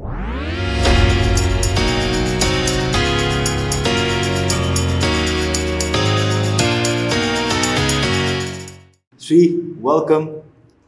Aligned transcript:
Shri 0.00 0.08
welcome 0.08 0.16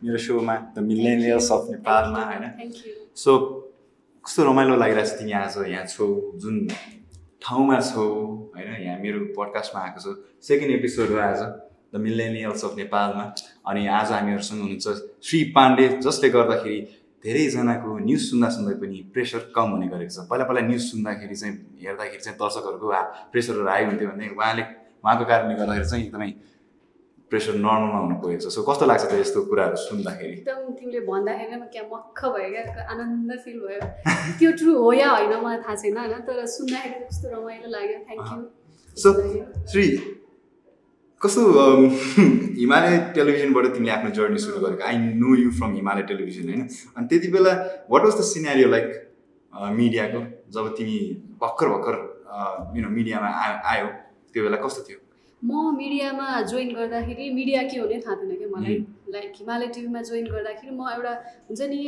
मेरो 0.05 0.19
सोमा 0.19 0.55
the 0.77 0.79
millennials 0.79 1.53
of 1.53 1.67
नेपालमा 1.71 2.25
होइन 2.25 2.73
सो 3.17 3.39
कस्तो 4.25 4.45
रमाइलो 4.45 4.77
लागिरहेको 4.77 5.09
छ 5.09 5.19
तिमी 5.19 5.33
आज 5.33 5.55
यहाँ 5.69 5.87
छौ? 5.87 6.33
जुन 6.37 6.69
ठाउँमा 7.43 7.81
छौ 7.81 8.09
होइन? 8.57 8.83
यहाँ 8.83 8.99
मेरो 8.99 9.21
पडकास्टमा 9.37 9.83
आएको 9.83 10.01
छौ। 10.01 10.15
सेकेन्ड 10.43 10.75
एपिसोड 10.75 11.09
हो 11.09 11.19
आज 11.19 11.41
द 11.95 12.01
मिलेनियल्स 12.01 12.65
अफ 12.65 12.77
नेपालमा 12.77 13.35
अनि 13.69 13.87
आज 14.01 14.13
हामीहरूसँग 14.13 14.61
हुनुहुन्छ 14.61 15.29
श्री 15.29 15.45
पाण्डे 15.53 15.89
जसले 16.03 16.29
गर्दाखेरि 16.31 17.02
धेरैजनाको 17.25 17.89
न्युज 18.07 18.23
सुन्दा 18.31 18.49
सुन्दै 18.51 18.75
पनि 18.83 18.99
प्रेसर 19.15 19.43
कम 19.57 19.69
हुने 19.75 19.87
गरेको 19.95 20.13
छ। 20.15 20.27
पहिला 20.31 20.45
पहिला 20.45 20.63
न्युज 20.69 20.83
सुन्दाखेरि 20.93 21.37
चाहिँ 21.43 21.55
हेर्दाखेरि 21.83 22.23
चाहिँ 22.23 22.39
दर्शकहरूको 22.39 22.87
प्रेसरहरू 23.33 23.69
हाई 23.73 23.83
हुन्थ्यो 23.89 24.09
भने 24.13 24.27
उहाँले 24.35 24.65
उहाँको 25.03 25.25
कारणले 25.31 25.55
गर्दाखेरि 25.61 25.89
चाहिँ 25.91 26.05
एकदमै 26.07 26.31
प्रेसर 27.31 27.55
नर्मलमा 27.65 27.99
हुनु 28.05 28.17
पुगेको 28.23 28.43
छ। 28.45 28.53
सो 28.53 28.61
कस्तो 28.69 28.85
लाग्छ 28.91 29.05
त 29.09 29.13
यस्तो 29.23 29.39
कुराहरू 29.49 29.77
सुन्दाखेरि? 29.83 30.35
एकदम 30.43 30.59
तिमीले 30.77 31.01
भन्दाखेरि 31.07 31.57
म 31.57 31.65
क्या 31.73 31.85
मक्ख 31.93 32.21
भयो 32.35 32.51
क्या 32.53 32.83
आनन्द 32.93 33.31
फिल 33.45 33.59
भयो। 33.63 33.81
त्यो 34.39 34.51
ट्रु 34.59 34.73
हो 34.83 34.91
या 34.93 35.09
होइन 35.17 35.33
मलाई 35.41 35.59
थाहा 35.65 35.75
छैन 35.79 35.97
होइन 35.97 36.21
तर 36.27 36.45
सुन्दाखेरि 36.57 37.07
कस्तो 37.07 37.27
रमाइलो 37.33 37.69
लाग्यो। 37.73 37.99
थ्याङ्क 38.09 38.27
यू 38.35 38.41
सो 38.97 39.09
श्री 39.71 39.85
कस्तो 41.23 41.43
हिमालय 42.61 42.97
टेलिभिजनबाट 43.15 43.67
तिमीले 43.75 43.93
आफ्नो 43.97 44.11
जर्नी 44.19 44.39
सुरु 44.45 44.61
गरेको? 44.63 44.83
I 44.87 44.97
know 45.23 45.35
you 45.41 45.51
from 45.59 45.75
Himalaya 45.75 46.03
television 46.11 46.49
होइन? 46.51 46.63
अनि 46.97 47.07
त्यति 47.11 47.29
बेला 47.35 47.53
what 47.91 48.03
was 48.05 48.15
the 48.19 48.25
scenario 48.31 48.69
like 48.75 48.89
मिडियाको? 49.79 50.21
जब 50.55 50.75
तिमी 50.79 50.99
भर्खर 51.43 51.69
भर्खर 51.75 51.97
युनो 52.77 52.89
मिडियामा 52.99 53.29
आयो 53.45 53.55
आयो 53.73 53.87
त्यो 54.35 54.43
बेला 54.45 54.59
कस्तो 54.65 54.83
थियो? 54.89 54.99
म 55.43 55.77
मिडियामा 55.77 56.27
जोइन 56.51 56.75
गर्दाखेरि 56.75 57.31
मिडिया 57.39 57.63
के 57.71 57.79
हो 57.79 57.87
नै 57.93 58.01
थाहा 58.03 58.15
थिएन 58.19 58.37
क्या 58.43 58.51
मलाई? 58.57 58.77
लाइक 59.15 59.33
हिमालय 59.39 59.67
टिभीमा 59.75 60.03
जोइन 60.11 60.27
गर्दाखेरि 60.35 60.75
म 60.75 60.91
एउटा 60.97 61.13
हुन्छ 61.49 61.61
नि 61.71 61.81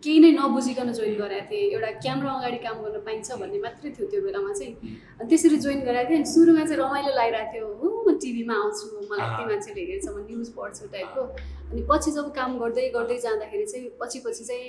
केही 0.00 0.18
नै 0.24 0.30
नबुझिकन 0.32 0.92
जोइन 0.96 1.14
गरेको 1.20 1.46
थिएँ। 1.50 1.64
एउटा 1.76 1.90
क्यामरा 2.00 2.30
अगाडि 2.40 2.58
काम 2.64 2.76
गर्न 2.82 2.98
पाइन्छ 3.06 3.28
भन्ने 3.40 3.58
मात्रै 3.64 3.90
थियो 3.96 4.06
त्यो 4.10 4.20
बेलामा 4.24 4.52
चाहिँ। 4.58 4.72
अनि 5.20 5.28
त्यसरी 5.28 5.56
जोइन 5.64 5.80
गराएको 5.84 6.08
थिएँ। 6.10 6.18
अनि 6.20 6.28
सुरुमा 6.32 6.64
चाहिँ 6.64 6.78
रमाइलो 6.80 7.12
लागिरहेको 7.20 7.52
थियो। 7.52 7.66
हो 7.80 7.88
म 8.00 8.08
टिभीमा 8.16 8.54
आउँछु 8.64 8.84
मलाई 9.10 9.26
यति 9.28 9.44
मान्छेले 9.50 9.82
हेर्छ 9.90 10.06
म 10.08 10.16
न्युज 10.24 10.48
पढ्छु 10.56 10.84
टाइपको। 10.94 11.22
अनि 11.70 11.82
पछि 11.90 12.10
जब 12.16 12.26
काम 12.38 12.50
गर्दै 12.58 12.88
गर्दै 12.96 13.18
जाँदाखेरि 13.24 13.66
चाहिँ 13.72 13.88
पछि 14.00 14.18
पछि 14.26 14.44
चाहिँ 14.44 14.64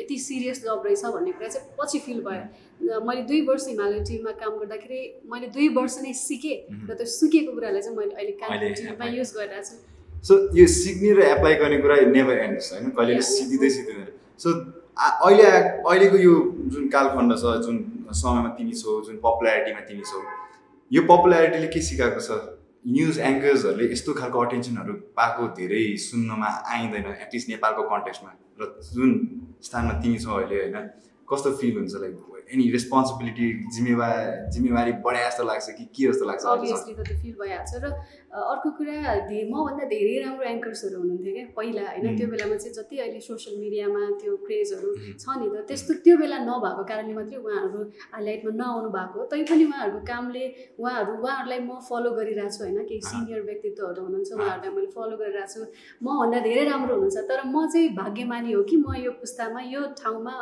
यति 0.00 0.16
सिरियस 0.26 0.58
जब 0.64 0.82
रहेछ 0.86 1.04
भन्ने 1.16 1.32
कुरा 1.38 1.48
चाहिँ 1.48 1.66
पछि 1.80 1.98
फिल 2.04 2.20
भयो। 2.26 3.00
मैले 3.08 3.22
दुई 3.30 3.40
वर्ष 3.48 3.64
हिमालय 3.68 4.00
टिभीमा 4.04 4.32
काम 4.42 4.52
गर्दाखेरि 4.60 5.00
मैले 5.32 5.46
दुई 5.56 5.68
वर्ष 5.78 5.96
नै 6.04 6.12
सिकेँ 6.12 6.56
र 6.88 6.94
त्यो 6.94 7.06
सिकेको 7.18 7.52
कुरालाई 7.56 7.82
चाहिँ 7.82 7.96
मैले 7.98 8.14
अहिले 8.14 8.34
कालिम्पोङ 8.42 8.74
टिभीमा 8.78 9.06
युज 9.16 9.30
गरिरहेको 9.36 9.64
छु। 9.64 9.74
सो 10.28 10.32
यो 10.56 10.66
सिक्ने 10.76 11.10
र 11.16 11.20
एप्लाई 11.32 11.54
गर्ने 11.62 11.78
कुरा 11.80 11.96
नेभर 12.12 12.36
एन्ड्स 12.44 12.72
होइन? 12.72 12.84
कहिले. 12.96 13.20
सिधिँदै 13.22 13.70
सिधिँदैन 13.70 14.12
सो 14.40 14.48
अहिले 15.28 15.46
अहिलेको 15.52 16.16
यो 16.24 16.34
जुन 16.74 16.88
कालखण्ड 16.96 17.36
छ 17.42 17.54
जुन 17.66 17.76
समयमा 18.20 18.50
तिमी 18.58 18.74
छौ 18.82 19.00
जुन 19.06 19.16
पपुलारिटीमा 19.24 19.80
तिमी 19.88 20.04
छौ 20.10 20.20
यो 20.90 21.02
पपुलारिटीले 21.12 21.68
के 21.74 21.80
सिकाएको 21.88 22.20
छ? 22.20 22.30
न्युज 22.86 23.18
एङ्कर्सहरूले 23.26 23.84
यस्तो 23.92 24.12
खालको 24.20 24.38
अटेन्सनहरू 24.46 24.94
पाएको 25.18 25.46
धेरै 25.58 25.84
सुन्नमा 26.02 26.50
आइँदैन 26.74 27.06
एटलिस्ट 27.14 27.48
नेपालको 27.54 27.82
कन्टेक्स्टमा 27.92 28.30
र 28.60 28.62
जुन 28.92 29.10
स्थानमा 29.68 29.94
तिमी 30.04 30.18
छौ 30.24 30.32
अहिले 30.38 30.56
होइन? 30.60 30.76
कस्तो 31.28 31.52
फिल 31.60 31.74
हुन्छ? 31.78 31.94
लाइक 32.04 32.14
एनी 32.54 32.64
रेस्पोन्सिबिलिटी 32.72 33.46
जिम्मेवार 33.74 34.16
जिम्मेवारी 34.54 34.92
बढाए 35.04 35.28
जस्तो 35.28 35.44
लाग्छ 35.50 35.66
कि 35.78 35.84
के 35.96 36.02
जस्तो 36.12 36.24
लाग्छ? 36.28 36.44
र 37.84 37.92
अर्को 38.34 38.70
कुरा 38.78 39.14
धे 39.30 39.38
मभन्दा 39.50 39.84
धेरै 39.94 40.14
राम्रो 40.24 40.44
एङ्कर्सहरू 40.52 40.96
हुनुहुन्थ्यो 41.00 41.32
क्या 41.34 41.44
पहिला 41.56 41.82
होइन. 41.90 42.16
त्यो 42.18 42.26
बेलामा 42.32 42.56
चाहिँ 42.62 42.74
जति 42.78 42.96
अहिले 42.98 43.20
सोसियल 43.28 43.54
मिडियामा 43.62 44.00
त्यो 44.20 44.32
क्रेजहरू. 44.46 44.88
छ 45.22 45.24
नि 45.40 45.46
त 45.54 45.62
त्यस्तो 45.68 45.92
त्यो 46.04 46.14
बेला 46.22 46.38
नभएको 46.50 46.82
कारणले 46.90 47.14
मात्रै 47.14 47.38
उहाँहरू 47.38 47.80
हाइलाइटमा 48.14 48.52
नआउनु 48.60 48.88
भएको 48.96 49.18
तैपनि 49.32 49.64
उहाँहरूको 49.70 50.00
कामले 50.10 50.44
उहाँहरू 50.82 51.12
उहाँहरूलाई 51.22 51.60
म 51.68 51.78
फलो 51.88 52.10
गरिरहेको 52.18 52.50
छु 52.56 52.62
होइन 52.64 52.78
केही। 52.90 53.00
सिनियर 53.10 53.40
व्यक्तित्वहरू 53.48 54.00
हुनुहुन्छ। 54.06 54.30
उहाँहरूलाई 54.34 54.72
मैले 54.76 54.90
फलो 54.96 55.14
गरिरहेको 55.22 55.52
छु 55.54 55.60
मभन्दा 56.02 56.38
धेरै 56.48 56.64
राम्रो 56.70 56.94
हुनुहुन्छ 56.94 57.18
तर 57.30 57.40
म 57.46 57.56
चाहिँ 57.72 57.88
भाग्यमानी 57.94 58.50
हो 58.52 58.62
कि 58.70 58.76
म 58.82 58.86
यो 59.04 59.10
पुस्तामा 59.22 59.60
यो 59.74 59.80
ठाउँमा 60.02 60.34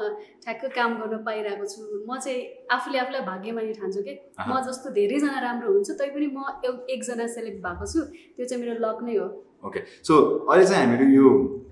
ठ्याक्क 0.45 0.65
काम 0.77 0.91
गर्न 1.01 1.15
पाइरहेको 1.29 1.65
छु 1.73 1.81
म 2.09 2.19
चाहिँ 2.25 2.41
आफूले 2.73 2.99
आफूलाई 3.05 3.23
भाग्यमानी 3.31 3.73
ठान्छु 3.81 4.01
कि। 4.09 4.15
म 4.49 4.61
जस्तो 4.67 4.91
धेरैजना 4.97 5.39
राम्रो 5.47 5.69
हुन्छ 5.73 5.91
तैपनि 6.01 6.27
म 6.33 6.41
एउ- 6.67 6.85
एकजना 6.95 7.27
सेलेक्ट 7.37 7.59
भएको 7.67 7.82
छु 7.85 8.01
त्यो 8.37 8.45
चाहिँ 8.47 8.63
मेरो 8.65 8.79
लक 8.85 8.99
नै 9.03 9.17
हो। 9.19 9.27
ओके 9.67 9.81
सो 10.07 10.13
अहिले 10.51 10.65
चाहिँ 10.67 10.87
हामीहरू 10.87 11.07
यो 11.19 11.29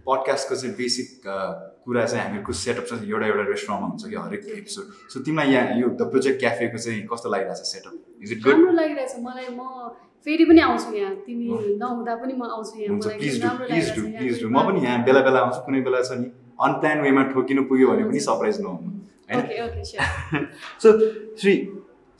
पडकास्टको 0.07 0.55
चाहिँ 0.61 0.75
बेसिक 0.77 1.09
कुरा 1.25 2.05
चाहिँ 2.07 2.23
हामीहरूको 2.25 2.53
सेटअप 2.53 2.85
चाहिँ 2.91 3.09
एउटा 3.11 3.27
एउटा 3.27 3.45
रेस्टुरेन्टमा 3.51 3.87
हुन्छ 3.89 4.03
कि 4.11 4.17
हरेक 4.17 4.43
एपिसोड 4.59 4.85
सो 5.13 5.21
तिमीलाई 5.27 5.53
यहाँ 5.55 5.81
यो 5.81 5.89
द 5.89 6.11
प्रोजेक्ट 6.13 6.39
क्याफेको 6.41 6.79
चाहिँ 6.85 7.03
कस्तो 7.13 7.29
लागिरहेको 7.31 7.59
छ 7.59 7.73
सेटअप 7.73 8.23
इज 8.23 8.33
इट 8.33 8.47
राम्रो 8.47 8.73
लागिरहेछ 8.79 9.13
मलाई 9.27 9.49
म 9.57 9.63
फेरि 10.25 10.45
पनि 10.45 10.61
आउँछु 10.61 10.93
यहाँ। 10.97 11.15
तिमी 11.25 11.47
अँ। 11.49 11.59
नहुँदा 11.81 12.15
पनि 12.21 12.35
म 12.37 12.45
आउँछु 12.45 12.75
यहाँ। 12.81 12.97
मलाई 12.97 13.19
म 14.53 14.57
पनि 14.69 14.81
यहाँ 14.85 15.05
बेला 15.05 15.21
बेला 15.25 15.39
आउँछु 15.41 15.61
कुनै 15.65 15.81
बेला 15.81 16.03
छ 16.05 16.21
नि 16.21 16.27
अनप्लान 16.61 17.01
वेमा 17.01 17.23
ठोकिनु 17.33 17.63
पुग्यो 17.65 17.89
भने 17.89 18.05
पनि 18.05 18.21
सरप्राइज 18.21 18.61
नहुनु। 18.61 18.91
होइन 19.33 20.45
सो 20.83 20.89
श्री 21.41 21.55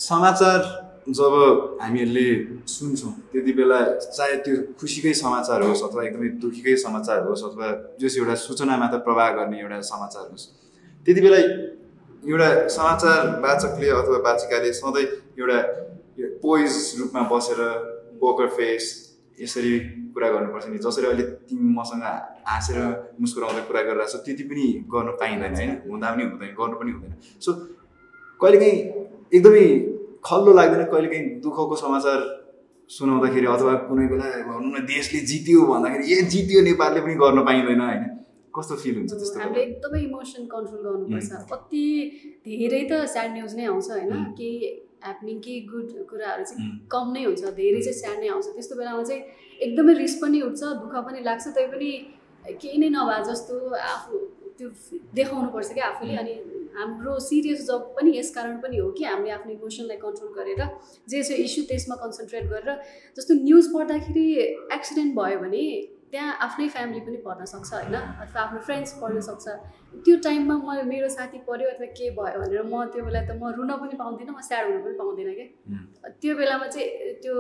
समाचार 0.01 0.80
जब 1.19 1.35
हामीहरूले 1.83 2.27
सुन्छौँ 2.69 3.13
त्यति 3.33 3.53
बेला 3.53 3.79
चाहे 3.99 4.37
त्यो 4.45 4.57
खुसीकै 4.81 5.13
समाचार 5.15 5.63
होस् 5.63 5.83
अथवा 5.83 6.05
एकदमै 6.05 6.29
दुःखीकै 6.43 6.77
समाचार 6.77 7.19
होस् 7.29 7.45
अथवा 7.45 7.69
जस 8.01 8.17
एउटा 8.19 8.35
सूचना 8.47 8.77
मात्र 8.77 8.99
प्रवाह 9.07 9.31
गर्ने 9.39 9.61
एउटा 9.61 9.81
समाचार 9.91 10.31
होस् 10.31 10.47
त्यति 11.07 11.21
बेला 11.21 11.39
एउटा 12.23 12.49
समाचार 12.69 13.19
वाचकले 13.43 13.89
अथवा 14.01 14.19
वाचिकाले 14.29 14.73
सधैँ 14.73 15.07
एउटा 15.41 15.59
पोइज 16.43 16.73
रूपमा 17.01 17.23
बसेर 17.33 17.61
पोकर 18.21 18.49
फेस 18.57 18.85
यसरी 19.39 19.79
कुरा 20.15 20.29
गर्नुपर्छ 20.31 20.67
नि 20.69 20.79
जसरी 20.79 21.07
अहिले 21.07 21.23
तिमी 21.49 21.69
मसँग 21.75 22.03
हाँसेर 22.51 22.79
मुस्कुराउँदै 23.21 23.63
कुरा 23.69 23.83
गरिरहेको 23.83 24.13
छौ 24.13 24.19
त्यति 24.27 24.45
पनि 24.51 24.67
गर्नु 24.93 25.13
पाइँदैन 25.21 25.55
होइन? 25.55 25.71
हुँदा 25.91 26.09
पनि 26.15 26.25
हुँदैन 26.25 26.53
गर्नु 26.59 26.77
पनि 26.81 26.91
हुँदैन। 26.93 27.15
सो 27.45 27.51
कहिलेकाहीँ 28.41 28.79
एकदमै 29.37 29.65
खल्लो 30.25 30.53
लाग्दैन 30.53 30.85
कहिलेकाहीँ 30.93 31.41
दुःखको 31.45 31.77
समाचार 31.77 32.19
सुनाउँदाखेरि 32.91 33.47
अथवा 33.47 33.75
कुनै 33.89 34.07
बेला 34.13 34.27
भनौँ 34.47 34.71
न 34.73 34.85
देशले 34.87 35.21
जित्यो 35.31 35.61
भन्दाखेरि 35.67 36.05
ए 36.13 36.23
जित्यो 36.33 36.61
नेपालले 36.69 37.01
पनि 37.01 37.15
गर्न 37.23 37.45
पाइँदैन 37.49 37.81
होइन? 37.81 38.03
कस्तो 38.55 38.75
फिल 38.83 38.95
हुन्छ 38.99 39.13
त्यस्तो 39.13 39.41
हामीले 39.41 39.63
एकदमै 39.63 40.01
इमोसन 40.05 40.43
कन्ट्रोल 40.53 40.83
गर्नुपर्छ। 40.87 41.31
कति 41.53 41.85
धेरै 42.47 42.83
त 42.91 42.93
स्याड 43.15 43.31
न्युज 43.33 43.53
नै 43.57 43.65
आउँछ 43.73 43.91
होइन. 43.91 44.13
केही 44.39 44.57
ह्यापनिङ 45.05 45.37
केही 45.45 45.61
गुड 45.71 45.89
कुराहरू 46.11 46.45
चाहिँ. 46.51 46.69
कम 46.93 47.07
नै 47.15 47.23
हुन्छ 47.25 47.43
धेरै 47.61 47.81
चाहिँ 47.87 47.99
स्याड 48.01 48.19
नै 48.21 48.29
आउँछ। 48.35 48.47
त्यस्तो 48.57 48.75
बेलामा 48.81 49.03
चाहिँ 49.03 49.23
एकदमै 49.61 49.95
रिस 50.03 50.15
पनि 50.23 50.41
उठ्छ 50.49 50.63
दुःख 50.83 50.95
पनि 51.07 51.23
लाग्छ 51.31 51.47
तै 51.57 51.67
पनि 51.73 51.91
केही 52.61 52.77
नै 52.83 52.89
नभए 52.91 53.23
जस्तो 53.31 53.55
आफू 53.95 54.19
त्यो 54.61 54.69
देखाउनुपर्छ 55.17 55.73
क्या 55.75 55.87
आफूले। 55.87 56.17
अनि 56.23 56.35
हाम्रो 56.77 57.19
सिरियस 57.21 57.67
जब 57.67 57.87
पनि 57.95 58.11
यस 58.17 58.35
कारण 58.35 58.57
पनि 58.65 58.77
हो 58.79 58.91
कि 58.99 59.05
हामीले 59.05 59.31
आफ्नो 59.37 59.53
इमोसनलाई 59.53 59.97
कन्ट्रोल 60.03 60.33
गरेर 60.35 60.61
जे 61.11 61.23
छ 61.23 61.39
इस्यु 61.45 61.65
त्यसमा 61.71 61.97
कन्सन्ट्रेट 62.03 62.45
गरेर 62.53 62.77
जस्तो 63.17 63.35
न्युज 63.41 63.73
पढ्दाखेरि 63.75 64.27
एक्सिडेन्ट 64.77 65.17
भयो 65.17 65.39
भने 65.41 65.65
त्यहाँ 66.13 66.37
आफ्नै 66.45 66.69
फ्यामिली 66.75 67.01
पनि 67.07 67.19
पढ्न 67.25 67.45
सक्छ 67.49 67.73
होइन 67.73 67.95
अथवा 67.95 68.41
आफ्नो 68.43 68.61
फ्रेन्ड्स 68.69 68.93
पढ्न 69.03 69.21
सक्छ। 69.27 69.47
त्यो 70.07 70.17
टाइममा 70.27 70.55
म 70.59 70.87
मेरो 70.87 71.09
साथी 71.17 71.39
पऱ्यो 71.49 71.69
अथवा 71.71 71.87
के 71.99 72.11
भयो 72.17 72.41
भनेर 72.41 72.63
म 72.63 72.85
त्यो 72.95 73.05
बेला 73.09 73.21
त 73.27 73.37
म 73.41 73.53
रुन 73.59 73.71
पनि 73.83 73.97
पाउँदिनँ 74.03 74.35
म 74.35 74.41
स्याड 74.49 74.65
हुन 74.71 74.81
पनि 74.87 74.97
पाउँदिनँ 75.03 75.35
क्या. 75.39 75.47
त्यो 76.23 76.33
बेलामा 76.41 76.67
चाहिँ 76.75 77.15
त्यो 77.23 77.35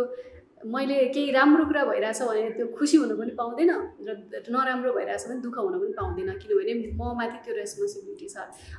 मैले 0.60 0.96
केही 1.14 1.30
राम्रो 1.32 1.64
कुरा 1.64 1.84
भइरहेछ 1.84 2.20
भने 2.22 2.50
त्यो 2.56 2.66
खुसी 2.76 2.96
हुन 3.00 3.16
पनि 3.16 3.32
पाउँदैन 3.32 3.70
र 4.04 4.10
नराम्रो 4.52 4.92
भइरहेछ 4.92 5.24
भने 5.28 5.40
दुःख 5.40 5.56
हुन 5.58 5.74
पनि 5.80 5.92
पाउँदैन 5.96 6.30
किनभने 6.36 6.74
म 7.00 7.16
माथि 7.16 7.38
त्यो 7.44 7.54
रेस्पोन्सिबिलिटी 7.56 8.28
छ। 8.28 8.36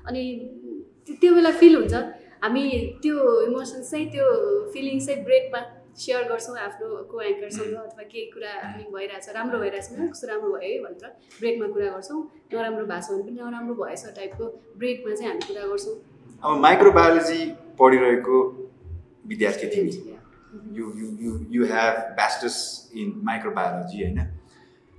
अनि 0.08 0.22
त्यो- 1.22 1.34
बेला 1.36 1.52
फिल 1.58 1.76
हुन्छ। 1.76 1.94
हामी 2.44 2.64
त्यो 3.02 3.16
इमोसन्स 3.50 3.92
चाहिँ 3.92 4.06
त्यो 4.14 4.26
फिलिङ्स 4.74 5.06
चाहिँ 5.08 5.24
ब्रेकमा 5.26 5.62
सेयर 5.98 6.24
गर्छौँ 6.30 6.58
आफ्नो 6.58 6.88
को 7.12 7.22
एङ्करसँग 7.22 7.74
अथवा 7.74 8.04
केही 8.12 8.26
कुरा 8.34 8.54
भइरहेछ 8.94 9.30
राम्रो 9.36 9.58
भइरहेछ 9.60 9.88
कस्तो 10.12 10.28
राम्रो 10.28 10.50
भयो 10.54 10.62
है 10.62 10.80
भनेर 10.86 11.10
ब्रेकमा 11.42 11.68
कुरा 11.74 11.90
गर्छौँ। 11.98 12.22
नराम्रो 12.54 12.86
भएको 12.86 13.02
छ 13.02 13.10
भने 13.12 13.24
पनि 13.26 13.42
नराम्रो 13.42 13.74
भएछ 13.82 14.04
टाइपको 14.16 14.46
ब्रेकमा 14.78 15.16
चाहिँ 15.16 15.30
हामी 15.32 15.44
कुरा 15.50 15.66
गर्छौँ। 15.68 15.96
अब 16.46 16.58
माइक्रोबायोलोजी 16.62 17.42
पढिरहेको 17.80 18.38
विद्यार्थी 19.28 19.68
तिमी. 19.76 20.11
You 20.78 20.86
you 21.00 21.08
you 21.26 21.32
you 21.56 21.66
have 21.72 21.98
bachelor's 22.20 22.60
in 23.02 23.12
microbiology 23.26 24.04
होइन? 24.04 24.20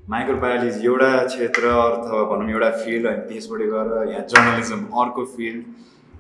माइक्रोबायोलोजी 0.09 0.87
एउटा 0.87 1.11
क्षेत्र 1.27 1.67
अथवा 1.79 2.23
भनौँ 2.31 2.51
एउटा 2.51 2.71
फिल्ड 2.83 3.07
अनि 3.07 3.23
त्यसबाट 3.29 3.61
गएर 3.73 3.89
यहाँ 4.13 4.25
जर्नलिजम 4.33 4.85
अर्को 5.03 5.25
field 5.37 5.65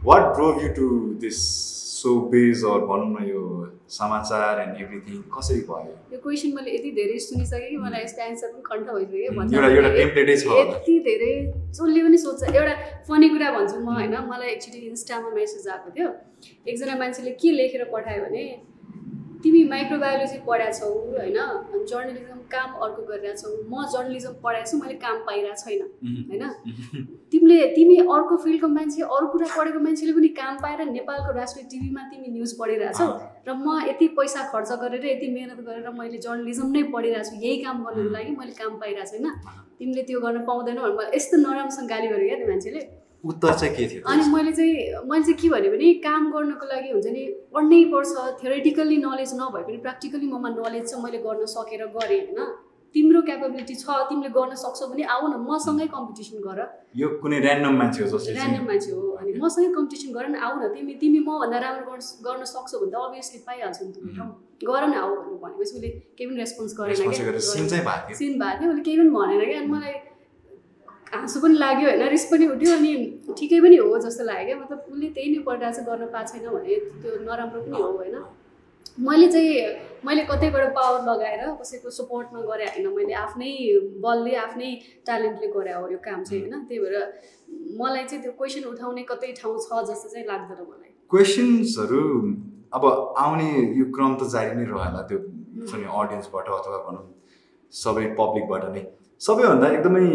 what 0.08 0.34
drove 0.34 0.62
you 0.62 0.68
to 0.78 0.88
this 1.24 1.38
so 2.02 2.14
beige 2.30 2.64
अर 2.72 2.80
भनौँ 2.90 3.08
न 3.14 3.24
यो 3.28 3.40
समाचार 3.96 4.60
एन्ड 4.60 4.80
एभ्रिथिङ 4.82 5.20
कसरी 5.34 5.60
भयो? 5.68 5.92
यो 6.12 6.18
क्वेसन 6.22 6.52
मैले 6.56 6.70
यति 6.76 6.90
धेरै 6.98 7.18
सुनिसकेँ 7.26 7.68
कि 7.70 7.76
मलाई 7.84 8.02
यसको 8.04 8.22
एन्सर 8.28 8.48
पनि 8.52 8.62
कण्ठ 8.68 8.86
भइसक्यो 8.90 9.30
Mm, 9.32 10.50
होला। 10.50 10.76
यति 10.76 10.98
धेरै 11.08 11.32
जसले 11.78 12.02
पनि 12.06 12.18
सोध्छ 12.24 12.42
एउटा 12.54 12.74
फनी 13.08 13.28
कुरा 13.34 13.50
भन्छु 13.56 13.80
म 13.80 13.94
होइन? 13.98 14.14
मलाई 14.32 14.48
एक्चुली 14.56 14.80
इन्स्टामा 14.88 15.30
मेसेज 15.40 15.68
आएको 15.74 15.90
थियो। 15.96 16.08
एकजना 16.68 16.96
मान्छेले 17.02 17.30
के 17.42 17.50
लेखेर 17.60 17.84
पठायो 17.92 18.24
भने 18.24 18.44
तिमी 19.42 19.62
माइक्रोबायोलोजी 19.70 20.38
पढाएको 20.46 20.78
छौ 20.78 20.88
होइन? 21.14 21.38
अनि 21.38 21.84
जर्नलिजम 21.90 22.38
काम 22.52 22.70
अर्को 22.84 23.02
गरिरहेको 23.08 23.40
छौ। 23.40 23.48
म 23.70 23.84
जर्नलिजम 23.92 24.34
पढाएको 24.44 24.70
छु 24.70 24.78
मैले 24.78 24.94
काम 25.04 25.16
पाइरहेको 25.26 25.60
छैन 25.62 25.80
होइन? 26.30 26.44
तिमीले 27.32 27.58
तिमी 27.74 27.96
अर्को 28.16 28.36
फिल्डको 28.44 28.68
मान्छे 28.68 29.02
अरू 29.02 29.26
कुरा 29.34 29.48
पढेको 29.56 29.80
मान्छेले 29.86 30.12
पनि 30.12 30.28
काम 30.38 30.54
पाएर 30.62 30.80
नेपालको 30.90 31.32
राष्ट्रिय 31.38 31.64
टिभीमा 31.72 32.02
तिमी 32.10 32.28
न्युज 32.32 32.52
पढिरहेछौ 32.60 33.08
र 33.48 33.50
म 33.58 33.66
यति 33.88 34.06
पैसा 34.14 34.40
खर्च 34.52 34.70
गरेर 34.82 35.06
यति 35.06 35.28
मिहिनेत 35.34 35.60
गरेर 35.68 35.90
मैले 35.98 36.18
जर्नलिजम 36.22 36.70
नै 36.70 36.82
पढिरहेको 36.94 37.30
छु। 37.30 37.34
यही 37.42 37.56
काम 37.64 37.84
गर्नुको 37.84 38.10
लागि 38.16 38.36
मैले 38.38 38.54
काम 38.62 38.72
पाइरहेको 38.78 39.10
छैन। 39.12 39.26
तिमीले 39.78 40.02
त्यो 40.08 40.20
गर्न 40.20 40.44
पाउँदैनौ। 40.46 40.82
भने 40.82 40.94
मलाई 40.96 41.16
यस्तो 41.16 41.36
नराम्रोसँग 41.44 41.88
गाली 41.88 42.06
गर्यो 42.08 42.28
क्या 42.28 42.36
त्यो 42.38 42.48
मान्छेले। 42.52 42.80
उत्तर 43.24 43.52
चाहिँ 43.54 43.74
के 43.74 43.86
थियो? 43.88 44.02
अनि 44.12 44.22
मैले 44.30 44.52
चाहिँ 44.52 45.06
मैले 45.10 45.24
चाहिँ 45.24 45.38
के 45.42 45.48
भने 45.48 45.68
भने 45.70 45.92
काम 46.06 46.22
गर्नको 46.32 46.66
लागि 46.66 46.90
हुन्छ 46.90 47.06
नि 47.14 47.22
पढ्नै 47.54 47.84
पर्छ 47.92 48.12
थ्योरिटिकल्ली 48.42 48.96
नलेज 49.06 49.32
नभए 49.40 49.62
पनि 49.62 49.76
प्र्याक्टिकली 49.86 50.26
ममा 50.34 50.48
नलेज 50.58 50.84
छ 50.90 51.00
मैले 51.04 51.18
गर्न 51.24 51.46
सकेर 51.54 51.86
गरेँ 51.96 52.20
होइन? 52.20 52.52
तिम्रो 52.94 53.20
क्यापेबिलिटी 53.28 53.74
छ 53.74 53.94
तिमीले 54.08 54.30
गर्न 54.36 54.54
सक्छौ 54.62 54.86
भने 54.88 55.04
आऊ 55.12 55.28
न 55.28 55.36
मसँगै 55.48 55.86
कम्पिटिसन 55.94 56.42
गर। 56.44 56.58
यो 57.00 57.08
कुनै 57.22 57.38
ऱ्यान्डम 57.40 57.74
मान्छे 57.80 58.02
हो 58.02 58.08
जसले 58.12 58.34
ऱ्यान्डम 58.34 58.64
मान्छे 58.68 58.90
हो 58.92 59.02
अनि 59.20 59.32
मसँगै 59.40 59.70
कम्पिटिसन 59.76 60.12
गर 60.12 60.28
न 60.28 60.34
आऊ 60.36 60.54
न 60.60 60.68
तिमी 60.74 60.94
तिमी 61.00 61.20
मभन्दा 61.28 61.58
राम्रो 61.64 61.84
गर्न 61.88 62.02
गर्न 62.26 62.44
सक्छौ 62.52 62.76
भने 62.82 62.90
त 62.92 62.94
अभियसली 63.08 63.38
पाइहाल्छौ 63.48 63.84
नि 63.86 63.92
तिमी 63.96 64.10
ठाउँ 64.18 64.30
गर 64.68 64.82
न 64.86 64.94
आऊ 65.02 65.10
भनेर 65.16 65.38
भनेपछि 65.44 65.72
उसले 65.72 65.88
केही 65.88 66.26
पनि 66.28 66.36
रेस्पोन्स 66.42 66.72
गरेन 66.80 66.96
सिन 68.20 68.32
भएको 68.38 68.60
थियो 68.60 68.70
उसले 68.72 68.82
केही 68.82 68.96
पनि 69.00 69.10
भनेन 69.16 69.40
क्या। 69.50 69.60
अनि 69.60 69.70
मलाई 69.72 69.94
हाँसो 71.14 71.40
पनि 71.40 71.56
लाग्यो 71.58 71.88
होइन 71.88 72.08
रिस 72.08 72.24
पनि 72.32 72.46
उठ्यो 72.52 72.76
अनि 72.76 72.92
ठिकै 73.38 73.58
पनि 73.60 73.76
हो 73.76 73.98
जस्तो 74.04 74.24
लाग्यो। 74.24 74.46
क्या 74.46 74.56
मतलब 74.60 74.78
उसले 74.92 75.08
त्यही 75.16 75.28
नै 75.32 75.42
पढिरहेको 75.48 75.76
छ 75.76 75.86
गर्न 75.88 76.06
पाएको 76.14 76.28
छैन 76.32 76.46
भने 76.54 76.76
त्यो 77.02 77.10
नराम्रो 77.26 77.60
पनि 77.62 77.82
हो 77.82 77.90
होइन। 77.98 78.16
मैले 79.00 79.28
चाहिँ 79.32 79.50
मैले 80.06 80.22
कतैबाट 80.30 80.72
पावर 80.78 81.00
लगाएर 81.08 81.42
कसैको 81.60 81.90
सपोर्टमा 81.98 82.40
गरे 82.48 82.64
होइन 82.72 82.86
मैले 82.96 83.14
आफ्नै 83.24 83.52
बलले 84.04 84.34
आफ्नै 84.44 84.70
ट्यालेन्टले 85.06 85.48
गरे 85.56 85.72
हो 85.72 85.84
यो 85.92 85.98
काम 86.06 86.22
चाहिँ 86.24 86.40
होइन। 86.42 86.64
त्यही 86.68 86.80
भएर 86.80 86.96
मलाई 87.80 88.04
चाहिँ 88.08 88.22
त्यो 88.22 88.32
क्वेसन 88.40 88.64
उठाउने 88.72 89.02
कतै 89.10 89.32
ठाउँ 89.40 89.58
छ 89.66 89.84
जस्तो 89.90 90.08
चाहिँ 90.14 90.26
लाग्दैन 90.26 90.60
मलाई। 90.64 90.90
क्वेसन्सहरू 91.12 92.02
अब 92.72 92.84
आउने 93.24 93.48
यो 93.80 93.84
क्रम 93.96 94.12
त 94.16 94.28
जारी 94.34 94.56
नै 94.56 94.64
रहला 94.72 95.02
त्यो 95.08 95.18
हुन्छ 95.18 95.72
नि 95.74 95.86
अडियन्सबाट 96.00 96.46
अथवा 96.58 96.78
भनौँ 96.88 97.04
सबै 97.72 98.04
पब्लिकबाट 98.20 98.64
नै। 98.74 98.82
सबैभन्दा 99.20 99.66
एकदमै 99.76 100.06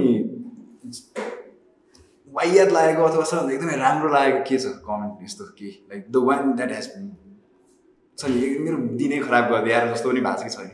वाइयात 2.33 2.69
लागेको 2.71 3.03
अथवा 3.03 3.23
सबैभन्दा 3.23 3.53
एकदमै 3.55 3.75
राम्रो 3.83 4.09
लागेको 4.13 4.41
के 4.49 4.57
छ 4.57 4.65
कमेन्ट 4.87 5.23
यस्तो 5.23 5.43
के 5.59 5.69
like 5.91 6.01
the 6.11 6.23
one 6.27 6.55
that 6.59 6.71
has 6.77 6.87
छ 8.17 8.21
नि 8.33 8.49
मेरो 8.65 8.77
दिनै 9.01 9.17
खराब 9.25 9.51
गरिदिएर 9.51 9.83
जस्तो 9.93 10.09
पनि 10.11 10.21
भएको 10.27 10.37
छ 10.37 10.43
कि 10.43 10.49
छैन? 10.57 10.69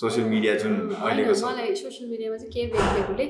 सोसियल 0.00 0.26
मिडिया 0.34 0.54
जुन 0.62 0.74
अहिलेको 0.94 1.32
छ। 1.34 1.42
मलाई 1.44 1.74
सोसियल 1.82 2.10
मिडियामा 2.10 2.36
चाहिँ 2.36 2.52
के 2.52 2.62
व्यक्तिहरूले 2.72 3.26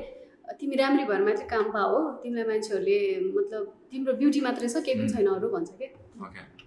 तिमी 0.60 0.76
राम्री 0.76 1.04
भएर 1.10 1.22
मात्रै 1.28 1.46
काम 1.52 1.66
पाओ 1.76 2.00
तिमीलाई 2.22 2.46
मान्छेहरूले 2.50 2.98
मतलब 3.36 3.62
तिम्रो 3.92 4.12
ब्युटी 4.20 4.40
मात्रै 4.48 4.68
छ 4.68 4.84
केही 4.88 4.96
पनि 5.00 5.08
छैन 5.14 5.28
अरू 5.34 5.48
भन्छ 5.54 5.70
कि? 5.80 5.86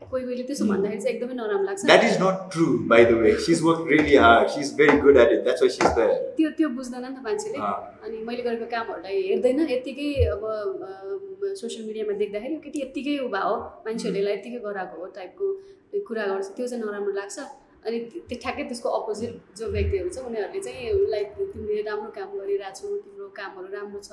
कोही 0.02 0.24
कोहीले 0.24 0.44
त्यसो 0.48 0.66
भन्दाखेरि 0.66 1.02
चाहिँ 1.02 1.16
एकदमै 1.16 1.36
नराम्रो 1.40 1.66
लाग्छ। 1.68 1.86
That 1.86 2.04
is 2.10 2.16
not 2.22 2.38
true 2.54 2.66
by 2.92 3.06
the 3.06 3.12
way 3.22 3.36
she 3.46 3.52
is 3.52 3.62
work 3.68 3.88
really 3.92 4.16
hard 4.24 4.50
she 4.56 4.60
is 4.62 4.74
very 4.80 4.98
good 5.06 5.18
at 5.24 5.32
it 5.36 5.44
that's 5.44 5.62
why 5.62 5.70
she 5.76 5.80
is 5.86 5.92
the 6.00 6.08
त्यो 6.38 6.50
त्यो 6.58 6.70
बुझ्दैन 6.80 7.06
नि 7.06 7.14
त 7.16 7.24
मान्छेले। 7.28 7.58
अनि 8.06 8.18
मैले 8.30 8.42
गरेको 8.48 8.68
कामहरूलाई 8.74 9.22
हेर्दैन। 9.28 9.60
यत्तिकै 9.70 10.10
अब 10.34 10.44
सोसियल 11.62 11.86
मिडियामा 11.88 12.14
देख्दाखेरि 12.24 12.56
केटी 12.66 12.82
यत्तिकै 12.82 13.16
उभा 13.28 13.42
हो 13.48 13.56
मान्छेहरूले 13.86 14.20
यसलाई 14.20 14.36
यत्तिकै 14.38 14.60
गराएको 14.68 14.96
हो 15.02 15.08
टाइपको 15.18 15.46
कुरा 16.08 16.26
गर्छ। 16.34 16.48
त्यो 16.58 16.68
चाहिँ 16.68 16.84
नराम्रो 16.84 17.14
लाग्छ। 17.22 17.38
अनि 17.88 17.98
त्यो 18.28 18.38
ठ्याक्कै 18.44 18.64
त्यसको 18.70 18.90
अपोजिट 19.00 19.32
जो 19.58 19.66
व्यक्तिहरू 19.76 20.10
छ 20.16 20.18
उनीहरूले 20.28 20.60
चाहिँ 20.66 21.08
लाइक 21.14 21.28
तिमीले 21.54 21.82
राम्रो 21.88 22.10
काम 22.18 22.30
गरिरहेछौ 22.40 22.88
तिम्रो 23.04 23.28
कामहरू 23.40 23.68
राम्रो 23.76 24.00
छ 24.08 24.12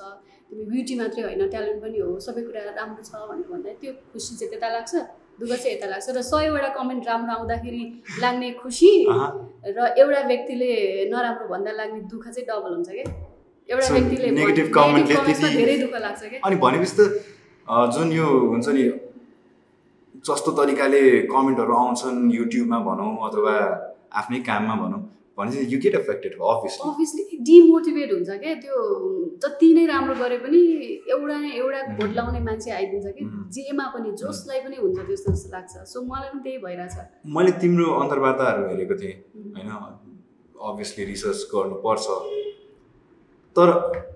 तिमी 0.49 0.63
ब्युटी 0.71 0.95
मात्रै 0.99 1.23
होइन 1.23 1.43
ट्यालेन्ट 1.55 1.79
पनि 1.83 1.99
हो 1.99 2.11
सबै 2.27 2.41
कुरा 2.47 2.61
राम्रो 2.79 3.03
छ 3.03 3.11
भनेर 3.29 3.47
भन्दा 3.51 3.73
त्यो 3.81 3.91
खुसी 4.13 4.33
चाहिँ 4.39 4.49
त्यता 4.53 4.69
लाग्छ। 4.75 4.93
दुःख 5.39 5.51
चाहिँ 5.61 5.75
यता 5.75 5.87
लाग्छ। 5.93 6.07
र 6.17 6.21
सयवटा 6.31 6.69
कमेन्ट 6.77 7.03
राम्रो 7.07 7.33
आउँदाखेरि 7.35 7.81
लाग्ने 8.23 8.49
खुसी 8.61 8.91
र 9.75 9.79
एउटा 10.01 10.21
व्यक्तिले 10.31 10.71
नराम्रो 11.11 11.45
भन्दा 11.53 11.71
लाग्ने 11.79 11.99
दुःख 12.11 12.25
चाहिँ 12.35 12.45
डबल 12.49 12.71
हुन्छ 12.75 12.89
क्या 12.97 13.07
एउटा 13.69 13.87
व्यक्तिले 13.95 14.25
भन्- 14.27 14.37
negative 14.39 14.67
negative 14.67 14.69
comment 14.77 15.07
ले 15.09 15.15
comments 15.15 15.41
मा 15.41 15.47
त्यति- 15.47 15.57
धेरै 15.59 15.75
दुःख 15.83 15.95
लाग्छ 16.05 16.21
क्या 16.31 16.39
अनि 16.45 16.55
भनेपछि 16.65 16.95
त 16.97 17.01
जुन 17.95 18.07
यो 18.19 18.25
हुन्छ 18.53 18.67
नि 18.77 18.83
जस्तो 20.25 20.51
तरिकाले 20.57 21.01
कमेन्टहरू 21.33 21.73
आउँछन् 21.83 22.19
युट्युबमा 22.37 22.77
भनौँ 22.87 23.09
अथवा 23.27 23.53
आफ्नै 24.19 24.39
काममा 24.49 24.75
भनौँ 24.81 25.01
भनेपछि 25.37 25.75
you 25.75 25.79
get 25.81 25.95
affected 25.95 26.33
obviously 26.49 26.89
obviously 26.89 27.23
demotivate 27.47 28.11
हुन्छ 28.13 28.29
क्या 28.43 28.53
त्यो 28.63 28.75
जति 29.45 29.73
नै 29.73 29.85
राम्रो 29.85 30.15
गरे 30.21 30.37
पनि 30.37 30.59
एउटा 31.11 31.37
न 31.39 31.51
एउटा 31.61 31.81
भोट 31.97 32.15
लाउने 32.15 32.39
मान्छे 32.39 32.71
आइदिन्छ 32.71 33.05
कि 33.17 33.25
Mhm. 33.25 33.43
जेमा 33.57 33.85
पनि 33.95 34.11
जसलाई 34.21 34.59
पनि 34.59 34.75
हुन्छ 34.75 34.99
त्यस्तो 35.07 35.31
जस्तो 35.33 35.49
लाग्छ। 35.51 35.73
सो 35.91 36.01
मलाई 36.11 36.29
पनि 36.29 36.41
त्यही 36.43 36.57
भइरहेछ। 36.57 36.95
मैले 37.35 37.51
तिम्रो 37.61 37.87
अन्तर्वार्ताहरू 38.01 38.67
हेरेको 38.69 38.95
थिएँ 39.01 39.15
होइन? 39.55 39.69
अभियसली 40.71 41.05
रिसर्च 41.05 41.47
गर्नुपर्छ। 41.55 42.07
तर 43.55 43.69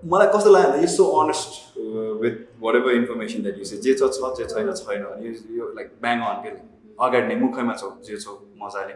मलाई 0.04 0.28
कस्तो 0.34 0.50
लाग्यो 0.50 0.72
भने 0.72 0.86
so 0.96 1.04
honest 1.20 1.78
with 2.22 2.34
whatever 2.76 2.92
information 2.92 3.42
that 3.42 3.58
use 3.58 3.72
जे 3.84 3.94
छ 3.94 4.08
छ 4.16 4.32
जे 4.38 4.44
छैन 4.54 4.72
छैन। 4.72 5.04
यो- 5.26 5.58
यो 5.58 5.64
लाइक 5.76 5.88
ब्याङ 6.02 6.18
अन 6.30 6.42
के 6.44 6.50
अगाडि 7.04 7.26
नै 7.28 7.36
मुखैमा 7.40 7.74
छौ 7.80 7.88
जे 8.04 8.16
छौ 8.16 8.32
मजाले। 8.62 8.94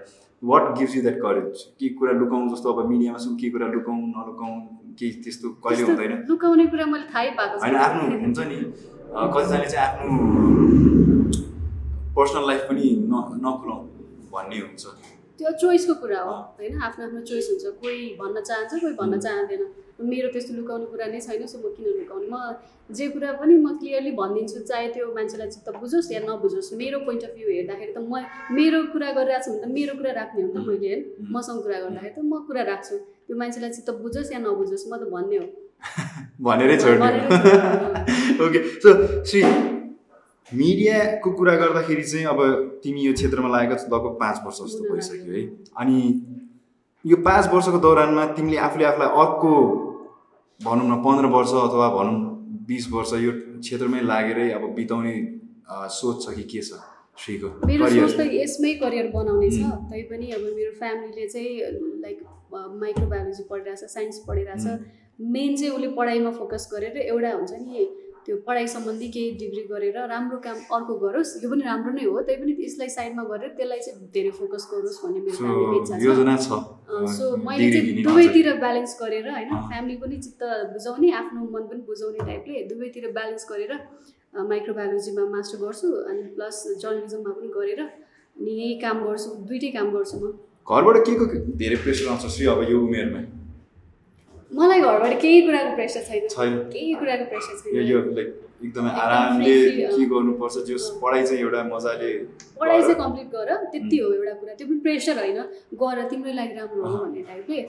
What 0.48 0.64
gives 0.78 0.94
you 0.96 1.02
that 1.02 1.18
courage 1.20 1.60
के 1.80 1.88
कुरा 1.98 2.12
लुकाउँ 2.20 2.48
जस्तो 2.54 2.72
अब 2.72 2.88
मिडियामा 2.88 3.18
छौँ 3.18 3.34
के 3.40 3.50
कुरा 3.50 3.66
लुकाउँ 3.74 4.00
नलुकाउँ 4.08 4.56
केही 4.98 5.12
त्यस्तो 5.24 5.48
कहिले 5.64 5.82
हुँदैन? 5.82 6.12
लुकाउने 6.28 6.66
कुरा 6.72 6.86
मैले 6.86 7.06
थाहै 7.14 7.30
पाएको 7.38 7.54
होइन 7.62 7.76
आफ्नो 7.86 8.02
हुन्छ 8.24 8.38
नि 8.50 8.58
कतिजनाले 9.34 9.68
चाहिँ 9.70 9.86
आफ्नो 9.86 10.10
पर्सनल 12.16 12.44
लाइफ 12.48 12.62
पनि 12.68 12.84
न 13.12 13.14
नखुलाउँ 13.46 13.82
भन्ने 14.34 14.58
हुन्छ। 14.58 14.84
त्यो 15.38 15.50
चोइसको 15.62 15.94
कुरा 16.02 16.20
हो 16.22 16.34
होइन? 16.58 16.72
आफ्नो 16.86 17.02
आफ्नो 17.06 17.20
चोइस 17.30 17.46
हुन्छ। 17.50 17.64
कोही 17.80 17.98
भन्न 18.20 18.36
चाहन्छ 18.48 18.72
कोही 18.82 18.94
भन्न 19.00 19.14
चाहँदैन। 19.26 19.62
मेरो 20.00 20.28
त्यस्तो 20.32 20.54
लुकाउने 20.54 20.86
कुरा 20.90 21.06
नै 21.06 21.20
छैन 21.20 21.46
सो 21.46 21.58
म 21.58 21.70
किन 21.76 21.86
लुकाउने? 21.98 22.26
म 22.26 22.36
जे 22.90 23.08
कुरा 23.08 23.32
पनि 23.38 23.54
म 23.56 23.78
क्लियरली 23.78 24.12
भनिदिन्छु 24.12 24.60
चाहे 24.66 24.88
त्यो 24.94 25.06
मान्छेलाई 25.14 25.48
चित्त 25.54 25.68
बुझोस् 25.78 26.10
या 26.12 26.20
नबुझोस् 26.26 26.72
मेरो 26.74 26.98
पोइन्ट 27.06 27.22
अफ 27.24 27.32
भ्यू 27.36 27.48
हेर्दाखेरि 27.48 27.92
त 27.94 27.98
म 28.02 28.22
मेरो 28.50 28.78
कुरा 28.92 29.10
गरिरहेको 29.18 29.44
छु 29.44 29.50
भने 29.52 29.62
त 29.62 29.70
मेरो 29.70 29.94
कुरा 29.94 30.12
राख्ने 30.20 30.42
हो 30.42 30.48
नि 30.48 30.54
त 30.54 30.66
मैले 30.66 30.88
होइन? 30.88 31.02
मसँग 31.30 31.58
कुरा 31.62 31.78
गर्दाखेरि 31.84 32.14
त 32.14 32.18
म 32.26 32.32
कुरा 32.48 32.62
राख्छु। 32.70 32.96
त्यो 33.26 33.36
मान्छेलाई 33.38 33.70
चित्त 33.70 33.90
बुझोस् 34.02 34.32
या 34.32 34.38
नबुझोस् 34.42 34.86
म 34.90 34.92
त 34.98 35.02
भन्ने 35.14 35.36
हो। 35.38 35.46
भनेरै 36.44 36.76
छोड्ने। 36.82 37.08
ओके 38.44 38.60
सो 38.82 38.90
श्री 39.28 39.40
मिडियाको 40.52 41.30
कुरा 41.32 41.54
गर्दाखेरि 41.56 42.02
चाहिँ 42.02 42.26
अब 42.26 42.40
तिमी 42.84 43.00
यो 43.06 43.12
क्षेत्रमा 43.12 43.48
लागेको 43.48 43.74
लगभग 43.96 44.14
पाँच 44.20 44.36
वर्ष 44.44 44.58
जस्तो 44.60 44.82
भइसक्यो 44.92 45.32
है। 45.32 45.42
अनि 45.80 45.98
यो 47.04 47.16
पाँच 47.24 47.48
वर्षको 47.52 47.78
दौरानमा 47.84 48.24
तिमीले 48.36 48.56
आफूले 48.66 48.84
आफूलाई 48.84 49.08
अर्को 49.22 49.50
भनौँ 50.60 50.86
न 50.88 50.94
पन्ध्र 51.04 51.26
वर्ष 51.34 51.50
अथवा 51.62 51.88
भनौँ 51.94 52.16
बिस 52.68 52.84
वर्ष 52.92 53.12
यो 53.20 53.32
क्षेत्रमै 53.60 54.00
लागेरै 54.02 54.50
अब 54.56 54.62
बिताउने 54.74 55.14
सोच 55.96 56.24
छ 56.24 56.34
कि 56.36 56.44
के 56.52 56.62
छ 56.68 56.80
श्रीको 57.24 57.48
मेरो 57.68 57.88
सोच 57.88 58.16
त 58.16 58.26
यसमै 58.36 58.72
करियर 58.82 59.10
बनाउने 59.12 59.50
छ। 59.50 59.68
तैपनि 59.90 60.30
अब 60.36 60.46
मेरो 60.56 60.72
फ्यामिलीले 60.80 61.26
चाहिँ 61.28 61.52
लाइक 62.04 62.24
माइक्रोबायोलोजी 62.80 63.44
पढिरहेछ 63.50 63.92
साइन्स 63.92 64.24
पढिरहेछ। 64.28 64.64
मेन 65.36 65.56
चाहिँ 65.56 65.72
उसले 65.74 65.88
पढाइमा 66.00 66.30
फोकस 66.40 66.68
गरेर 66.72 66.96
एउटा 67.04 67.30
हुन्छ 67.36 67.52
नि 67.60 67.86
त्यो 68.26 68.36
पढाइ 68.46 68.66
सम्बन्धी 68.74 69.08
केही 69.14 69.30
डिग्री 69.40 69.62
गरेर 69.70 69.96
राम्रो 70.12 70.38
काम 70.46 70.58
अर्को 70.76 70.94
गरोस् 71.04 71.32
यो 71.44 71.50
पनि 71.50 71.62
राम्रो 71.64 71.92
नै 71.92 72.04
हो 72.04 72.20
तैपनि 72.28 72.52
यसलाई 72.64 72.88
साइडमा 72.96 73.24
गरेर 73.32 73.50
त्यसलाई 73.58 73.80
चाहिँ 73.86 74.08
धेरै 74.14 74.30
फोकस 74.38 74.64
गरोस् 74.72 74.98
भन्ने 75.04 75.20
मेरो 75.26 75.36
फ्यामिलीको 75.40 75.76
इच्छा 75.80 75.94
सो 75.94 76.00
छ। 76.00 76.04
योजना 76.08 76.36
छ। 76.36 76.48
अँ, 76.52 77.06
सो 77.16 77.24
मैले 77.44 77.70
चाहिँ 77.74 78.02
दुवैतिर 78.06 78.48
ब्यालेन्स 78.64 78.96
गरेर 79.02 79.28
होइन। 79.28 79.50
फ्यामिली 79.68 79.96
पनि 80.02 80.16
चित्त 80.24 80.42
बुझाउने 80.72 81.10
आफ्नो 81.20 81.40
मन 81.52 81.68
पनि 81.70 81.82
बुझाउने 81.90 82.20
टाइपले 82.30 82.62
दुवैतिर 82.72 83.04
ब्यालेन्स 83.18 83.46
गरेर 83.52 83.72
माइक्रोबायोलोजीमा 84.52 85.24
मास्टर 85.34 85.58
गर्छु 85.64 85.88
अनि 86.10 86.22
प्लस 86.34 86.56
जर्नलिजममा 86.82 87.32
पनि 87.36 87.48
गरेर 87.58 87.80
अनि 87.84 88.50
यही 88.50 88.74
काम 88.80 89.04
गर्छु 89.06 89.30
दुइटै 89.52 89.70
काम 89.76 89.92
गर्छु 89.94 90.16
म। 90.24 90.32
घरबाट 90.64 90.96
के 91.06 91.12
को 91.20 91.24
धेरै 91.60 91.76
प्रेसर 91.84 92.08
आउँछ 92.10 92.24
श्री 92.34 92.46
अब 92.52 92.60
यो 92.70 92.80
उमेरमा? 92.80 93.20
मलाई 94.54 94.80
घरबाट 94.80 95.20
केही 95.20 95.40
कुराको 95.46 95.74
प्रेसर 95.76 96.02
छैन। 96.08 96.26
छैन। 96.30 96.58
केही 96.72 96.94
कुराको 97.00 97.24
प्रेसर 97.30 97.54
छैन। 97.60 97.86
यो 97.90 97.98
लाइक 98.16 98.28
एकदमै 98.64 98.90
आरामले 99.04 99.54
के 99.94 100.04
गर्नुपर्छ 100.12 100.56
जो 100.68 100.76
पढाइ 101.02 101.22
चाहिँ 101.26 101.40
एउटा 101.42 101.62
मजाले 101.70 102.10
पढाइ 102.60 102.80
चाहिँ 102.80 102.94
कम्प्लिट 103.00 103.28
गर 103.34 103.50
त्यति 103.72 103.96
हो 103.98 104.12
एउटा 104.12 104.34
कुरा। 104.40 104.54
त्यो 104.54 104.66
पनि 104.68 104.78
प्रेसर 104.86 105.18
होइन। 105.18 105.40
गर 105.82 105.98
तिम्रै 106.10 106.32
लागि 106.38 106.54
राम्रो 106.60 106.82
हो 106.86 106.96
भन्ने 107.02 107.22
टाइपले 107.28 107.60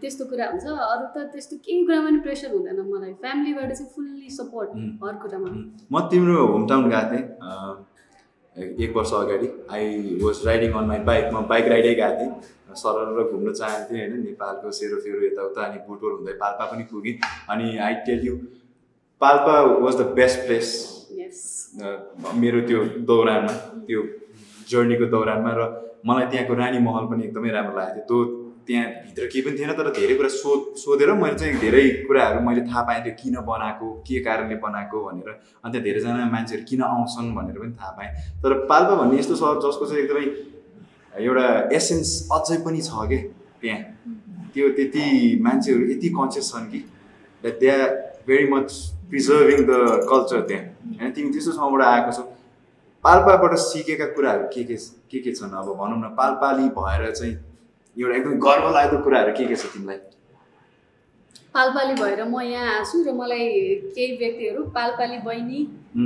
त्यस्तो 0.00 0.24
कुरा 0.32 0.46
हुन्छ। 0.50 0.66
अरू 0.88 1.06
त 1.14 1.28
त्यस्तो 1.32 1.56
केही 1.66 1.84
कुरामा 1.86 2.08
पनि 2.08 2.18
प्रेसर 2.26 2.50
हुँदैन 2.56 2.80
मलाई। 2.90 3.12
फ्यामिलीबाट 3.22 3.70
चाहिँ 3.72 3.90
फुल्ली 3.94 4.28
सपोर्ट. 4.40 4.68
हर 5.04 5.14
कुरामा। 5.22 5.48
म 5.92 5.94
तिम्रो 6.10 6.46
होम 6.52 6.66
टाउन 6.66 6.90
गएको 6.90 7.06
थिएँ। 7.12 7.26
एक 8.82 8.90
वर्ष 8.96 9.12
अगाडि। 9.14 9.48
I 9.72 9.84
was 10.22 10.36
riding 10.46 10.72
on 10.80 10.84
my 10.88 10.98
bike 11.08 11.24
म 11.34 11.36
बाइक 11.52 11.68
राइडै 11.72 11.94
गएको 11.94 12.16
थिएँ। 12.18 12.32
सरर 12.76 13.22
घुम्न 13.24 13.52
चाहन्थेँ 13.52 13.98
होइन। 13.98 14.12
नेपालको 14.22 14.70
सेरोफेरो 14.78 15.22
यताउता 15.26 15.62
अनि 15.62 15.78
बुटोर 15.88 16.12
हुँदै 16.12 16.34
पाल्पा 16.42 16.64
पनि 16.72 16.84
पुगेँ 16.90 17.14
अनि 17.50 17.76
I 17.86 17.94
tell 18.06 18.26
you 18.26 18.36
Palpa 19.20 19.54
was 19.84 19.94
the 19.96 20.06
best 20.18 20.46
place 20.46 20.68
यस 21.14 21.40
मेरो 22.36 22.60
त्यो 22.68 22.84
दौरानमा 23.08 23.54
त्यो 23.88 24.02
जर्नीको 24.70 25.06
दौरानमा 25.16 25.52
र 25.58 25.72
मलाई 26.06 26.26
त्यहाँको 26.30 26.54
रानी 26.60 26.78
महल 26.86 27.04
पनि 27.10 27.24
एकदमै 27.24 27.50
राम्रो 27.50 27.76
लागेको 27.78 28.06
थियो। 28.06 28.24
त्यो 28.24 28.40
त्यहाँ 28.66 28.86
भित्र 29.04 29.26
केही 29.26 29.42
पनि 29.44 29.58
थिएन 29.58 29.72
तर 29.78 29.88
धेरै 29.94 30.14
कुरा 30.14 30.28
सो 30.32 30.50
सोधेर 30.78 31.12
मैले 31.20 31.36
चाहिँ 31.38 31.58
धेरै 31.60 31.82
कुराहरू 32.06 32.40
मैले 32.48 32.62
थाहा 32.66 32.82
पाएँ 32.88 33.02
त्यो 33.04 33.14
किन 33.20 33.36
बनाएको 33.48 33.86
के 34.06 34.20
कारणले 34.26 34.56
बनाएको 34.64 34.98
भनेर। 35.04 35.28
अनि 35.30 35.70
त्यहाँ 35.72 35.84
धेरैजना 35.86 36.26
मान्छेहरू 36.34 36.64
किन 36.70 36.82
आउँछन् 36.88 37.34
भनेर 37.36 37.58
पनि 37.58 37.72
थाहा 37.80 37.90
पाएँ। 37.98 38.10
तर 38.42 38.54
पाल्पा 38.70 38.94
भन्ने 39.00 39.18
यस्तो 39.18 39.34
सहर 39.42 39.58
जसको 39.66 39.86
चाहिँ 39.86 40.02
एकदमै 40.02 40.26
एउटा 41.14 41.46
एसेन्स 41.76 42.10
अझै 42.32 42.56
पनि 42.64 42.80
छ 42.82 43.06
क्या 43.08 43.20
त्यहाँ। 43.62 43.80
त्यो 44.54 44.68
त्यति 44.76 45.04
मान्छेहरू 45.42 45.82
यति 45.90 46.08
कन्सियस 46.18 46.52
छन् 46.52 46.70
कि 46.72 46.80
they 47.44 47.68
are 47.70 47.88
very 48.26 48.46
much 48.52 48.68
preserving 49.10 49.60
the 49.68 49.72
culture 50.10 50.40
त्यहाँ 50.48 50.64
होइन 51.00 51.12
तिमी 51.12 51.30
त्यस्तो 51.32 51.52
ठाउँबाट 51.58 51.82
आएको 51.86 52.12
छौ। 52.12 52.22
पाल्पाबाट 53.04 53.54
सिकेका 53.58 54.06
कुराहरू 54.16 54.44
के 54.54 54.62
के 54.64 54.76
के 55.10 55.18
के 55.20 55.32
छन्? 55.32 55.50
अब 55.50 55.68
भनौँ 55.78 55.98
न 55.98 56.14
पाल्पाली 56.18 56.68
भएर 56.78 57.10
चाहिँ 57.10 57.34
एउटा 57.96 58.16
एकदम 58.16 58.38
गर्व 58.46 58.70
लाग्दो 58.74 58.98
कुराहरू 59.04 59.32
के 59.38 59.44
के 59.46 59.56
छ 59.56 59.72
तिमीलाई? 59.74 59.98
पालपाली 61.54 61.94
भएर 62.02 62.22
म 62.24 62.40
यहाँ 62.42 62.68
आएको 62.74 62.90
छु 62.90 63.02
र 63.04 63.12
मलाई 63.12 63.48
केही 63.96 64.16
व्यक्तिहरू 64.16 64.62
पालपाली 64.76 65.18
बहिनी 65.26 65.60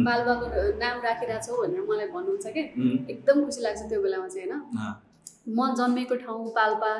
पाल्पाको 0.06 0.46
नाम 0.82 0.96
राखिरहेको 1.04 1.44
छौ 1.46 1.62
भनेर 1.62 1.82
मलाई 1.90 2.08
भन्नुहुन्छ 2.14 2.46
क्या 2.56 2.64
एकदम 3.12 3.44
खुसी 3.44 3.60
लाग्छ 3.62 3.82
त्यो 3.90 4.00
बेलामा 4.02 4.28
चाहिँ 4.28 4.48
होइन। 4.48 4.62
म 5.48 5.74
जन्मेको 5.78 6.14
ठाउँ 6.26 6.50
पाल्पा 6.58 6.90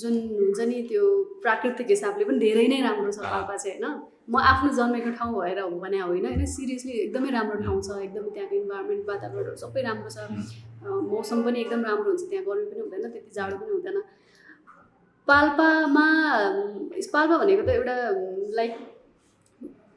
जुन 0.00 0.14
हुन्छ 0.38 0.60
नि 0.70 0.78
त्यो 0.88 1.04
प्राकृतिक 1.42 1.88
हिसाबले 1.90 2.24
पनि 2.24 2.38
धेरै 2.38 2.66
नै 2.70 2.80
राम्रो 2.86 3.10
छ 3.10 3.18
पाल्पा 3.26 3.56
चाहिँ 3.56 3.76
होइन। 3.76 4.00
म 4.30 4.38
आफ्नो 4.38 4.70
जन्मेको 4.78 5.10
ठाउँ 5.18 5.34
भएर 5.34 5.58
हो 5.60 5.70
भने 5.82 5.98
होइन। 5.98 6.26
होइन 6.26 6.46
सिरियसली 6.46 6.92
एकदमै 7.04 7.30
राम्रो 7.36 7.56
ठाउँ 7.66 7.80
छ। 7.82 7.98
एकदमै 8.06 8.30
त्यहाँको 8.30 8.54
इन्भाइरोमेन्ट 8.62 9.02
वातावरणहरू 9.10 9.58
सबै 9.64 9.82
राम्रो 9.82 10.10
छ। 10.14 10.18
मौसम 11.10 11.42
पनि 11.42 11.58
एकदम 11.60 11.82
राम्रो 11.90 12.10
हुन्छ। 12.10 12.22
त्यहाँ 12.30 12.44
गर्मी 12.46 12.66
पनि 12.70 12.80
हुँदैन 12.86 13.10
त्यति 13.10 13.30
जाडो 13.34 13.56
पनि 13.58 13.72
हुँदैन। 13.74 13.98
पाल्पामा 15.28 16.06
पाल्पा 17.12 17.36
भनेको 17.38 17.62
त 17.62 17.70
एउटा 17.70 17.96
लाइक 18.58 18.72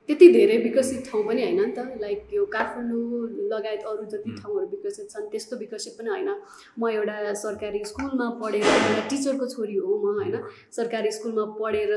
त्यति 0.10 0.28
धेरै 0.34 0.58
विकसित 0.64 1.00
ठाउँ 1.06 1.24
पनि 1.28 1.42
होइन 1.44 1.60
नि 1.60 1.72
त। 1.74 1.98
लाइक 2.02 2.34
यो 2.34 2.46
काठमाडौँ 2.46 3.50
लगायत 3.52 3.84
अरू 3.90 4.04
जति. 4.06 4.30
ठाउँहरू 4.38 4.66
विकसित 4.74 5.10
छन् 5.10 5.30
त्यस्तो 5.32 5.58
विकसित 5.58 5.94
पनि 5.98 6.10
होइन। 6.10 6.30
म 6.80 6.90
एउटा 6.90 7.34
सरकारी 7.34 7.82
स्कुलमा 7.92 8.28
पढेर 8.42 8.66
एउटा 8.66 9.08
टिचरको 9.10 9.46
छोरी 9.50 9.76
हो 9.82 9.98
म 9.98 10.14
होइन। 10.20 10.36
सरकारी 10.78 11.12
स्कुलमा 11.12 11.46
पढेर 11.58 11.92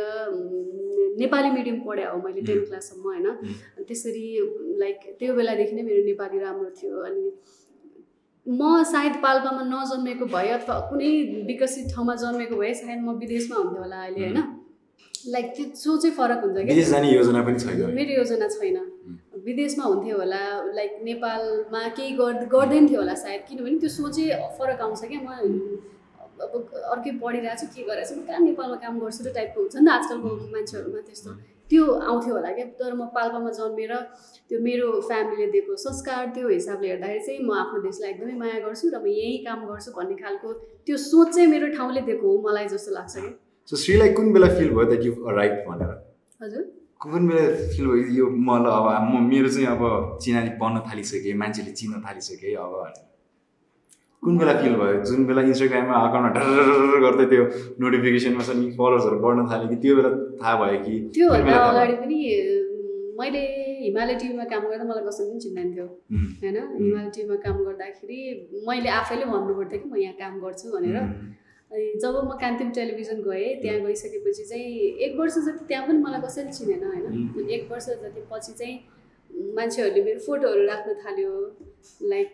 नेपाली 1.20 1.50
मिडियम 1.50 1.78
पढे 1.84 2.04
हो 2.04 2.16
मैले 2.24 2.40
टेन 2.48 2.64
क्लाससम्म 2.64 3.04
होइन। 3.04 3.26
त्यसरी 3.84 4.26
लाइक 4.80 4.98
त्यो 5.20 5.34
बेलादेखि 5.34 5.74
नै 5.76 5.82
मेरो 5.82 6.02
नेपाली 6.08 6.38
राम्रो 6.40 6.70
थियो। 6.80 6.96
अनि 7.04 7.24
म 8.48 8.82
सायद 8.90 9.14
पाल्पामा 9.22 9.62
नजन्मेको 9.68 10.24
भए 10.26 10.48
अथवा 10.50 10.74
कुनै 10.90 11.08
विकसित 11.48 11.92
ठाउँमा 11.94 12.14
जन्मेको 12.22 12.56
भए 12.56 12.72
सायद 12.74 13.00
म 13.00 13.12
विदेशमा 13.20 13.56
हुन्थेँ 13.56 13.80
होला 13.82 13.98
अहिले 14.02 14.20
होइन? 14.24 14.38
लाइक 15.34 15.46
त्यो 15.56 15.64
सो 15.76 15.96
चाहिँ 15.96 16.14
फरक 16.16 16.40
हुन्छ 16.44 16.56
छैन। 17.60 17.92
मेरो 17.98 18.12
योजना 18.20 18.48
छैन। 18.48 18.78
विदेशमा 19.44 19.84
हुन्थ्यो 19.84 20.16
होला 20.16 20.40
लाइक 20.78 20.92
नेपालमा 21.04 21.82
केही 21.98 22.10
गर् 22.20 22.48
गर्दैन 22.54 22.88
थियो 22.88 23.00
होला 23.00 23.14
सायद। 23.24 23.40
किनभने 23.48 23.78
त्यो 23.84 23.90
सोचै 23.98 24.24
फरक 24.58 24.80
आउँछ 24.80 25.02
क्या। 25.12 25.20
म 25.20 25.30
अब 26.38 26.52
अर्कै 26.94 27.12
पढिरहेको 27.20 27.60
छु 27.60 27.66
के 27.74 27.82
गरिरहेको 27.84 28.08
छु? 28.08 28.20
म 28.20 28.26
कहाँ 28.26 28.40
नेपालमा 28.48 28.76
काम 28.80 28.94
गर्छु 29.04 29.20
र 29.28 29.32
टाइपको 29.36 29.60
हुन्छ 29.60 29.76
नि 29.76 29.84
त 29.84 29.88
आजकलको 29.92 30.28
मान्छेहरूमा 30.56 31.00
त्यस्तो। 31.04 31.30
त्यो 31.70 31.84
आउँथ्यो 32.10 32.34
होला 32.34 32.50
क्या। 32.58 32.66
तर 32.80 32.92
म 32.94 33.06
पाल्पामा 33.16 33.50
जन्मेर 33.58 33.92
त्यो 34.48 34.58
मेरो 34.66 34.86
फ्यामिलीले 35.08 35.50
दिएको 35.52 35.76
संस्कार 35.84 36.26
त्यो 36.34 36.48
हिसाबले 36.48 36.88
हेर्दाखेरि 36.88 37.20
चाहिँ 37.26 37.40
म 37.44 37.50
आफ्नो 37.62 37.80
देशलाई 37.86 38.10
एकदमै 38.12 38.34
माया 38.42 38.58
गर्छु 38.64 38.86
र 38.94 38.96
म 39.02 39.06
यहीँ 39.06 39.38
काम 39.44 39.66
गर्छु 39.68 39.90
भन्ने 39.98 40.16
खालको 40.22 40.52
त्यो 40.86 40.96
सोच 40.96 41.34
चाहिँ 41.34 41.48
मेरो 41.50 41.66
ठाउँले 41.76 42.00
दिएको 42.08 42.26
हो 42.28 42.36
मलाई 42.48 42.66
जस्तो 42.74 42.90
लाग्छ 42.94 43.14
कि 43.16 43.30
सो 43.68 43.76
श्रीलाई 43.84 44.12
कुन 44.16 44.32
बेला 44.32 44.48
फिल 44.56 44.70
भयो 44.76 44.84
द्याट 44.90 45.04
यु 45.04 45.12
राइट 45.38 45.56
भनेर? 45.68 45.90
हजुर। 46.40 46.62
कुन 47.04 47.28
बेला 47.28 47.44
फिल 47.74 47.86
भयो 47.86 48.06
यो 48.18 48.26
मलाई 48.48 48.72
अब 48.78 49.12
म 49.12 49.22
मेरो 49.28 49.48
चाहिँ 49.48 49.68
अब 49.74 49.82
चिनारी 50.22 50.50
बन्न 50.62 50.76
थालिसकेँ 50.88 51.34
मान्छेले 51.42 51.72
चिन्न 51.80 52.00
थालिसकेँ 52.06 52.54
अब 52.64 52.74
कुन 54.22 54.38
बेला 54.38 54.54
फिल 54.62 54.74
भयो? 54.80 55.02
जुन 55.08 55.26
बेला 55.26 55.42
इन्स्टाग्राममा 55.48 55.96
अकाउन्टमा 56.06 56.30
डर 56.36 57.00
गर्दै 57.04 57.26
त्यो 57.32 57.44
नोटिफिकेसनमा 57.80 58.42
छ 58.48 58.56
नि 58.60 58.66
फलोवर्सहरू 58.78 59.18
बढ्न 59.24 59.46
थाल्यो 59.50 59.68
कि 59.72 59.76
त्यो 59.82 59.94
बेला 59.98 60.10
थाहा 60.40 60.54
भयो 60.62 60.78
कि? 60.86 60.94
त्योभन्दा 61.14 61.56
अगाडि? 61.68 61.94
पनि 62.02 62.18
मैले 63.18 63.42
हिमालय 63.84 64.14
टिभीमा 64.20 64.44
काम 64.50 64.62
गर्दा 64.70 64.84
मलाई 64.90 65.04
कसैले 65.06 65.30
पनि 65.30 65.40
चिन्दैन 65.44 65.68
थियो 65.74 65.86
होइन? 66.42 66.56
हिमालय 66.82 67.10
टिभीमा 67.14 67.36
काम 67.46 67.56
गर्दाखेरि 67.68 68.18
मैले 68.68 68.90
आफैले 69.00 69.24
भन्नु 69.32 69.54
पर्थ्यो 69.60 69.78
कि 69.82 69.88
म 69.88 69.96
यहाँ 70.02 70.16
काम 70.22 70.34
गर्छु 70.44 70.66
भनेर। 70.74 70.98
अनि 71.70 71.86
जब 72.02 72.14
म 72.26 72.36
कान्तिम 72.42 72.68
टेलिभिजन 72.76 73.18
गएँ 73.22 73.48
त्यहाँ 73.62 73.80
गइसकेपछि 73.86 74.44
चाहिँ 74.50 74.68
एक 75.06 75.18
वर्ष 75.20 75.34
जति 75.46 75.64
त्यहाँ 75.70 75.86
पनि 75.88 75.98
मलाई 76.04 76.20
कसैले 76.26 76.52
चिनेन 76.58 76.84
होइन? 76.90 77.04
एक 77.56 77.62
वर्ष 77.72 77.86
जति 78.04 78.22
पछि 78.30 78.52
चाहिँ 78.60 78.76
मान्छेहरूले 79.56 80.04
मेरो 80.04 80.20
फोटोहरू 80.26 80.62
राख्न 80.66 80.94
थाल्यो। 81.02 81.32
लाइक 82.10 82.28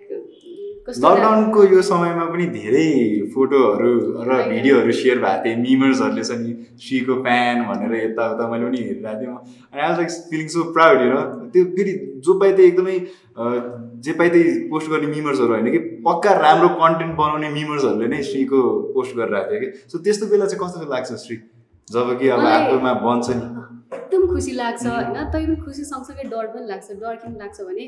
कस्तो 0.86 1.08
लकडाउनको 1.08 1.64
यो 1.64 1.82
समयमा 1.82 2.24
पनि 2.32 2.46
धेरै 2.54 2.88
फोटोहरू 3.34 3.92
र। 4.28 4.30
भिडियोहरू 4.48 4.92
सेयर 4.92 5.18
भएको 5.24 5.44
थिएँ 5.44 5.56
मिमर्सहरूले 5.62 6.36
नि 6.42 6.52
श्रीको 6.84 7.14
फ्यान 7.24 7.62
भनेर 7.68 7.94
यताउता 7.94 8.48
मैले 8.50 8.64
पनि 8.68 8.78
हेरिरहेको 8.78 9.20
थिएँ 9.20 9.30
म। 9.32 9.36
अनि 9.72 9.80
I 9.80 9.96
like 9.96 10.10
feeling 10.30 10.48
so 10.54 10.62
proud 10.76 10.98
हेर 11.00 11.16
त्यो 11.54 11.64
फेरि 11.76 11.92
जो 12.26 12.38
पाए 12.40 12.52
त्यही 12.52 12.68
एकदमै 12.68 12.96
जे 14.04 14.12
पाए 14.18 14.28
त्यही 14.28 14.68
पोस्ट 14.68 14.90
गर्ने 14.90 15.08
मिमर्सहरू 15.16 15.52
होइन 15.54 15.70
कि? 15.72 15.80
पक्का 16.06 16.32
राम्रो 16.44 16.68
कन्टेन्ट 16.82 17.12
बनाउने 17.16 17.48
मिमर्सहरूले 17.58 18.06
नै 18.14 18.22
श्रीको 18.30 18.60
पोस्ट 18.94 19.16
गरिरहेको 19.16 19.50
थियो 19.50 19.60
कि? 19.60 19.68
सो 19.90 19.98
त्यस्तो 20.04 20.26
बेला 20.32 20.46
चाहिँ 20.52 20.60
कस्तो 20.64 20.90
लाग्छ 20.92 21.12
श्री 21.24 21.36
जब 21.88 22.18
कि 22.18 22.28
अब 22.36 22.44
आफूमा 22.54 22.92
बन्छ 23.06 23.26
नि। 23.30 23.46
एकदम 24.14 24.26
खुसी 24.32 24.52
लाग्छ 24.52 24.86
होइन? 24.86 25.16
तै 25.32 25.42
पनि 25.46 25.56
खुसी 25.64 25.84
सँगसँगै 25.84 26.24
डर 26.30 26.46
पनि 26.54 26.66
लाग्छ 26.66 26.88
डर 27.02 27.16
किन 27.22 27.36
लाग्छ 27.42 27.60
भने 27.68 27.84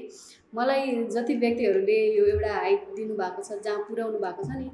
मलाई 0.52 0.94
जति 1.14 1.34
व्यक्तिहरूले 1.44 1.98
यो 2.18 2.24
एउटा 2.34 2.52
हाइट 2.58 2.92
दिनुभएको 2.96 3.42
छ 3.48 3.58
जहाँ 3.64 3.78
पुर्याउनु 3.88 4.18
भएको 4.18 4.42
छ 4.42 4.60
नि 4.60 4.68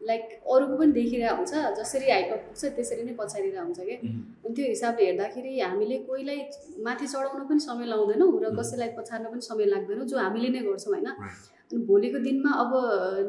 लाइक 0.00 0.22
अरूको 0.54 0.76
पनि 0.78 0.92
देखिरहेको 0.92 1.36
हुन्छ 1.36 1.54
जसरी 1.78 2.10
हाइटमा 2.10 2.36
पुग्छ 2.46 2.72
त्यसरी 2.76 3.02
नै 3.04 3.14
पछाडिरहेको 3.20 3.64
हुन्छ 3.64 3.80
क्या 3.80 3.98
अनि 4.44 4.54
त्यो 4.56 4.66
हिसाबले 4.66 5.06
हेर्दाखेरि 5.06 5.52
हामीले 5.60 5.98
कोहीलाई 6.08 6.40
माथि 6.88 7.06
चढाउन 7.06 7.44
पनि 7.50 7.66
समय 7.68 7.86
लाउँदैनौँ 7.92 8.30
र 8.44 8.54
कसैलाई 8.60 8.90
पछाड्न 8.98 9.34
पनि 9.34 9.48
समय 9.50 9.70
लाग्दैन 9.74 10.06
जो 10.12 10.18
हामीले 10.18 10.48
नै 10.56 10.64
गर्छौँ 10.68 10.92
होइन? 10.94 11.08
अनि 11.72 11.82
भोलिको 11.86 12.18
दिनमा 12.24 12.50
अब 12.62 12.72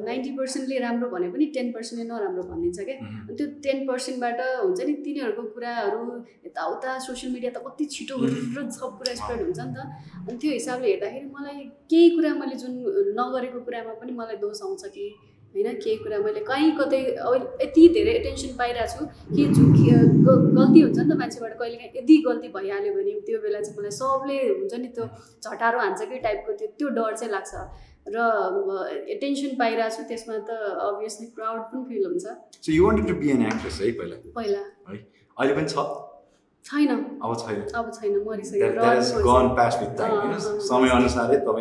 नाइन्टी 0.06 0.32
पर्सेन्टले 0.38 0.80
राम्रो 0.80 1.10
भने 1.10 1.28
पनि 1.34 1.46
टेन 1.56 1.72
पर्सेन्टले 1.72 2.06
नराम्रो 2.08 2.44
भनिदिन्छ 2.50 2.80
क्या। 2.88 2.96
अनि 3.26 3.36
त्यो 3.38 3.48
टेन 3.66 3.86
पर्सेन्टबाट 3.88 4.40
हुन्छ 4.64 4.80
नि 4.82 4.94
तिनीहरूको 5.06 5.44
कुराहरू 5.56 6.02
यताउता 6.48 6.98
सोसियल 7.06 7.34
मिडिया 7.34 7.52
त 7.52 7.64
कति 7.68 7.86
छिटो 7.94 8.16
र 8.24 8.70
सब 8.80 8.98
कुरा 8.98 9.14
स्प्रेड 9.22 9.40
हुन्छ 9.46 9.60
नि 9.60 9.74
त। 9.76 9.80
अनि 10.28 10.38
त्यो 10.42 10.52
हिसाबले 10.52 10.88
हेर्दाखेरि 10.92 11.30
मलाई 11.38 11.64
केही 11.94 12.10
कुरा 12.18 12.34
मैले 12.42 12.56
जुन 12.66 12.74
नगरेको 13.20 13.60
कुरामा 13.66 13.94
पनि 14.04 14.12
मलाई 14.20 14.38
दोष 14.44 14.62
आउँछ 14.68 14.86
कि 14.98 15.08
होइन 15.56 15.68
केही 15.84 15.98
कुरा 16.04 16.18
मैले 16.20 16.40
कहीँ 16.48 16.72
कतै 16.78 17.02
अहिले 17.16 17.48
यति 17.64 17.84
धेरै 17.96 18.14
एटेन्सन 18.20 18.52
पाइरहेको 18.60 18.92
छु 18.96 19.04
कि 19.32 19.44
जुन 19.56 19.68
गल्ती 20.28 20.80
हुन्छ 20.82 21.00
नि 21.00 21.10
त 21.10 21.18
मान्छेबाट 21.24 21.54
कहिले 21.60 21.78
काहीँ। 21.80 21.92
यदि 21.98 22.16
गल्ती 22.28 22.48
भइहाल्यो 22.56 22.94
भने 22.94 23.12
त्यो 23.26 23.40
बेला 23.42 23.60
चाहिँ 23.64 23.80
मलाई 23.80 23.96
सबले 24.04 24.38
हुन्छ 24.52 24.74
नि 24.84 24.90
त्यो 24.96 25.06
झटारो 25.44 25.80
हान्छ 25.80 26.02
कि 26.12 26.20
टाइपको 26.28 26.52
त्यो 26.60 26.68
त्यो 26.78 26.90
डर 27.00 27.16
चाहिँ 27.16 27.32
लाग्छ। 27.32 27.54
र 28.08 28.18
एटेन्सन 29.10 29.52
पाइरहेको 29.60 29.96
छु 29.98 30.04
त्यसमा 30.10 30.36
त 30.48 30.50
अभियसली 30.88 31.28
प्राउड 31.36 31.62
पनि 31.74 31.82
फिल 31.90 32.04
हुन्छ। 32.06 32.26
So 32.66 32.70
you 32.72 32.82
wanted 32.86 33.08
to 33.08 33.16
be 33.22 33.28
an 33.36 33.42
actress 33.52 33.78
है 33.82 33.92
पहिला? 34.02 34.16
पहिला। 34.36 34.62
है? 34.90 34.98
अहिले 35.38 35.54
पनि 35.56 35.68
छ? 35.70 35.78
छैन। 36.66 36.90
अब 37.22 37.32
छैन। 37.42 37.62
अब 37.78 37.86
छैन 37.96 38.14
मरिसक्यो। 38.26 38.68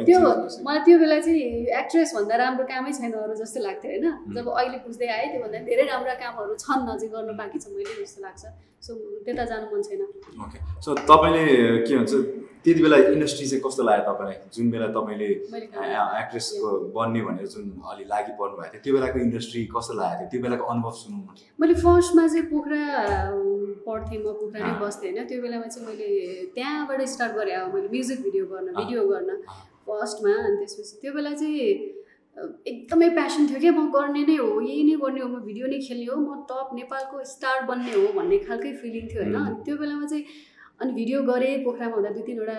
त्यो। 0.05 0.21
मलाई 0.65 0.81
त्यो 0.85 0.97
बेला 0.99 1.19
चाहिँ 1.21 1.41
एक्ट्रेस 1.81 2.15
भन्दा 2.17 2.35
राम्रो 2.41 2.65
कामै 2.73 2.93
छैन 2.93 3.13
अरू 3.13 3.35
जस्तो 3.41 3.61
लाग्थ्यो 3.65 3.91
होइन? 3.93 4.07
जब 4.37 4.47
अहिले 4.49 4.79
बुझ्दै 4.85 5.09
आएँ 5.17 5.29
त्योभन्दा 5.33 5.59
धेरै 5.69 5.85
राम्रा 5.93 6.15
कामहरू 6.23 6.55
छन् 6.65 6.89
अझै 6.93 7.09
गर्न 7.13 7.37
बाँकी 7.41 7.59
छ 7.61 7.67
मैले 7.77 7.93
जस्तो 8.01 8.21
लाग्छ। 8.25 8.43
सो 8.85 8.91
त्यता 9.25 9.45
जानु 9.45 9.67
मन 9.73 9.81
छैन। 9.89 10.01
ओके 10.45 10.59
सो 10.85 10.91
तपाईँले 11.09 11.45
के 11.85 11.93
भन्छ 11.97 12.13
त्यति 12.65 12.81
बेला 12.83 12.97
इन्डस्ट्री 13.13 13.47
चाहिँ 13.47 13.63
कस्तो 13.65 13.83
लाग्यो 13.85 14.05
तपाईँलाई? 14.09 14.37
जुन 14.55 14.71
बेला 14.73 14.87
तपाईँले 14.97 15.29
एक्ट्रेसको 16.21 16.69
बन्ने 16.97 17.21
भनेर 17.27 17.47
जुन 17.55 17.65
अलि 17.93 18.05
लागि 18.13 18.33
पर्नु 18.41 18.57
भएको 18.57 18.73
थियो 18.73 18.83
त्यो 18.85 18.93
बेलाको 18.97 19.19
इन्डस्ट्री 19.27 19.61
कस्तो 19.75 19.93
लागेको 20.01 20.21
थियो? 20.21 20.31
त्यो 20.31 20.41
बेलाको 20.45 20.65
अनुभव 20.73 20.93
सुनौँ 21.01 21.21
न 21.21 21.29
मैले 21.61 21.75
फर्स्टमा 21.85 22.25
चाहिँ 22.27 22.47
पोखरा 22.53 22.83
पढ्थेँ 23.85 24.19
म 24.19 24.33
पोखरा 24.41 24.61
नै। 24.65 24.73
बस्थेँ 24.81 25.11
होइन। 25.13 25.27
त्यो 25.29 25.39
बेलामा 25.45 25.67
चाहिँ 25.69 25.85
मैले 25.89 26.09
त्यहाँबाट 26.57 27.01
स्टार्ट 27.15 27.33
गरेँ। 27.37 27.55
अब 27.55 27.75
मैले 27.75 27.89
म्युजिक 27.93 28.19
भिडियो 28.25 28.45
गर्न। 28.53 28.67
भिडियो 28.81 29.01
गर्न। 29.13 29.31
फर्स्टमा 29.85 30.33
अनि 30.33 30.57
त्यसपछि 30.65 30.95
त्यो 31.03 31.13
बेला 31.13 31.33
चाहिँ 31.37 31.61
एकदमै 32.67 33.09
प्यासन 33.19 33.47
थियो 33.47 33.61
क्या। 33.61 33.73
म 33.77 33.93
गर्ने 33.93 34.23
नै 34.25 34.37
हो 34.41 34.49
यही 34.65 34.83
नै 34.89 34.97
गर्ने 35.05 35.21
हो। 35.21 35.29
म 35.29 35.45
भिडियो 35.45 35.67
नै 35.69 35.79
खेल्ने 35.85 36.07
हो। 36.09 36.17
म 36.17 36.49
टप 36.49 36.69
नेपालको 36.81 37.17
स्टार 37.35 37.59
बन्ने 37.69 37.93
हो 37.93 38.07
भन्ने 38.17 38.39
खालकै 38.49 38.73
फिलिङ 38.81 39.05
थियो 39.13 39.21
होइन। 39.23 39.63
त्यो 39.69 39.77
बेलामा 39.77 40.07
चाहिँ 40.09 40.25
अनि 40.81 40.93
भिडियो 40.93 41.23
गरेँ 41.23 41.63
पोखरामा 41.65 41.95
हुँदा 41.95 42.11
दुई 42.11 42.23
तिनवटा. 42.27 42.57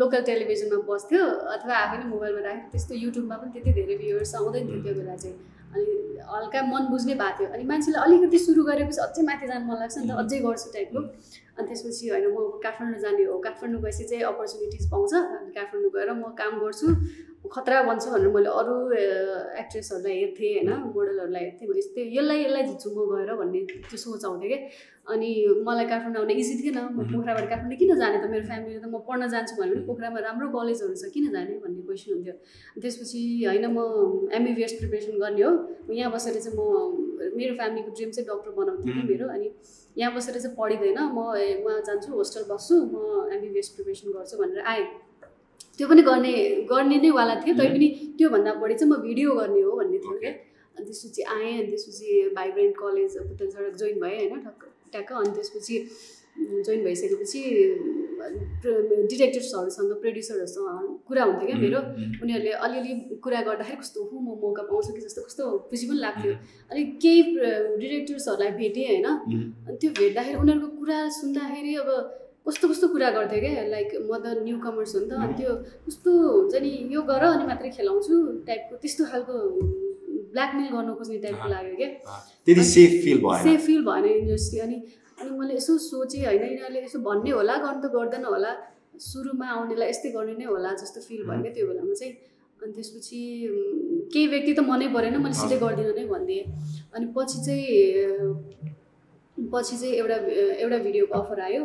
लोकल 0.00 0.22
टेलिभिजनमा 0.28 0.78
बस्थ्यो 0.88 1.22
अथवा 1.54 1.74
आफैले 1.84 2.04
मोबाइलमा 2.14 2.40
राखेँ 2.46 2.70
त्यस्तो 2.72 2.94
युट्युबमा 2.94 3.36
पनि 3.36 3.50
त्यति 3.54 3.70
धेरै 3.78 3.96
भ्युवर्स 4.02 4.34
आउँदैन 4.34 4.62
थियो 4.68 4.82
त्यो 4.84 4.94
बेला 4.98 5.16
चाहिँ। 5.22 5.36
अनि 5.74 5.84
हल्का 6.30 6.60
मन 6.72 6.82
बुझ्ने 6.90 7.14
भएको 7.14 7.38
थियो। 7.38 7.48
अनि 7.54 7.64
मान्छेले 7.70 7.98
अलिकति 8.06 8.38
सुरु 8.46 8.62
गरेपछि 8.70 9.00
अझै 9.06 9.22
माथि 9.28 9.46
जानु 9.50 9.64
मन 9.66 9.76
लाग्छ 9.82 9.96
नि 9.98 10.06
त. 10.06 10.10
अझै 10.22 10.38
गर्छु 10.46 10.68
टाइपको 10.76 11.00
अनि 11.56 11.66
त्यसपछि 11.68 12.08
होइन 12.12 12.26
म 12.32 12.60
काठमाडौँ 12.64 13.00
जाने 13.00 13.24
हो। 13.24 13.38
काठमाडौँ 13.40 13.80
गएपछि 13.82 14.04
चाहिँ 14.04 14.24
अपर्च्युनिटिज 14.32 14.84
पाउँछ। 14.92 15.12
अनि 15.14 15.50
काठमाडौँ 15.56 15.90
गएर 15.96 16.10
म 16.12 16.22
काम 16.36 16.52
गर्छु। 16.60 16.86
खतरा 17.46 17.82
बन्छु 17.86 18.10
भनेर 18.10 18.28
मैले 18.34 18.50
अरू 18.50 18.74
एक्ट्रेसहरूलाई 19.62 20.14
हेर्थेँ 20.18 20.52
होइन 20.56 20.70
मोडलहरूलाई 20.92 21.42
हेर्थेँ। 21.46 21.68
यस्तै 21.78 22.02
यसलाई 22.18 22.38
यसलाई 22.44 22.62
जित्छु 22.70 22.88
म 22.90 22.98
गएर 23.12 23.30
भन्ने 23.40 23.60
त्यो 23.86 23.96
सोच 23.96 24.24
आउँथ्यो 24.26 24.48
क्या। 24.50 24.60
अनि 25.06 25.30
मलाई 25.62 25.86
काठमाडौँ 25.86 26.22
आउन 26.26 26.30
इजी 26.34 26.54
थिएन। 26.60 26.78
म। 26.90 27.06
पोखराबाट 27.06 27.46
काठमाडौँ 27.48 27.78
किन 27.78 27.94
जाने 27.94 28.18
त? 28.18 28.24
मेरो 28.26 28.44
फ्यामिलीले 28.50 28.80
त 28.82 28.86
म 28.90 28.98
पढ्न 29.06 29.22
जान्छु 29.30 29.54
भने 29.56 29.72
पनि 29.72 29.86
पोखरामा 29.86 30.18
राम्रो 30.26 30.46
कलेजहरू 30.50 30.94
छ। 30.98 31.06
किन 31.14 31.30
जाने 31.30 31.54
भन्ने 31.62 31.82
क्वेसन 31.86 32.08
हुन्थ्यो। 32.12 32.34
त्यसपछि 32.82 33.20
होइन 33.46 33.64
म 33.70 33.78
एमबिबिएस 34.34 34.72
प्रिपेरेसन 34.82 35.14
गर्ने 35.22 35.42
हो। 35.46 35.52
यहाँ 35.94 36.10
बसेर 36.10 36.34
चाहिँ 36.42 36.58
म 36.58 37.05
मेरो 37.36 37.54
फ्यामिलीको 37.56 37.90
ड्रिम 37.96 38.10
चाहिँ 38.10 38.26
डक्टर 38.28 38.50
बनाउँथ्यो 38.58 38.84
कि 38.84 38.98
मह्म। 38.98 39.08
मेरो 39.08 39.26
अनि 39.34 39.50
यहाँ 39.96 40.12
बसेर 40.14 40.38
चाहिँ 40.40 40.56
पढिँदैन 40.56 40.98
म 41.16 41.20
म 41.64 41.80
जान्छु 41.86 42.12
होस्टेल 42.12 42.44
बस्छु 42.50 42.74
म 42.92 42.96
एमबिबिएस 43.34 43.68
प्रिपेरेसन 43.76 44.12
गर्छु 44.16 44.36
भनेर 44.42 44.60
आएँ। 44.72 44.84
त्यो 45.78 45.88
पनि 45.88 46.02
गर्ने 46.02 46.32
गर्ने 46.70 46.96
नै 47.04 47.10
वाला 47.10 47.34
थियो 47.40 47.54
तैपनि 47.56 47.88
त्योभन्दा 48.18 48.52
बढी 48.60 48.74
चाहिँ 48.74 48.92
म 48.92 48.96
भिडियो 49.02 49.34
गर्ने 49.40 49.60
हो 49.62 49.72
भन्ने 49.76 49.98
थियो 50.04 50.18
क्या। 50.20 50.32
अनि 50.76 50.84
त्यसपछि 50.86 51.22
आएँ 51.22 51.52
अनि 51.58 51.66
त्यसपछि 51.70 52.08
भाइब्रेन्ट 52.36 52.74
कलेज 52.76 53.12
सडक 53.16 53.74
जोइन 53.80 54.00
भएँ 54.00 54.16
होइन 54.18 54.40
ठक्क 54.44 54.62
ट्याक्क 54.92 55.12
अनि 55.12 55.30
त्यसपछि 55.36 55.76
जोइन 56.66 56.84
भइसकेपछि 56.84 57.40
डिरेक्टर्सहरूसँग 59.10 59.92
प्रड्युसरहरूसँग 60.02 60.86
कुरा 61.08 61.22
हुन्थ्यो 61.24 61.46
क्या 61.46 61.56
मेरो। 61.56 61.80
उनीहरूले 62.22 62.52
अलिअलि 62.66 62.92
कुरा 63.24 63.40
गर्दाखेरि 63.48 63.78
कस्तो 63.80 63.98
हु 64.10 64.14
म 64.18 64.28
मौका 64.42 64.62
पाउँछु 64.70 64.92
कि 64.92 65.00
जस्तो 65.06 65.20
कस्तो 65.26 65.42
खुसी 65.70 65.84
पनि 65.88 65.98
लाग्थ्यो। 66.04 66.32
अनि 66.70 66.82
केही 67.02 67.22
डिरेक्टर्सहरूलाई 67.82 68.50
भेटेँ 68.60 68.86
होइन। 68.88 69.06
अनि 69.06 69.76
त्यो 69.80 69.90
भेट्दाखेरि 70.00 70.36
उनीहरूको 70.42 70.68
कुरा 70.80 70.98
सुन्दाखेरि 71.18 71.74
अब 71.82 71.88
कस्तो 72.46 72.68
कस्तो 72.68 72.86
कुरा 72.94 73.08
गर्थ्यो 73.16 73.40
क्या 73.40 73.62
लाइक 73.74 73.88
म 74.10 74.12
त 74.22 74.26
न्यु 74.42 74.56
कमर्स 74.64 74.94
हो 74.94 75.00
नि 75.00 75.06
त। 75.06 75.12
अनि 75.22 75.34
त्यो 75.38 75.52
कस्तो 75.86 76.10
हुन्छ 76.10 76.54
नि 76.62 76.70
यो 76.94 77.00
गर 77.10 77.22
अनि 77.30 77.44
मात्रै 77.46 77.70
खेलाउँछु 77.78 78.14
टाइपको 78.46 78.74
त्यस्तो 78.82 79.02
खालको 79.10 79.34
ब्ल्याकमेल 80.34 80.68
गर्न 80.74 80.88
खोज्ने 80.98 81.18
टाइपको 81.24 81.48
लाग्यो 81.48 81.74
क्या। 81.80 81.90
त्यति 82.46 82.62
सेफ 82.74 82.92
फिल 83.04 83.18
भएन। 83.24 83.42
सेफ 83.46 83.60
फिल 83.66 83.82
भएन 83.88 84.04
इन्डस्ट्री 84.12 84.58
अनि 84.66 84.78
अनि 85.18 85.30
मैले 85.38 85.54
यसो 85.56 85.72
सोचेँ 85.90 86.24
होइन? 86.24 86.42
यिनीहरूले 86.42 86.80
यसो 86.84 86.98
भन्ने 87.08 87.30
होला 87.38 87.54
गर्नु 87.64 87.80
त 87.82 87.86
गर्दैन 87.96 88.24
होला। 88.24 88.52
सुरुमा 88.96 89.46
आउनेलाई 89.54 89.88
यस्तै 89.88 90.10
गर्ने 90.16 90.34
नै 90.40 90.46
होला 90.52 90.70
जस्तो 90.80 91.00
फिल 91.06 91.22
भयो 91.28 91.40
क्या 91.42 91.52
त्यो 91.56 91.66
बेलामा 91.68 91.94
चाहिँ। 92.00 92.12
अनि 92.62 92.72
त्यसपछि 92.72 93.20
केही 94.12 94.26
व्यक्ति 94.32 94.52
त 94.56 94.60
मनै 94.68 94.86
परेन 94.96 95.16
मैले 95.24 95.36
सिधै 95.40 95.58
गर्दिनँ 95.64 95.94
नै 95.98 96.04
भनिदिएँ 96.12 96.44
अनि 96.94 97.06
पछि 97.16 97.38
चाहिँ 97.46 97.66
पछि 99.52 99.74
चाहिँ 99.80 99.94
एउटा 100.00 100.16
एउटा 100.64 100.78
भिडियोको 100.86 101.14
अफर 101.20 101.40
आयो। 101.48 101.62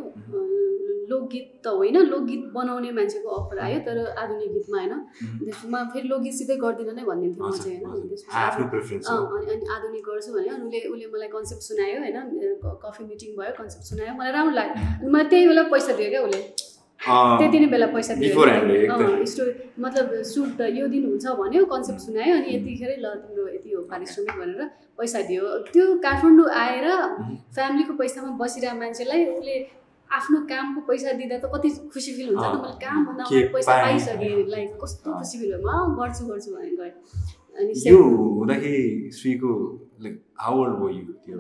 लोकगीत 1.12 1.46
त 1.64 1.68
होइन 1.80 1.98
लोकगीत 2.14 2.42
बनाउने 2.56 2.92
मान्छेको 2.98 3.30
अफर 3.40 3.58
आयो 3.68 3.80
तर 3.88 3.98
आधुनिक 4.22 4.50
गीतमा 4.56 4.78
होइन। 4.82 4.94
त्यसमा 5.46 5.80
फेरि 5.94 6.08
लोकगीत 6.14 6.36
सिधै 6.40 6.56
गर्दिनँ 6.64 6.96
नै 6.98 7.04
भनिदिन्थेँ 7.10 7.44
म 7.44 7.52
चाहिँ 7.58 7.78
होइन। 7.92 8.04
अनि 9.38 9.66
आधुनिक 9.76 10.04
गर्छु 10.10 10.30
भने 10.34 10.50
उसले 10.56 10.80
उसले 10.94 11.08
मलाई 11.14 11.30
कन्सेप्ट 11.36 11.64
सुनायो 11.70 11.98
होइन 12.02 12.18
कफी 12.84 13.04
मिटिङ 13.12 13.30
भयो 13.38 13.54
कन्सेप्ट 13.62 13.86
सुनायो। 13.92 14.12
मलाई 14.20 14.32
राम्रो 14.38 14.54
लाग्यो 14.60 15.10
मलाई 15.14 15.26
त्यही 15.32 15.48
बेला 15.52 15.64
पैसा 15.74 15.92
दियो 16.00 16.10
क्या 16.16 16.22
उसले। 16.28 16.42
त्यति 17.40 17.58
नै 17.60 17.68
बेला 17.74 17.88
पैसा 17.94 18.14
दियो। 18.16 18.30
स्टोरी 19.32 19.52
मतलब 19.84 20.06
सुट 20.32 20.60
यो 20.78 20.86
दिन 20.94 21.04
हुन्छ 21.10 21.26
भन्यो 21.40 21.62
कन्सेप्ट 21.72 22.02
सुनायो 22.08 22.34
अनि 22.40 22.50
यतिखेरै 22.56 22.98
ल 23.02 23.14
तिम्रो 23.22 23.44
यति 23.56 23.70
हो 23.74 23.82
पारिश्रमिक 23.92 24.36
भनेर 24.42 24.62
पैसा 25.00 25.20
दियो। 25.30 25.44
त्यो 25.74 25.86
काठमाडौँ 26.06 26.50
आएर 26.64 26.88
फ्यामिलीको 27.56 27.94
पैसामा 28.02 28.30
बसिरहेको 28.42 28.80
मान्छेलाई 28.82 29.22
उसले 29.34 29.56
आफ्नो 30.18 30.40
कामको 30.52 30.82
पैसा 30.88 31.12
दिँदा 31.20 31.38
त 31.40 31.46
कति 31.54 31.70
खुसी 31.94 32.12
फिल 32.18 32.28
हुन्छ 32.36 32.46
अँ। 32.46 32.54
मैले 32.62 32.78
कामभन्दा 32.84 33.24
पैसा। 33.54 33.82
पाइसकेँ 33.84 34.36
लाइक 34.54 34.70
कस्तो। 34.84 35.10
खुसी 35.20 35.38
फिल 35.40 35.52
भयो। 35.56 35.86
म 35.88 35.96
गर्छु 36.00 36.24
गर्छु 36.32 36.50
भनेर 36.56 36.76
गएँ 36.80 36.94
अनि 37.60 37.72
हुँदाखेरि 37.92 39.12
श्रीको 39.20 39.50
लाइक 40.04 40.16
हाउ 40.40 40.60
ओल्ड 40.62 40.76
हो 40.80 40.90
यु 40.90 41.04
त्यो 41.26 41.38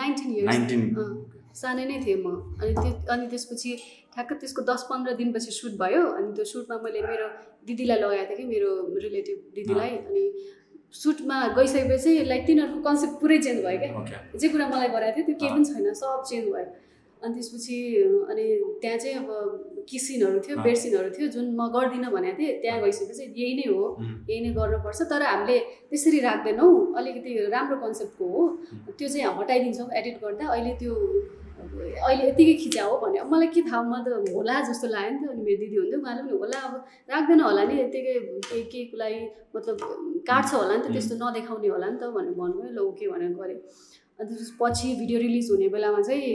नाइन्टिन 0.00 0.28
इयर्स 0.32 0.48
नाइन्टिन 0.48 0.82
सानै 1.60 1.84
नै 1.84 1.98
थिएँ 2.06 2.18
म। 2.24 2.26
अनि 2.62 2.72
त्यो 2.74 2.92
अनि 3.12 3.26
त्यसपछि 3.30 3.70
ठ्याक्क 4.14 4.32
त्यसको 4.40 4.62
दस 4.70 4.82
पन्ध्र 4.90 5.14
दिनपछि 5.20 5.50
सुट 5.58 5.72
भयो। 5.78 6.02
अनि 6.18 6.28
त्यो 6.34 6.44
सुटमा 6.52 6.76
मैले 6.84 7.00
मेरो 7.02 7.26
दिदीलाई 7.66 7.98
लगाएको 7.98 8.34
थिएँ 8.34 8.36
कि 8.38 8.44
मेरो 8.52 8.70
रिलेटिभ 9.04 9.38
दिदीलाई। 9.54 9.90
अनि 10.08 10.24
सुटमा 11.02 11.36
गइसकेपछि 11.58 12.12
लाइक 12.30 12.42
तिनीहरूको 12.46 12.80
कन्सेप्ट 12.82 13.14
पुरै 13.20 13.38
चेन्ज 13.46 13.58
भयो 13.64 14.04
क्या। 14.10 14.18
जे 14.40 14.48
कुरा 14.48 14.68
मलाई 14.68 14.88
गराएको 14.94 15.16
थियो 15.16 15.26
त्यो 15.26 15.36
केही 15.40 15.50
पनि 15.54 15.64
छैन 15.70 15.94
सब 16.02 16.22
चेन्ज 16.30 16.46
भयो। 16.54 16.68
अनि 17.24 17.34
त्यसपछि 17.34 17.76
अनि 18.30 18.44
त्यहाँ 18.82 18.98
चाहिँ 18.98 19.16
अब 19.18 19.28
किसिनहरू 19.90 20.38
थियो। 20.44 20.56
बेडसिनहरू 20.66 21.08
थियो 21.16 21.26
जुन 21.34 21.46
म 21.58 21.66
गर्दिनँ 21.74 22.10
भनेको 22.14 22.38
थिएँ 22.38 22.52
त्यहाँ 22.62 22.80
गइसकेपछि 22.82 23.24
यही 23.42 23.54
नै 23.58 23.66
हो 23.72 23.82
यही 24.30 24.40
नै 24.44 24.50
गर्नुपर्छ 24.58 25.00
तर 25.10 25.22
हामीले 25.22 25.58
त्यसरी 25.90 26.18
राख्दैनौँ 26.28 26.70
अलिकति 26.98 27.30
राम्रो 27.54 27.76
कन्सेप्टको 27.82 28.24
हो। 28.34 28.42
त्यो 28.98 29.08
चाहिँ 29.08 29.26
हटाइदिन्छौँ 29.38 29.88
एडिट 29.98 30.16
गर्दा। 30.22 30.44
अहिले 30.54 30.72
त्यो 30.80 30.94
अहिले 32.06 32.28
यतिकै 32.28 32.54
खिचा 32.62 32.82
हो 32.86 32.94
भने 33.02 33.18
मलाई 33.32 33.48
के 33.54 33.60
थाहा 33.66 33.82
म 33.82 33.94
त 34.06 34.08
होला 34.34 34.54
जस्तो 34.68 34.86
लाग्यो 34.94 35.10
नि 35.10 35.18
त। 35.18 35.30
अनि 35.34 35.42
मेरो 35.42 35.58
दिदी 35.58 35.76
हुन्थ्यो 35.76 35.98
उहाँले 36.00 36.22
पनि 36.22 36.32
होला 36.38 36.58
अब 36.68 36.74
राख्दैन 37.10 37.40
होला 37.40 37.62
नि। 37.68 37.74
यतिकै 37.82 38.14
केही 38.48 38.62
केहीको 38.72 38.96
लागि 39.02 39.20
मतलब 39.56 39.76
काट्छ 40.30 40.50
होला 40.54 40.74
नि 40.76 40.82
त 40.86 40.88
त्यस्तो 40.94 41.14
नदेखाउने 41.18 41.68
होला 41.74 41.86
नि 41.92 41.98
त 41.98 42.04
भनेर 42.14 42.34
भन्नुभयो 42.40 42.70
ल 42.76 42.78
ओके 42.88 43.04
भनेर 43.12 43.32
गरेँ। 43.40 43.58
अनि 44.18 44.26
त्यसपछि 44.28 44.54
पछि 44.60 44.88
भिडियो 45.00 45.18
रिलिज 45.26 45.46
हुने 45.50 45.68
बेलामा 45.74 46.00
चाहिँ 46.08 46.30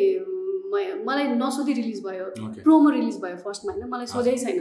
मलाई 1.06 1.24
नसोधी 1.38 1.74
रिलिज 1.74 2.00
भयो। 2.06 2.26
प्रोमो 2.64 2.90
रिलिज 2.90 3.18
भयो 3.22 3.38
फर्स्टमा 3.38 3.74
होइन? 3.74 3.86
मलाई 3.90 4.06
सोधै 4.06 4.36
छैन। 4.38 4.60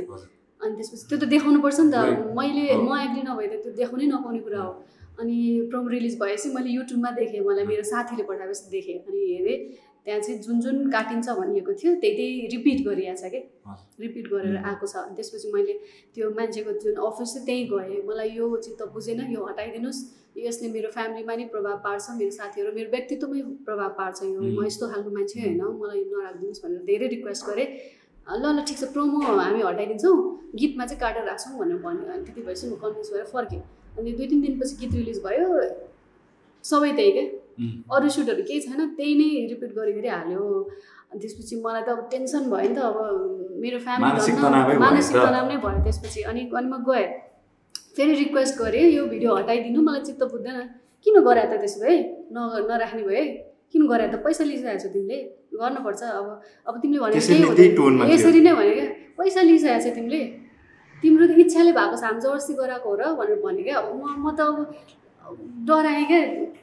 अनि 0.62 0.72
त्यसपछि 0.76 1.04
त्यो 1.08 1.18
त 1.18 1.24
देखाउनु 1.34 1.58
पर्छ 1.62 1.78
नि 1.80 1.90
त. 1.92 1.96
मैले 2.38 2.64
हो। 2.72 2.82
म 2.82 2.90
एग्री 3.06 3.22
नभए 3.28 3.46
त 3.46 3.54
त्यो 3.62 3.72
देखाउनै 3.80 4.06
नपाउने 4.06 4.40
कुरा 4.46 4.60
हो। 4.62 4.72
अनि 5.20 5.36
प्रोमो 5.70 5.88
रिलिज 5.88 6.14
भएपछि 6.20 6.48
मैले 6.54 6.70
युट्युबमा 6.70 7.10
देखेँ। 7.10 7.40
मलाई 7.40 7.64
मेरो 7.66 7.82
साथीले 7.82 8.22
पठाएपछि 8.28 8.70
देखेँ। 8.70 8.98
अनि 9.08 9.20
हेरेँ। 9.32 9.58
त्यहाँ 10.06 10.20
चाहिँ 10.20 10.38
जुन 10.42 10.60
जुन 10.60 10.90
काटिन्छ 10.90 11.28
भनिएको 11.30 11.72
थियो 11.72 11.94
त्यही 12.02 12.14
त्यही 12.16 12.46
रिपिट 12.54 12.78
गरिएको 12.86 13.16
छ 13.16 13.30
कि? 13.30 13.40
हजुर। 13.66 14.02
रिपिट 14.02 14.26
गरेर. 14.32 14.56
आएको 14.58 14.86
छ। 14.86 14.96
अनि 14.96 15.14
त्यसपछि 15.16 15.48
मैले 15.54 15.74
त्यो 16.14 16.30
मान्छेको 16.30 16.72
जुन 16.82 16.94
अफिस 17.06 17.34
चाहिँ 17.34 17.46
त्यहीँ 17.46 17.66
गएँ 17.70 18.02
मलाई 18.08 18.30
यो 18.34 18.46
चित्त 18.64 18.82
बुझेन 18.94 19.20
यो 19.32 19.44
हटाइदिनुहोस्। 19.46 20.00
यसले 20.36 20.68
मेरो 20.74 20.88
फ्यामिलीमा 20.90 21.34
नि 21.36 21.44
प्रभाव 21.54 21.76
पार्छ 21.84 22.06
मेरो 22.18 22.30
साथीहरू 22.30 22.72
मेरो 22.72 22.90
व्यक्तित्वमै 22.90 23.42
प्रभाव 23.66 23.90
पार्छ 23.98 24.22
यो. 24.24 24.40
म 24.40 24.64
यस्तो 24.66 24.88
खालको 24.88 25.10
मान्छे 25.10 25.40
होइन। 25.40 25.60
मलाई 25.60 26.02
नराखिदिनुहोस् 26.10 26.62
भनेर 26.64 26.82
धेरै 26.90 27.06
रिक्वेस्ट 27.14 27.46
गरेँ। 27.46 27.68
ल 28.26 28.44
ल 28.46 28.58
ठिक 28.66 28.78
छ 28.78 28.84
प्रोमो 28.90 29.18
हामी 29.22 29.62
हटाइदिन्छौँ। 29.62 30.18
गीतमा 30.56 30.84
चाहिँ 30.86 31.00
काटेर 31.00 31.24
राख्छौँ 31.26 31.54
भनेर 31.58 31.78
भन्यो। 31.78 32.10
अनि 32.10 32.24
त्यति 32.26 32.40
भएपछि 32.42 32.66
म 32.66 32.74
कन्भिन्स 32.82 33.12
भएर 33.12 33.24
फर्केँ। 33.30 33.62
अनि 33.98 34.12
दुई 34.12 34.26
तिन 34.26 34.40
दिनपछि 34.40 34.74
गीत 34.80 34.92
रिलिज 34.94 35.18
भयो। 35.22 35.46
सबै 36.64 36.92
त्यही 36.92 37.12
क्या 37.12 37.24
अरू 37.92 38.08
सुटहरू 38.16 38.42
केही 38.48 38.60
छैन 38.60 38.80
त्यही 38.96 39.12
नै 39.20 39.28
रिपिट 39.52 39.70
गरी 39.78 39.92
गरी 39.98 40.08
हाल्यो 40.08 40.42
अनि 41.12 41.20
त्यसपछि 41.22 41.54
मलाई 41.64 41.82
त 41.82 41.88
अब 41.92 42.00
टेन्सन 42.12 42.42
भयो 42.52 42.68
नि 42.68 42.74
त 42.76 42.80
अब 42.88 42.96
मेरो 43.62 43.78
फ्यामिली 43.78 44.10
मानसिक। 44.84 45.16
तनाव 45.16 45.44
नै 45.50 45.56
भयो। 45.64 45.78
त्यसपछि 45.84 46.20
अनि 46.30 46.40
अनि 46.56 46.68
म 46.72 46.76
गएँ। 46.88 47.06
फेरि 47.96 48.14
रिक्वेस्ट 48.24 48.54
गरेँ 48.58 48.84
यो 48.96 49.02
भिडियो 49.12 49.30
हटाइदिनु 49.36 49.80
मलाई 49.88 50.02
चित्त 50.08 50.22
बुझ्दैन। 50.32 50.58
किन 51.04 51.16
गरे 51.28 51.44
त 51.52 51.54
त्यसो 51.60 51.78
भए? 51.84 51.96
न 52.32 52.36
नराख्ने 52.68 53.02
भए? 53.04 53.22
किन 53.72 53.82
गरे 53.92 54.06
त? 54.08 54.14
पैसा 54.24 54.44
लिइसकेको 54.48 54.78
छौ 54.82 54.88
तिमीले? 54.96 55.18
गर्नुपर्छ। 55.60 56.02
अब 56.02 56.26
अब 56.68 56.74
तिमीले 56.82 57.00
भने। 57.04 57.14
यसरी 58.12 58.40
नै 58.40 58.52
भने 58.56 58.72
क्या 58.72 58.86
पैसा 59.18 59.40
लिइसकेको 59.44 59.80
छ 59.84 59.94
तिमीले? 59.96 60.22
तिम्रो 61.02 61.24
त 61.28 61.32
इच्छाले 61.44 61.72
भएको 61.76 61.96
छ 62.00 62.02
हामी 62.08 62.20
जबरजस्ती 62.24 62.52
गराएको 62.56 62.88
हो 62.88 62.94
र 62.96 63.02
भनेर 63.20 63.38
भने 63.44 63.62
क्या। 63.68 63.76
अब 63.84 63.88
म 64.00 64.04
म 64.24 64.26
त 64.32 64.40
अब 64.40 65.36
डराएँ 65.68 66.04
क्या। 66.08 66.22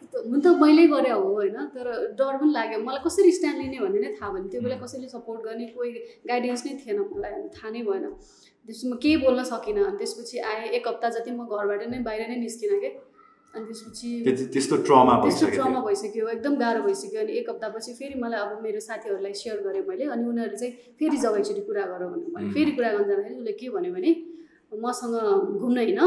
हुन 0.10 0.39
त 0.41 0.48
मैले 0.62 0.86
गरे 0.88 1.10
हो 1.10 1.28
होइन? 1.34 1.58
तर 1.74 1.86
डर 2.17 2.38
पनि 2.38 2.52
लाग्यो। 2.52 2.80
मलाई 2.82 3.02
कसरी 3.06 3.32
स्ट्यान्ड 3.32 3.62
लिने 3.62 3.80
भन्ने 3.80 4.00
नै 4.00 4.12
थाहा 4.17 4.32
भएन। 4.34 4.48
त्यो 4.50 4.62
बेला 4.62 4.78
कसैले 4.82 5.08
सपोर्ट 5.08 5.39
गर्ने 5.45 5.65
कोही 5.76 5.91
गाइडेन्स 6.30 6.65
नै 6.65 6.74
थिएन 6.82 7.00
मलाई 7.13 7.48
थाहा 7.58 7.69
नै 7.69 7.82
भएन। 7.89 8.06
त्यसपछि 8.65 8.88
म 8.89 8.98
केही 9.04 9.17
बोल्न 9.22 9.43
सकिनँ। 9.52 9.86
अनि 9.86 9.98
त्यसपछि 9.98 10.38
आएँ 10.50 10.67
एक 10.78 10.88
हप्ता 10.88 11.10
जति 11.15 11.32
म 11.32 11.45
घरबाट 11.45 11.82
नै 11.93 12.00
बाहिर 12.10 12.28
नै 12.30 12.38
निस्किनँ 12.41 12.80
क्या 12.80 12.91
अनि 13.54 13.65
त्यसपछि 13.65 14.10
त्यस्तो 14.54 14.76
ट्रमा 14.88 15.13
त्यस्तो 15.22 15.48
ट्रमा। 15.54 15.80
भइसक्यो 15.86 16.28
एकदम 16.30 16.54
गाह्रो 16.58 16.82
भइसक्यो। 16.89 17.22
अनि 17.22 17.32
एक 17.39 17.50
हप्तापछि 17.50 17.93
फेरि 18.02 18.15
मलाई 18.19 18.39
अब 18.39 18.62
मेरो 18.65 18.80
साथीहरूलाई 18.89 19.34
सेयर 19.41 19.62
गरेँ 19.65 19.86
मैले। 19.88 20.10
अनि 20.10 20.24
उनीहरूले 20.26 20.58
चाहिँ 20.58 20.74
फेरि 21.00 21.17
जब 21.17 21.38
एकचोटि 21.38 21.62
कुरा 21.69 21.86
गर 21.86 22.04
भनेर 22.10 22.30
भने. 22.34 22.50
फेरि 22.54 22.72
कुरा 22.78 22.89
गर्न 22.93 23.08
जाँदाखेरि 23.10 23.36
उसले 23.41 23.54
के 23.62 23.69
भन्यो 23.78 23.93
भने 23.93 24.12
मसँग 24.82 25.15
घुम्न 25.62 25.78
होइन 25.78 26.02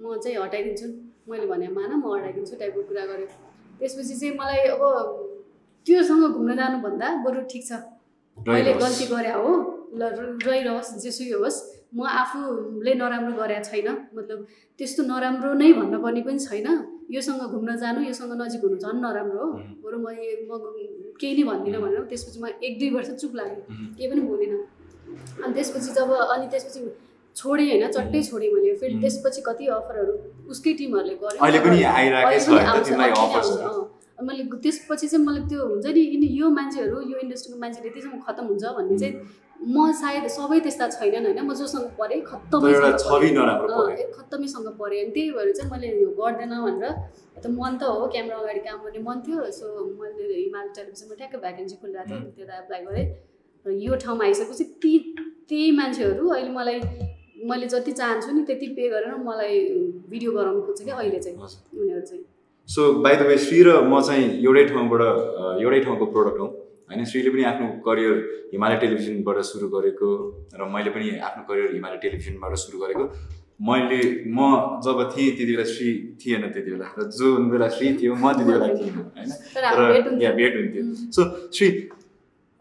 म 0.00 0.16
चाहिँ 0.22 0.36
हटाइदिन्छु। 0.36 0.88
मैले 1.30 1.46
भने 1.46 1.68
मान 1.76 1.90
म 2.00 2.04
हटाइदिन्छु 2.14 2.54
टाइपको 2.60 2.82
कुरा 2.88 3.04
गरेँ 3.10 3.28
त्यसपछि 3.78 4.14
चाहिँ 4.20 4.34
मलाई 4.40 4.60
अब 4.74 4.82
त्योसँग 5.86 6.24
घुम्न 6.36 6.50
जानुभन्दा 6.56 7.08
बरु 7.24 7.40
ठिक 7.50 7.64
छ। 7.68 7.72
मैले। 8.36 8.72
गल्ती 8.82 9.06
गरे 9.12 9.32
हो 9.38 9.50
ल 9.94 10.02
रहिरहोस् 10.46 10.90
जेसुकै 11.04 11.36
होस् 11.42 11.58
म 11.96 12.04
आफूले 12.04 12.92
नराम्रो 13.00 13.32
गरेको 13.40 13.64
छैन। 13.68 13.88
मतलब 14.16 14.38
त्यस्तो 14.78 15.02
नराम्रो 15.10 15.52
नै 15.60 15.72
भन्न 15.78 15.94
पर्ने 16.04 16.20
पनि 16.26 16.38
छैन। 16.38 16.68
योसँग 17.10 17.42
घुम्न 17.54 17.76
जानु 17.82 18.00
योसँग 18.08 18.32
नजिक 18.40 18.62
हुनु 18.64 18.76
झन् 18.84 19.00
नराम्रो 19.00 19.40
हो. 19.40 19.48
बरु 19.84 19.96
म 20.04 20.06
केही 21.20 21.32
नै 21.36 21.44
भन्दिनँ 21.50 21.80
भनेर 21.82 22.02
त्यसपछि 22.10 22.38
म 22.40 22.46
एक 22.62 22.72
दुई 22.78 22.90
वर्ष 22.94 23.10
चुप 23.20 23.32
लाग्यो. 23.40 23.62
केही 23.96 24.08
पनि 24.10 24.20
बोलिनँ। 24.28 24.60
अनि 25.44 25.52
त्यसपछि 25.56 25.90
जब 25.96 26.10
अनि 26.12 26.46
त्यसपछि 26.52 26.80
छोडेँ 27.38 27.66
होइन 27.70 27.84
चट्टै 27.96 28.20
छोडेँ 28.28 28.50
मैले 28.54 28.74
फेरि. 28.80 28.94
त्यसपछि 29.02 29.40
कति 29.48 29.64
अफरहरू 29.78 30.14
उसकै 30.50 30.72
टिमहरूले 30.78 31.14
गर्यो। 31.22 31.40
अनि 34.18 34.26
मैले 34.28 34.42
त्यसपछि 34.62 35.06
चाहिँ 35.08 35.24
मलाई 35.26 35.42
त्यो 35.50 35.66
हुन्छ 35.66 35.86
नि 35.94 36.28
यो 36.38 36.46
मान्छेहरू 36.50 36.96
यो 37.10 37.16
इन्डस्ट्रीको 37.24 37.58
मान्छेले 37.60 37.90
त्यसमा 37.96 38.18
खत्तम 38.26 38.44
हुन्छ 38.50 38.64
भन्ने 38.78 38.96
चाहिँ 38.98 39.14
म 39.74 39.76
सायद 40.00 40.24
सबै 40.30 40.58
त्यस्ता 40.64 40.86
छैनन् 40.96 41.26
होइन। 41.26 41.40
म 41.46 41.54
जोसँग 41.54 41.86
परेँ 41.98 42.20
तर 42.20 42.26
खत्तमै 42.30 42.70
एउटा 42.72 42.90
छवि 43.04 43.30
नराम्रो 43.36 43.68
पऱ्यो 43.78 44.06
खत्तमीसँग 44.18 44.68
परेँ। 44.80 44.98
अनि 45.02 45.10
त्यही 45.14 45.30
भएर 45.36 45.48
चाहिँ 45.58 45.70
मैले 45.70 45.88
यो 46.02 46.10
गर्दैन 46.18 46.52
भनेर 46.66 46.92
त 47.38 47.44
मन 47.46 47.72
त 47.78 47.82
हो 47.94 48.06
क्यामेरा 48.14 48.36
अगाडि 48.42 48.60
काम 48.66 48.78
गर्ने 48.84 49.00
मन 49.06 49.18
थियो 49.26 49.38
सो 49.58 49.66
मैले 50.00 50.24
हिमाल 50.34 50.66
टेलिभिजनमा 50.76 51.14
ठ्याक्क 51.20 51.34
भ्याकेन्सी 51.44 51.76
खुलिरहेको 51.82 52.14
थियो 52.18 52.34
त्यता 52.38 52.54
एप्लाई 52.62 52.80
गरेँ। 52.86 53.06
र 53.66 53.68
यो 53.86 53.92
ठाउँमा 54.02 54.24
आइसकेपछि 54.24 54.64
ती 54.82 54.92
त्यही 55.48 55.70
मान्छेहरू 55.78 56.24
अहिले 56.28 56.52
मलाई 56.58 56.78
मैले 57.44 57.66
जति 57.68 57.92
चाहन्छु 57.92 58.32
नि 58.32 58.42
त्यति 58.44 58.66
पे 58.76 58.88
गरेर 58.88 59.14
मलाई 59.22 59.54
भिडियो 60.10 60.30
गराउनु 60.32 60.60
खोज्छ 60.66 60.82
क्या 60.84 60.96
अहिले 60.96 61.18
चाहिँ। 61.18 61.36
उनीहरू 61.38 62.00
चाहिँ। 62.00 62.24
So 62.68 62.92
by 63.02 63.16
the 63.16 63.22
way 63.26 63.36
Shree 63.38 63.62
र 63.62 63.80
म 63.86 64.00
चाहिँ 64.00 64.26
एउटै 64.44 64.64
ठाउँबाट 64.68 65.02
एउटै 65.62 65.80
ठाउँको 65.80 66.06
प्रोडक्ट 66.06 66.40
हौँ। 66.40 66.50
होइन 66.88 67.04
श्रीले 67.04 67.30
पनि 67.30 67.42
आफ्नो 67.52 67.66
करियर 67.86 68.14
हिमालय 68.52 68.76
टेलिभिजनबाट 68.82 69.38
सुरु 69.50 69.68
गरेको 69.68 70.08
र 70.56 70.68
मैले 70.74 70.90
पनि 70.90 71.06
आफ्नो 71.28 71.42
करियर 71.48 71.74
हिमालय 71.74 71.98
टेलिभिजनबाट 72.04 72.54
सुरु 72.64 72.78
गरेको। 72.82 73.04
मैले 73.58 74.00
म 74.30 74.38
जब 74.86 74.98
थिएँ 75.12 75.30
त्यति 75.36 75.52
बेला 75.52 75.64
श्री 75.74 75.90
थिएन 76.20 76.42
त्यति 76.54 76.70
बेला। 76.70 76.86
र 76.98 77.10
जुन 77.18 77.50
बेला 77.50 77.68
श्री 77.76 77.86
थियो 77.98 78.14
म 78.14 78.32
त्यति 78.32 78.52
बेला 78.52 78.66
थिएन 78.68 78.94
होइन? 78.98 79.30
तर 79.54 79.64
हाम्रो 79.64 79.86
भेट 79.88 80.04
तर 80.04 80.10
हुन्थ्यो। 80.10 80.28
या 80.28 80.32
भेट 80.38 80.52
हुन्थ्यो। 80.56 80.82
सो 81.14 81.22
श्री 81.54 81.68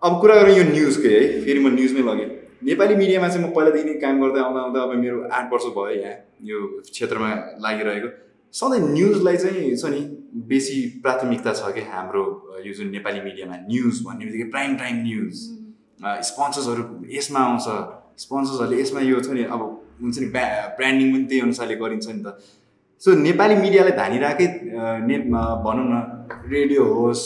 अब 0.02 0.20
कुरा 0.22 0.36
गरौँ 0.36 0.56
यो 0.58 0.64
न्युजकै 0.72 1.14
है? 1.14 1.24
फेरि 1.46 1.60
म 1.60 1.68
न्युजमै 1.76 2.04
लगेँ। 2.10 2.30
नेपाली 2.64 2.96
मिडियामा 2.96 3.28
चाहिँ 3.28 3.48
म 3.48 3.52
पहिलादेखि 3.54 3.86
नै 3.86 3.94
काम 4.02 4.22
गर्दै 4.22 4.42
आउँदा 4.42 4.62
आउँदा 4.62 4.82
अब 4.82 4.92
मेरो 4.98 5.18
आठ 5.30 5.52
वर्ष 5.54 5.66
भयो 5.78 5.90
यहाँ 6.02 6.16
यो 6.44 6.58
क्षेत्रमा 6.90 7.30
लागिरहेको। 7.66 8.10
सधैँ 8.54 8.80
न्युजलाई 8.82 9.38
चाहिँ 9.38 9.76
छ 9.78 9.86
नि 9.94 10.00
बेसी 10.50 10.78
प्राथमिकता 11.04 11.54
छ 11.54 11.72
कि 11.76 11.82
हाम्रो 11.92 12.24
यो 12.66 12.74
जुन 12.74 12.90
नेपाली 12.98 13.22
मिडियामा 13.22 13.56
न्युज 13.70 14.02
भन्ने 14.06 14.26
बित्तिकै 14.26 14.50
प्राइम 14.50 14.76
टाइम 14.78 14.96
न्युज। 15.04 15.36
स्पोन्सर्सहरू 16.30 16.84
यसमा 17.18 17.40
आउँछ 17.40 17.68
स्पोन्सर्सहरूले 18.26 18.82
यसमा 18.82 19.02
यो 19.06 19.20
छ 19.22 19.38
नि 19.38 19.44
अब 19.54 19.62
हुन्छ 20.02 20.18
नि 20.20 20.28
ब्या 20.34 20.48
ब्रान्डिङ 20.78 21.14
पनि 21.14 21.26
त्यही 21.30 21.42
अनुसारले 21.48 21.76
गरिन्छ 21.84 22.08
नि 22.10 22.22
त। 22.26 22.38
सो 23.02 23.14
नेपाली 23.22 23.56
मिडियालाई 23.62 23.96
धानिरहेकै 24.02 24.48
ने 25.06 25.18
भनौँ 25.66 25.88
न 25.94 25.96
रेडियो 26.50 26.84
होस् 26.98 27.26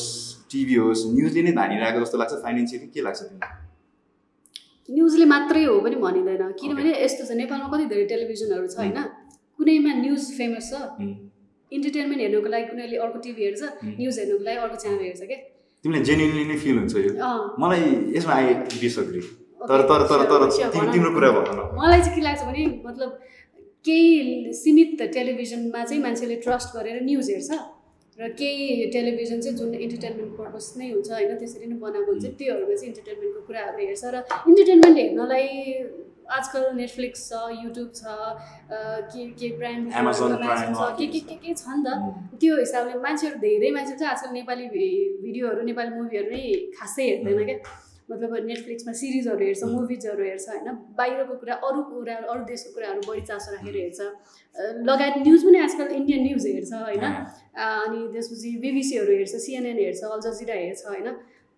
टिभी 0.52 0.76
होस् 0.84 1.08
न्युजले 1.16 1.42
नै 1.48 1.52
धानिरहेको 1.56 2.00
जस्तो 2.04 2.18
लाग्छ 2.18 2.34
फाइनेन्सियली 2.44 2.88
के 2.94 3.02
लाग्छ 3.08 3.20
तिमीलाई? 3.22 3.61
न्युजले 4.92 5.26
मात्रै 5.34 5.64
हो 5.66 5.80
पनि 5.86 5.96
भनिँदैन। 6.06 6.44
किनभने 6.60 6.92
यस्तो 7.04 7.24
छ 7.28 7.32
नेपालमा 7.42 7.68
कति 7.74 7.86
धेरै 7.92 8.06
टेलिभिजनहरू 8.12 8.68
छ 8.68 8.78
होइन? 8.80 9.00
कुनैमा 9.58 9.92
न्युज 10.04 10.24
फेमस 10.38 10.72
छ। 10.72 10.74
इन्टरटेनमेन्ट 11.72 12.22
हेर्नुको 12.22 12.50
लागि 12.54 12.66
कुनैले 12.72 12.98
अर्को 13.04 13.20
टिभी 13.26 13.42
हेर्छ। 13.46 13.62
न्युज 14.00 14.16
हेर्नुको 14.20 14.44
लागि 14.48 14.58
अर्को 14.64 14.78
च्यानल 14.84 15.04
हेर्छ 15.08 15.22
क्या? 15.32 15.38
तिमीलाई 15.84 16.04
जेन्युनली 16.08 16.44
नै 16.46 16.58
फिल 16.64 16.78
हुन्छ 16.78 16.96
यो? 16.96 17.12
मलाई 17.62 17.84
यसमा 18.16 18.34
आई 18.34 18.54
डिसअग्री 18.82 19.22
तर 19.70 19.82
तर 19.90 20.02
तर 20.10 20.22
तर। 20.30 20.42
तिम्रो 20.94 21.12
कुरा 21.16 21.30
भन 21.38 21.48
मलाई 21.78 22.00
चाहिँ 22.02 22.16
के 22.16 22.22
लाग्छ 22.22 22.42
भने 22.50 22.66
मतलब 22.86 23.10
केही 23.86 24.54
सीमित 24.54 25.02
टेलिभिजनमा 25.14 25.84
चाहिँ 25.84 26.02
मान्छेले 26.04 26.36
ट्रस्ट 26.46 26.76
गरेर 26.76 27.02
न्युज 27.04 27.30
हेर्छ। 27.32 27.52
र 28.22 28.30
केही 28.40 28.86
टेलिभिजन 28.94 29.42
चाहिँ 29.42 29.58
जुन 29.58 29.74
इन्टरटेनमेन्ट 29.88 30.32
पर्पज 30.38 30.66
नै 30.78 30.88
हुन्छ 30.92 31.10
होइन 31.18 31.36
त्यसरी 31.42 31.66
नै 31.72 31.78
बनाएको 31.84 32.12
हुन्छ। 32.12 32.26
त्योहरूमा 32.40 32.76
चाहिँ 32.80 32.90
इन्टरटेनमेन्टको 32.94 33.42
कुराहरू 33.50 33.78
हेर्छ 33.88 34.04
र 34.14 34.16
इन्टरटेनमेन्ट 34.50 34.98
हेर्नलाई 35.02 35.48
आजकल 36.32 36.64
नेटफ्लिक्स 36.76 37.22
छ 37.30 37.40
युट्युब 37.64 37.90
छ 37.96 38.02
के 39.12 39.22
के 39.40 39.48
Prime 39.60 39.84
छ 39.92 40.90
के 41.00 41.08
के 41.14 41.20
के 41.30 41.36
के 41.44 41.54
छ 41.54 41.64
नि 41.68 41.84
त 41.86 41.90
त्यो 42.40 42.58
हिसाबले 42.60 43.00
मान्छेहरू 43.06 43.38
धेरै 43.46 43.72
मान्छे 43.78 43.96
चाहिँ 44.00 44.12
आजकल 44.14 44.32
नेपाली 44.40 44.68
भिडियोहरू 44.76 45.62
नेपाली 45.70 45.90
मुभीहरू 45.96 46.30
नै 46.36 46.44
खासै 46.78 47.04
हेर्दैन 47.10 47.44
क्या। 47.50 47.58
मतलब 48.12 48.36
नेटफ्लिक्समा 48.46 48.94
सिरिजहरू 49.00 49.46
हेर्छ. 49.46 49.64
मुभिजहरू 49.74 50.24
हेर्छ 50.24 50.48
होइन? 50.50 50.68
बाहिरको 50.98 51.36
कुरा 51.42 51.56
अरू 51.70 51.82
कुरा 51.90 52.16
अरू 52.34 52.44
देशको 52.52 52.74
कुराहरू 52.76 53.02
बढी 53.08 53.22
चासो 53.30 53.52
राखेर 53.56 53.76
हेर्छ। 53.76 54.00
लगायत 54.90 55.16
न्युज 55.28 55.44
पनि 55.46 55.60
आजकल 55.66 55.88
इन्डियन 56.00 56.24
न्युज 56.28 56.46
हेर्छ 56.48 56.74
होइन? 56.74 57.06
अनि 57.68 58.00
त्यसपछि 58.14 58.56
बिबिसीहरू 58.66 59.12
हेर्छ 59.20 59.36
सिएनएन 59.46 59.78
हेर्छ 59.86 60.04
अल 60.12 60.20
जजिरा 60.28 60.56
हेर्छ 60.64 60.86
होइन? 60.88 61.08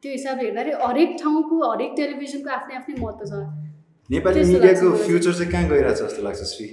त्यो 0.03 0.11
हिसाबले 0.11 0.43
हेर्दाखेरि 0.45 0.71
हरेक 0.83 1.17
ठाउँको 1.23 1.55
हरेक 1.71 1.91
टेलिभिजनको 1.97 2.49
आफ्नै 2.59 2.75
आफ्नै 2.77 2.95
महत्त्व 3.01 3.25
छ। 3.25 3.43
नेपाली 4.09 4.43
मिडियाको 4.53 4.95
फ्युचर 5.03 5.33
चाहिँ 5.33 5.51
कहाँ 5.51 5.69
गइरहेछ 5.69 5.97
जस्तो 6.01 6.23
लाग्छ 6.23 6.47
श्री? 6.53 6.67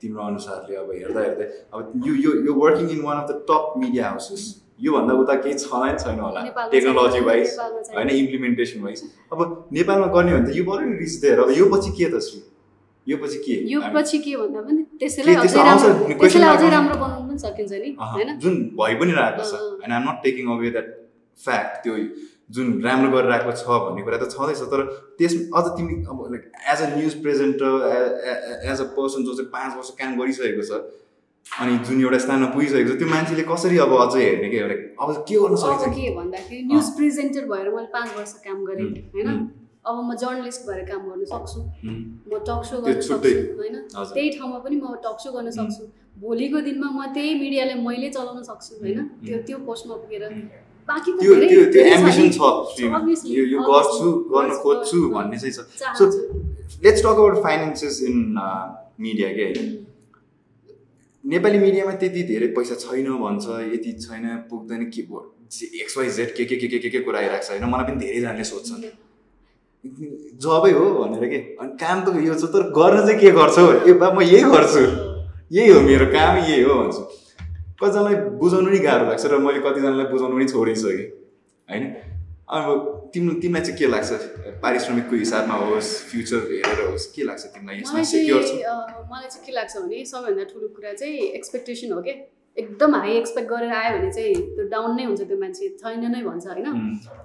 तिम्रो 0.00 0.22
अनुसारले 0.22 0.76
अब 0.76 0.90
हेर्दा 0.92 1.20
हेर्दै। 1.20 1.46
अब 1.72 1.92
यो 2.06 2.14
यो 2.24 2.30
यो 2.46 2.52
working 2.60 2.88
in 2.90 3.00
one 3.02 3.16
of 3.22 3.28
the 3.30 3.32
top 3.50 3.74
media 3.78 4.08
houses 4.08 4.42
योभन्दा 4.78 5.14
उता 5.22 5.34
केही 5.42 5.54
छ 5.58 5.82
नै 5.82 5.92
छैन 5.98 6.18
होला। 6.20 6.40
टेक्नोलोजी 6.70 7.20
वाइज 7.28 7.58
होइन 7.94 8.08
इम्प्लिमेन्टेसन 8.10 8.80
वाइज 8.82 9.02
अब 9.32 9.38
नेपालमा 9.72 10.06
गर्ने 10.16 10.32
भने 10.32 10.50
त 10.50 10.56
यो 10.56 10.64
अलरेडी 10.64 10.96
रिच 11.04 11.14
देयर 11.22 11.38
अब 11.44 11.50
यो 11.58 11.66
पछि 11.74 11.90
के 11.98 12.10
त 12.10 12.20
श्री 12.26 12.40
यो 13.06 13.16
पछि 13.22 13.38
के? 13.46 13.54
यो 13.70 13.80
पछि 13.94 14.18
के 14.18 14.36
भन्दा 14.36 14.60
पनि 14.66 14.82
त्यसैलाई 15.00 15.34
अझै 15.36 16.70
राम्रो 16.74 16.96
बनाउनु 17.00 17.28
पनि 17.28 17.38
सकिन्छ 17.38 17.72
नि 17.72 17.90
होइन? 18.00 18.28
जुन 18.44 18.54
भइ 18.80 18.94
पनि 19.00 19.12
रहेको 19.18 19.42
छ। 19.50 19.52
And 19.84 19.92
I'm 19.94 20.02
not 20.08 20.22
taking 20.26 20.44
away 20.56 20.70
that 20.76 20.88
fact 21.38 21.82
त्यो 21.84 21.94
जुन 22.56 22.66
राम्रो 22.84 23.10
गरिरहेको 23.12 23.52
छ 23.60 23.78
भन्ने 23.84 24.02
कुरा 24.08 24.18
त 24.18 24.24
छँदैछ 24.32 24.60
तर 24.72 24.80
त्यस 25.18 25.34
अझ 25.60 25.64
तिमी 25.76 25.94
अब 26.08 26.18
like 26.32 26.44
as 26.72 26.82
a 26.82 26.88
news 26.96 27.14
presenter 27.22 27.70
as 28.72 28.80
a 28.80 28.88
person 28.98 29.24
जो 29.28 29.34
चाहिँ 29.38 29.50
पाँच 29.54 29.70
वर्ष 29.76 29.90
काम 30.00 30.10
गरिसकेको 30.20 30.66
छ 30.68 30.82
अनि 31.46 31.76
जुन 31.86 32.00
एउटा 32.00 32.18
स्थानमा 32.18 32.46
पुगिसकेको 32.54 32.90
छ 32.90 32.98
त्यो 32.98 33.08
मान्छेले 33.08 33.42
कसरी 33.48 33.76
अब 33.84 33.92
अझै 34.04 34.22
हेर्ने 34.24 34.48
कि 34.50 34.58
लाइक 34.60 34.80
अब 35.00 35.08
के 35.28 35.34
गर्न 35.42 35.54
अब 35.54 35.60
सकिन्छ? 35.64 35.96
के 35.96 36.14
भन्दाखेरि 36.14 36.62
न्युज 36.70 36.88
प्रेजेन्टर 36.96 37.44
भएर 37.50 37.68
मैले 37.74 37.90
पाँच 37.94 38.08
वर्ष 38.16 38.32
काम 38.46 38.64
गरेँ 38.64 38.88
होइन। 39.14 39.28
अब 39.84 39.96
म 40.08 40.14
जर्नलिस्ट 40.16 40.66
भएर 40.66 40.80
काम 40.90 41.02
गर्न 41.10 41.24
सक्छु। 41.30 41.60
म 41.60 42.40
टक 42.48 42.60
सो 42.64 42.80
गर्न। 42.80 43.00
सक्छु 43.00 43.14
होइन? 43.60 43.76
त्यही 43.94 44.28
ठाउँमा 44.38 44.58
पनि 44.64 44.76
म 44.80 44.94
टक 45.04 45.16
सो 45.20 45.32
गर्न 45.36 45.50
सक्छु। 45.58 45.82
भोलिको 46.24 46.60
दिनमा 46.66 46.88
म 46.90 47.12
त्यही 47.14 47.34
मिडियालाई 47.40 47.78
मैले 47.86 48.08
चलाउन 48.16 48.42
सक्छु 48.50 48.72
होइन? 48.80 48.98
त्यो 49.24 49.38
त्यो 49.46 49.58
पोस्टमा 49.68 49.94
पुगेर। 50.02 50.22
बाँकी 50.88 51.10
त्यो 51.20 51.34
त्यो 51.44 51.62
छ 51.70 51.86
एम्बिसन 51.92 52.28
यो 53.36 53.44
यो 53.44 53.58
obviously. 53.60 53.70
गर्छु 53.70 54.08
गर्न 54.32 54.48
गर्छु, 54.48 54.62
खोज्छु 54.62 54.98
गर्छु। 54.98 55.08
भन्ने 55.14 55.38
चाहिँ 55.38 55.54
छ। 55.54 55.96
So 55.98 56.04
let's 56.84 57.00
talk 57.02 57.06
about 57.06 57.42
finances 57.42 58.02
in 58.08 58.16
media 59.00 59.28
के? 59.36 59.44
होइन 59.44 59.68
नेपाली 61.24 61.58
मिडियामा 61.58 61.92
त्यति 62.00 62.22
धेरै 62.22 62.46
पैसा 62.56 62.74
छैन 62.80 63.08
भन्छ 63.20 63.46
यति 63.72 63.92
छैन 64.00 64.24
पुग्दैन 64.50 64.82
के 64.94 65.02
एक्स 65.80 65.96
वाइ 65.98 66.08
जेड 66.10 66.34
के 66.36 66.44
के 66.44 66.56
के 66.56 66.68
के 66.68 66.78
के 66.78 66.88
के 66.90 67.00
कुरा 67.00 67.18
आइरहेको 67.18 67.44
छ 67.46 67.50
होइन 67.50 67.64
मलाई 67.72 67.84
पनि 67.88 67.96
धेरैजनाले 68.00 68.44
सोध्छन्। 68.44 68.82
जबै 70.44 70.72
हो 70.72 70.84
भनेर 70.94 71.24
के? 71.28 71.38
अनि 71.60 71.72
काम 71.80 71.98
त 72.04 72.06
यो 72.26 72.34
छ 72.34 72.44
तर 72.52 72.62
गर्न 72.76 73.06
चाहिँ 73.06 73.20
के 73.20 73.30
गर्छौ? 73.40 73.64
ए 73.88 73.92
बा 74.00 74.10
म 74.12 74.20
यही 74.22 74.44
गर्छु। 74.54 74.84
यही 75.52 75.68
हो 75.72 75.80
मेरो 75.80 76.06
काम 76.12 76.36
यही 76.38 76.62
हो 76.62 76.74
भन्छु। 76.74 77.02
कतिजनालाई 77.80 78.14
बुझाउनु 78.40 78.70
नि 78.70 78.78
गाह्रो 78.78 79.04
लाग्छ 79.08 79.24
र 79.26 79.38
मैले 79.44 79.60
कतिजनालाई 79.66 80.06
बुझाउनु 80.12 80.34
पनि 80.36 80.46
छोडिसकेँ 80.52 81.08
होइन? 81.68 81.84
अब 82.48 83.10
तिम्रो 83.14 83.34
तिमीलाई 83.40 83.62
चाहिँ 83.64 83.78
के 83.78 83.86
लाग्छ? 83.86 84.10
पारिश्रमिकको 84.62 85.16
हिसाबमा 85.16 85.54
होस् 85.64 85.90
फ्युचर 86.10 86.40
हेरेर 86.52 86.80
होस् 86.90 87.06
के 87.14 87.22
लाग्छ 87.24 87.44
तिमीलाई 87.46 87.76
यसमा 87.80 87.92
मलाई 87.92 88.04
सेक्योर 88.04 88.42
छ? 88.42 88.46
चाहिँ 88.48 88.62
अँ, 88.62 89.08
मलाई 89.12 89.28
चाहिँ 89.32 89.44
के 89.46 89.52
लाग्छ 89.52 89.76
भने 89.76 90.04
सबैभन्दा 90.12 90.44
ठुलो 90.52 90.68
कुरा 90.76 90.92
चाहिँ 91.00 91.18
एक्सपेक्टेसन 91.40 91.92
हो 91.92 92.02
क्या 92.02 92.14
एकदम 92.56 92.94
हाई 92.94 93.12
एक्सपेक्ट 93.18 93.48
गरेर 93.50 93.72
आयो 93.72 93.96
भने 93.98 94.10
चाहिँ 94.12 94.34
त्यो 94.56 94.64
डाउन 94.74 94.96
नै 94.96 95.04
हुन्छ 95.04 95.22
त्यो 95.30 95.38
मान्छे 95.40 95.68
छैन 95.80 96.04
नै 96.12 96.20
भन्छ 96.22 96.46
होइन? 96.46 96.66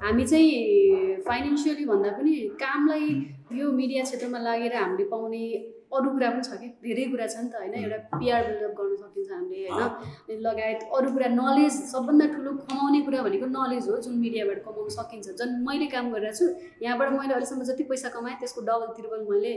हामी 0.04 0.26
चाहिँ 0.26 1.22
फाइनेन्सियली 1.28 1.86
भन्दा 1.86 2.12
पनि 2.18 2.34
कामलाई 2.64 3.06
यो 3.60 3.72
मिडिया 3.82 4.04
क्षेत्रमा 4.08 4.40
लागेर 4.48 4.74
हामीले 4.76 5.06
पाउने 5.12 5.44
अरू 5.92 6.10
कुरा 6.10 6.30
पनि 6.30 6.44
छ 6.46 6.58
कि? 6.62 6.68
धेरै 6.86 7.06
कुरा 7.12 7.28
छ 7.28 7.36
नि 7.44 7.50
त 7.50 7.56
होइन? 7.62 7.74
एउटा 7.84 7.98
पिआर 8.20 8.44
बिल्डअप 8.48 8.74
गर्न 8.80 8.96
सकिन्छ 9.02 9.32
हामीले 9.32 9.68
होइन? 9.70 10.42
लगायत 10.48 10.80
अरू 10.98 11.12
कुरा 11.16 11.28
नलेज 11.34 11.74
सबभन्दा 11.92 12.26
ठुलो 12.36 12.52
कमाउने 12.70 13.02
कुरा 13.08 13.22
भनेको 13.28 13.46
नलेज 13.58 13.90
हो 13.90 13.98
जुन 14.06 14.16
मिडियाबाट 14.26 14.64
कमाउन 14.68 14.90
सकिन्छ। 15.00 15.28
जुन 15.42 15.50
मैले 15.68 15.88
काम 15.96 16.12
गरिरहेको 16.14 16.38
छु 16.40 16.46
यहाँबाट 16.86 17.10
मैले 17.18 17.34
अहिलेसम्म 17.34 17.64
जति 17.72 17.84
पैसा 17.92 18.10
कमाएँ 18.16 18.38
त्यसको 18.40 18.62
डबल 18.70 18.94
त्रिबल 19.00 19.26
मैले 19.32 19.54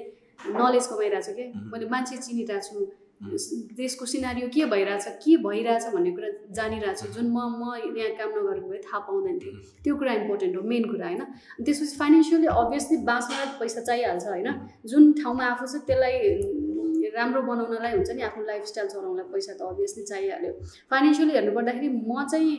नलेज 0.57 0.87
कमाइरहेको 0.92 1.27
छु 1.27 1.33
कि? 1.37 1.45
मैले 1.73 1.88
मान्छे 1.95 2.16
चिनिरहेको 2.16 2.66
छु। 2.68 3.02
देशको 3.23 4.07
सिनारियो 4.07 4.49
के 4.55 4.65
भइरहेछ 4.67 5.05
के 5.25 5.37
भइरहेछ 5.43 5.85
भन्ने 5.95 6.11
कुरा 6.13 6.29
जानिरहेको 6.59 7.07
छु 7.07 7.13
जुन 7.15 7.27
म 7.31 7.39
म 7.59 7.75
यहाँ 7.99 8.11
काम 8.19 8.31
नगरेको 8.39 8.69
भए 8.69 8.81
थाहा 8.87 8.99
पाउँदैन 9.07 9.39
थिएँ 9.39 9.55
त्यो 9.85 9.97
कुरा 9.97 10.13
इम्पोर्टेन्ट 10.13 10.57
हो 10.57 10.63
मेन 10.63 10.85
कुरा 10.91 11.07
होइन? 11.07 11.23
त्यसपछि 11.63 11.97
फाइनेन्सियली 11.99 12.47
अभियसली 12.47 12.97
बाँच्नलाई 13.07 13.47
पैसा 13.61 13.81
चाहिहाल्छ 13.81 14.27
होइन? 14.27 14.49
जुन 14.87 15.13
ठाउँमा 15.23 15.45
आफू 15.47 15.67
छ 15.67 15.83
त्यसलाई 15.87 17.11
राम्रो 17.15 17.43
बनाउनलाई 17.43 17.93
हुन्छ 17.93 18.11
नि 18.11 18.23
आफ्नो 18.27 18.45
लाइफस्टाइल 18.45 18.89
चलाउनलाई 18.89 19.27
पैसा 19.33 19.53
त 19.55 19.63
अभियसली 19.71 20.05
चाहिहाल्यो। 20.05 20.53
फाइनेन्सियली 20.91 21.33
हेर्नुपर्दाखेरि 21.33 21.89
म 21.89 22.27
चाहिँ 22.33 22.55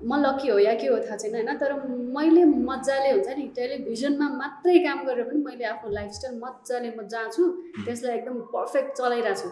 म 0.00 0.16
लक्की 0.16 0.48
हो 0.48 0.58
या 0.58 0.74
के 0.80 0.86
हो 0.86 0.96
थाहा 1.04 1.16
छैन 1.16 1.34
होइन? 1.34 1.56
तर 1.60 1.72
मैले 2.16 2.44
मजाले 2.44 3.10
हुन्छ 3.10 3.36
नि 3.36 3.46
टेलिभिजनमा 3.56 4.28
मात्रै 4.40 4.78
काम 4.88 5.04
गरेर 5.06 5.24
पनि 5.28 5.44
मैले 5.44 5.64
आफ्नो 5.74 5.90
लाइफस्टाइल 5.92 6.40
मजाले 6.40 6.90
म 6.96 7.06
जहाँ 7.12 7.28
छु 7.36 7.42
त्यसलाई 7.84 8.16
एकदम 8.16 8.40
पर्फेक्ट 8.56 8.96
चलाइरहेको 8.96 9.40
छु 9.40 9.50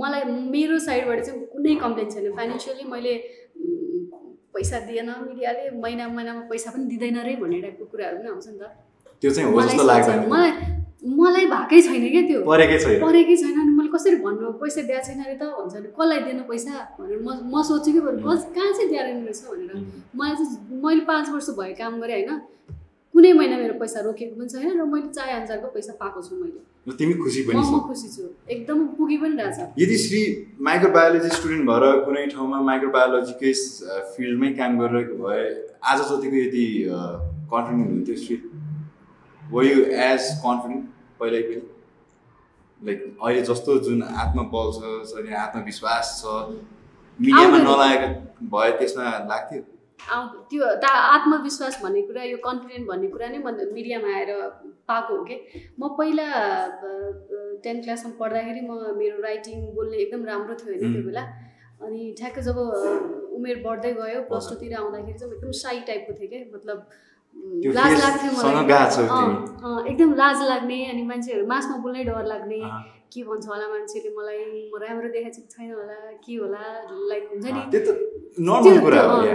मलाई 0.00 0.22
मेरो 0.24 0.78
साइडबाट 0.78 1.20
चाहिँ 1.24 1.40
कुनै 1.52 1.74
कम्प्लेन 1.84 2.10
छैन। 2.10 2.32
फाइनेन्सियली 2.36 2.84
मैले 2.90 3.14
पैसा 4.54 4.78
दिएन 4.86 5.08
मिडियाले 5.28 5.70
महिना 5.80 6.08
महिनामा 6.08 6.40
पैसा 6.50 6.70
पनि 6.70 6.84
दिँदैन 6.92 7.16
रे 7.26 7.34
भन्ने 7.36 7.60
टाइपको 7.60 7.84
कुराहरू 7.92 8.16
पनि 8.18 8.28
आउँछ 8.28 8.46
नि 8.48 8.58
त। 8.58 8.64
त्यो 9.22 9.30
चाहिँ 9.30 9.48
हो 9.50 9.56
मलाई 9.56 9.68
जस्तो 9.68 9.84
सोच- 10.06 10.28
मलाई 10.32 10.52
मलाई 11.18 11.46
भएकै 11.46 11.80
छैन 11.82 12.02
क्या 12.12 12.22
त्यो। 12.28 12.40
परेकै 12.46 12.78
छैन। 12.78 13.00
परेकै 13.02 13.36
छैन 13.36 13.54
अनि 13.60 13.72
मैले 13.78 13.90
कसरी 13.94 14.16
भन्नु? 14.24 14.52
पैसा 14.62 14.80
दिएको 14.88 15.02
छैन 15.06 15.20
अरे 15.24 15.34
त 15.34 15.44
भन्छ 15.58 15.74
नि 15.82 15.88
कसलाई 15.98 16.20
दिनु 16.26 16.42
पैसा 16.50 16.72
भनेर 16.98 17.18
म 17.26 17.28
म 17.52 17.62
सोध्छु 17.68 17.90
कि 17.92 18.00
बरु 18.06 18.18
कस 18.28 18.40
कहाँ 18.56 18.72
चाहिँ 18.76 18.88
दिएर 18.90 19.04
रहेछ 19.04 19.40
भनेर। 19.50 19.72
मलाई 20.16 20.34
चाहिँ 20.38 20.80
मैले 20.84 21.00
पाँच 21.10 21.26
वर्ष 21.34 21.48
भयो 21.58 21.74
काम 21.80 22.00
गरेँ 22.00 22.16
होइन। 22.22 22.40
कुनै 23.14 23.32
महिना 23.38 23.56
मेरो 23.60 23.74
पैसा 23.80 24.00
रोकेको 24.00 24.34
पनि 24.36 24.48
छैन 24.48 24.78
र 24.80 24.84
मैले 24.88 25.08
चाहे 25.16 25.32
अनुसारको 25.32 25.68
पैसा 25.72 25.92
पाएको 26.00 26.20
छु 26.26 26.36
मैले। 26.36 26.60
र 26.88 26.92
तिमी 27.00 27.14
खुसी 27.14 27.42
पनि 27.48 27.58
म 27.58 27.62
छौ। 27.64 27.80
खुसी 27.88 28.08
छु। 28.08 28.24
एकदम 28.48 28.78
पुगी 28.96 29.16
पनि 29.22 29.36
रहेछ। 29.40 29.58
यदि 29.78 29.96
श्री 30.04 30.20
माइक्रोबायोलोजी 30.68 31.28
स्टुडेन्ट 31.36 31.68
भएर 31.68 31.84
कुनै 32.06 32.24
ठाउँमा 32.32 32.60
माइक्रोबायोलोजीकै 32.68 33.52
फिल्डमै 34.14 34.50
काम 34.60 34.78
गरिरहेको 34.80 35.14
भए 35.24 35.44
आज 35.92 35.98
जतिको 36.08 36.36
यदि 36.44 36.64
कन्फिडेन्ट 37.52 37.90
हुन्थ्यो 37.92 38.16
Shree? 38.24 38.36
Were 39.42 39.64
you 39.64 39.84
as 40.08 40.22
confident 40.46 40.84
पहिल्यै 41.20 41.42
पनि? 41.48 41.60
लाइक 42.80 42.98
अहिले 43.20 43.42
जस्तो 43.50 43.78
जुन 43.90 44.02
आत्मबल 44.24 44.72
छ 44.78 45.36
आत्मविश्वास 45.44 46.16
छ 46.22 46.24
मिडियामा। 47.18 47.58
नलागेको 47.68 48.48
भए 48.56 48.70
त्यसमा 48.80 49.06
लाग्थ्यो? 49.28 49.62
त्यो 50.50 50.74
ता 50.82 50.88
आत्मविश्वास 50.88 51.80
भन्ने 51.82 52.02
कुरा 52.08 52.22
यो 52.24 52.38
कन्फिडेन्ट 52.46 52.88
भन्ने 52.88 53.08
कुरा 53.08 53.28
नै 53.28 53.38
म 53.38 53.72
मिडियामा 53.72 54.08
आएर 54.16 54.30
पाएको 54.88 55.16
हो 55.16 55.24
कि। 55.24 55.36
म 55.80 55.88
पहिला 55.98 56.26
टेन्थ 57.64 57.84
क्लासमा 57.84 58.12
पढ्दाखेरि 58.20 58.60
म 58.66 58.98
मेरो 58.98 59.22
राइटिङ 59.22 59.56
बोल्ने 59.74 59.96
एकदम 60.04 60.24
राम्रो 60.26 60.54
थियो 60.54 60.68
होइन 60.72 60.92
त्यो. 60.92 61.02
बेला। 61.06 61.24
अनि 61.82 62.14
ठ्याक्क 62.18 62.38
जब 62.48 62.58
उमेर 63.38 63.62
बढ्दै 63.62 63.92
गयो 63.94 64.20
प्लस 64.28 64.48
टूतिर 64.50 64.74
आउँदाखेरि 64.80 65.18
चाहिँ 65.18 65.32
म 65.32 65.36
एकदम 65.36 65.50
साई 65.60 65.80
टाइपको 65.86 66.12
थिएँ 66.18 66.28
क्या 66.30 66.40
मतलब 66.54 66.78
लाज 67.76 67.92
लाग्थ्यो 68.00 68.30
मलाई। 68.32 68.54
एकदम 69.90 70.10
लाज 70.22 70.38
लाग्ने 70.48 70.78
अनि 70.90 71.02
मान्छेहरू 71.10 71.46
मासमा 71.46 71.76
बोल्नै 71.84 72.02
डर 72.04 72.24
लाग्ने। 72.32 72.60
के 73.12 73.22
भन्छ 73.28 73.44
होला 73.48 73.66
मान्छेले 73.68 74.10
मलाई? 74.16 74.44
म 74.72 74.78
राम्रो 74.82 75.08
देखाएको 75.12 75.36
छु 75.36 75.42
छैन 75.52 75.70
होला 75.76 75.96
के 76.24 76.34
होला? 76.40 76.62
लाइक 77.10 77.24
हुन्छ 77.32 77.44
नि। 77.56 77.62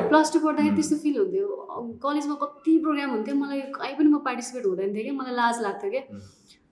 प्लस 0.10 0.28
टू 0.34 0.40
पढ्दाखेरि. 0.46 0.76
त्यस्तो 0.76 0.96
फिल 1.04 1.16
हुन्थ्यो। 1.18 1.48
कलेजमा 2.04 2.36
कति 2.42 2.72
प्रोग्राम 2.86 3.10
हुन्थ्यो 3.16 3.36
मलाई 3.38 3.62
कहीँ 3.78 3.96
पनि 3.98 4.10
म 4.10 4.18
पार्टिसिपेट 4.26 4.66
हुँदैन 4.66 4.90
थिएँ 4.96 5.06
कि 5.06 5.12
मलाई 5.20 5.34
लाज 5.42 5.56
लाग्थ्यो 5.62 5.90
क्या. 5.92 6.04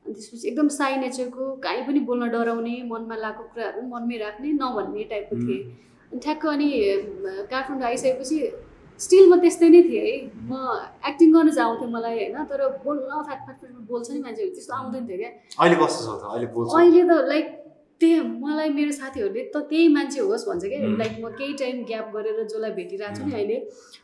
अनि 0.05 0.13
त्यसपछि 0.13 0.47
एकदम 0.47 0.67
साई 0.77 0.95
नेचरको 1.05 1.43
कहीँ 1.65 1.81
पनि 1.87 1.99
बोल्न 2.09 2.23
डराउने 2.33 2.75
मनमा 2.89 3.15
लागेको 3.15 3.43
कुराहरू 3.53 3.81
मनमै 3.93 4.17
राख्ने 4.25 4.49
नभन्ने 4.61 5.03
टाइपको. 5.13 5.35
थिएँ। 5.45 5.61
अनि 6.09 6.19
ठ्याक्क 6.25 6.45
अनि 6.45 6.69
काठमाडौँ 7.53 7.87
आइसकेपछि 7.87 8.37
स्टिल 8.99 9.25
म 9.31 9.39
त्यस्तै 9.43 9.69
नै 9.69 9.81
थिएँ 9.89 10.03
है। 10.05 10.15
म 10.47 10.53
एक्टिङ 11.09 11.27
गर्न 11.35 11.49
जाउँथेँ 11.51 11.89
मलाई 11.91 12.15
होइन। 12.15 12.43
तर 12.47 12.59
बोल्न 12.85 13.09
फ्याट 13.27 13.39
फ्याट 13.45 13.57
बोल्छ 13.91 14.07
नि 14.11 14.19
मान्छेहरू 14.23 14.51
त्यस्तो 14.55 14.73
आउँदैन 14.73 15.03
थियो 15.07 15.17
क्या। 15.19 15.31
अहिले 15.59 17.03
त 17.03 17.11
लाइक 17.27 17.45
त्यही 18.01 18.19
मलाई 18.43 18.69
मेरो 18.77 18.91
साथीहरूले 18.91 19.41
त 19.53 19.57
त्यही 19.71 19.87
मान्छे 19.95 20.19
होस् 20.19 20.45
भन्छ 20.47 20.63
क्या. 20.65 20.79
लाइक 21.01 21.13
म 21.23 21.29
केही 21.39 21.53
टाइम 21.61 21.75
ग्याप 21.89 22.07
गरेर 22.15 22.37
जसलाई 22.43 22.71
भेटिरहेको 22.79 23.15
छु 23.17 23.23
नि 23.25 23.33
अहिले 23.33 23.57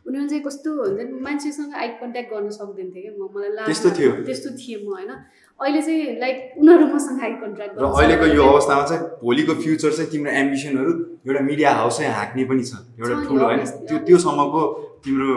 उनीहरू 0.08 0.28
चाहिँ 0.32 0.44
कस्तो 0.44 0.70
हुन्छ 0.80 1.00
नि 1.02 1.20
मान्छेसँग 1.28 1.74
आई 1.82 1.88
कन्ट्याक्ट 2.02 2.30
गर्न 2.34 2.50
सक्दैन 2.58 2.88
थियो 2.94 3.02
क्या 3.04 3.14
म 3.20 3.28
मलाई 3.36 3.52
लाज 3.58 3.66
त्यस्तो 3.68 3.90
थियो? 3.98 4.12
त्यस्तो 4.28 4.50
थिएँ 4.62 4.80
म 4.84 4.88
होइन? 4.96 5.12
अहिले 5.60 5.82
चाहिँ 5.88 6.20
लाइक 6.24 6.38
उनीहरू 6.62 6.86
मसँग 6.94 7.20
आई 7.22 7.34
कन्ट्याक्ट 7.42 7.74
र 7.82 7.90
अहिलेको 7.90 8.26
यो 8.38 8.44
अवस्थामा 8.52 8.84
चाहिँ 8.92 9.04
भोलिको 9.24 9.54
फ्युचर 9.64 9.92
चाहिँ 9.98 10.10
तिम्रो 10.12 10.32
एम्बिसनहरू 10.42 10.92
एउटा 11.28 11.42
मिडिया 11.50 11.70
हाउसै 11.82 12.06
हाँक्ने 12.20 12.44
पनि 12.52 12.64
छ। 12.64 12.74
एउटा 13.02 13.16
ठुलो 13.28 13.44
होइन? 13.44 13.62
त्यो 13.92 13.98
त्योसम्मको 14.08 14.62
तिम्रो 15.04 15.36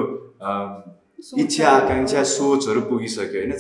इच्छा 1.43 1.67
आकाङ्क्षा 1.75 2.23
सोचहरू 2.37 2.81
पुगिसक्यो 2.89 3.39
होइन? 3.43 3.53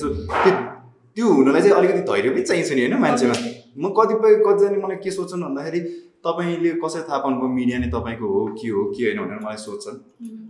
त्यो 1.17 1.27
हुनलाई 1.35 1.61
चाहिँ 1.63 1.77
अलिकति 1.79 2.03
धैर्य 2.09 2.31
पनि 2.31 2.43
चाहिन्छ 2.49 2.73
नि 2.73 2.81
होइन? 2.87 2.97
मान्छेमा। 3.05 3.37
म 3.77 3.93
कतिपय 3.99 4.35
कतिजना 4.47 4.79
मलाई 4.87 4.99
के 5.05 5.11
सोध्छन् 5.11 5.43
भन्दाखेरि 5.45 5.81
तपाईँले 6.27 6.71
कसरी 6.83 7.03
थाहा 7.09 7.19
पाउनुभयो 7.25 7.49
मिडिया 7.59 7.79
नै 7.79 7.89
तपाईँको 7.95 8.27
हो 8.35 8.45
के 8.59 8.69
हो 8.75 8.85
के 8.95 9.03
होइन 9.05 9.19
भनेर 9.25 9.41
मलाई 9.47 9.61
सोध्छन् 9.65 9.99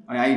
अनि 0.09 0.19
आई 0.25 0.35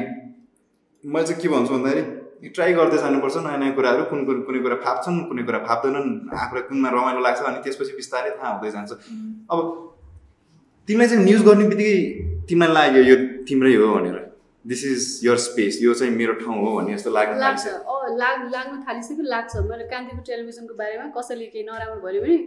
मैले 1.04 1.26
चाहिँ 1.28 1.41
के 1.41 1.47
भन्छु 1.56 1.73
भन्दाखेरि 1.73 2.50
ट्राई 2.56 2.73
गर्दै 2.78 2.97
जानुपर्छ 3.04 3.38
नयाँ 3.45 3.58
नयाँ 3.58 3.73
कुराहरू 3.76 4.04
कुन 4.10 4.19
कुन 4.26 4.41
कुनै 4.47 4.60
कुरा 4.65 4.76
फाप्छन् 4.86 5.17
कुनै 5.30 5.43
कुरा 5.50 5.60
फाप्दैनन् 5.67 6.10
आफूलाई 6.43 6.63
कुनमा 6.69 6.89
रमाइलो 6.95 7.21
लाग्छ 7.28 7.41
अनि 7.50 7.60
त्यसपछि 7.65 7.93
बिस्तारै 8.00 8.32
थाहा 8.38 8.52
हुँदै 8.54 8.71
जान्छ। 8.76 8.91
अब 9.52 9.60
तिमीलाई 10.88 11.08
चाहिँ 11.10 11.23
न्युज 11.26 11.41
गर्ने 11.47 11.65
बित्तिकै 11.71 11.97
तिमीलाई 12.50 12.73
लाग्यो 12.78 13.04
यो 13.10 13.15
तिम्रै 13.47 13.73
हो 13.76 13.88
भनेर। 13.95 14.17
दिस 14.65 14.82
इज 14.86 15.02
यर 15.26 15.38
स्पेस 15.47 15.82
यो 15.82 15.93
चाहिँ 15.97 16.13
मेरो 16.13 16.34
ठाउँ 16.43 16.58
हो 16.62 16.69
भन्ने 16.78 16.93
जस्तो 16.95 17.12
लाग्न 17.17 17.39
लाग्छ। 17.41 17.65
थाल्छ 17.65 17.89
अँ 17.89 18.15
लाग 18.21 18.38
लाग्न 18.56 18.73
थालिसक्यो 18.88 19.26
लाग्छ। 19.34 19.54
मैले 19.71 19.86
कान्तिपुर 19.93 20.23
टेलिभिजनको 20.30 20.73
बारेमा 20.82 21.06
कसैले 21.17 21.45
केही 21.54 21.63
नराम्रो 21.69 22.00
भन्यो 22.06 22.21
भने 22.21 22.38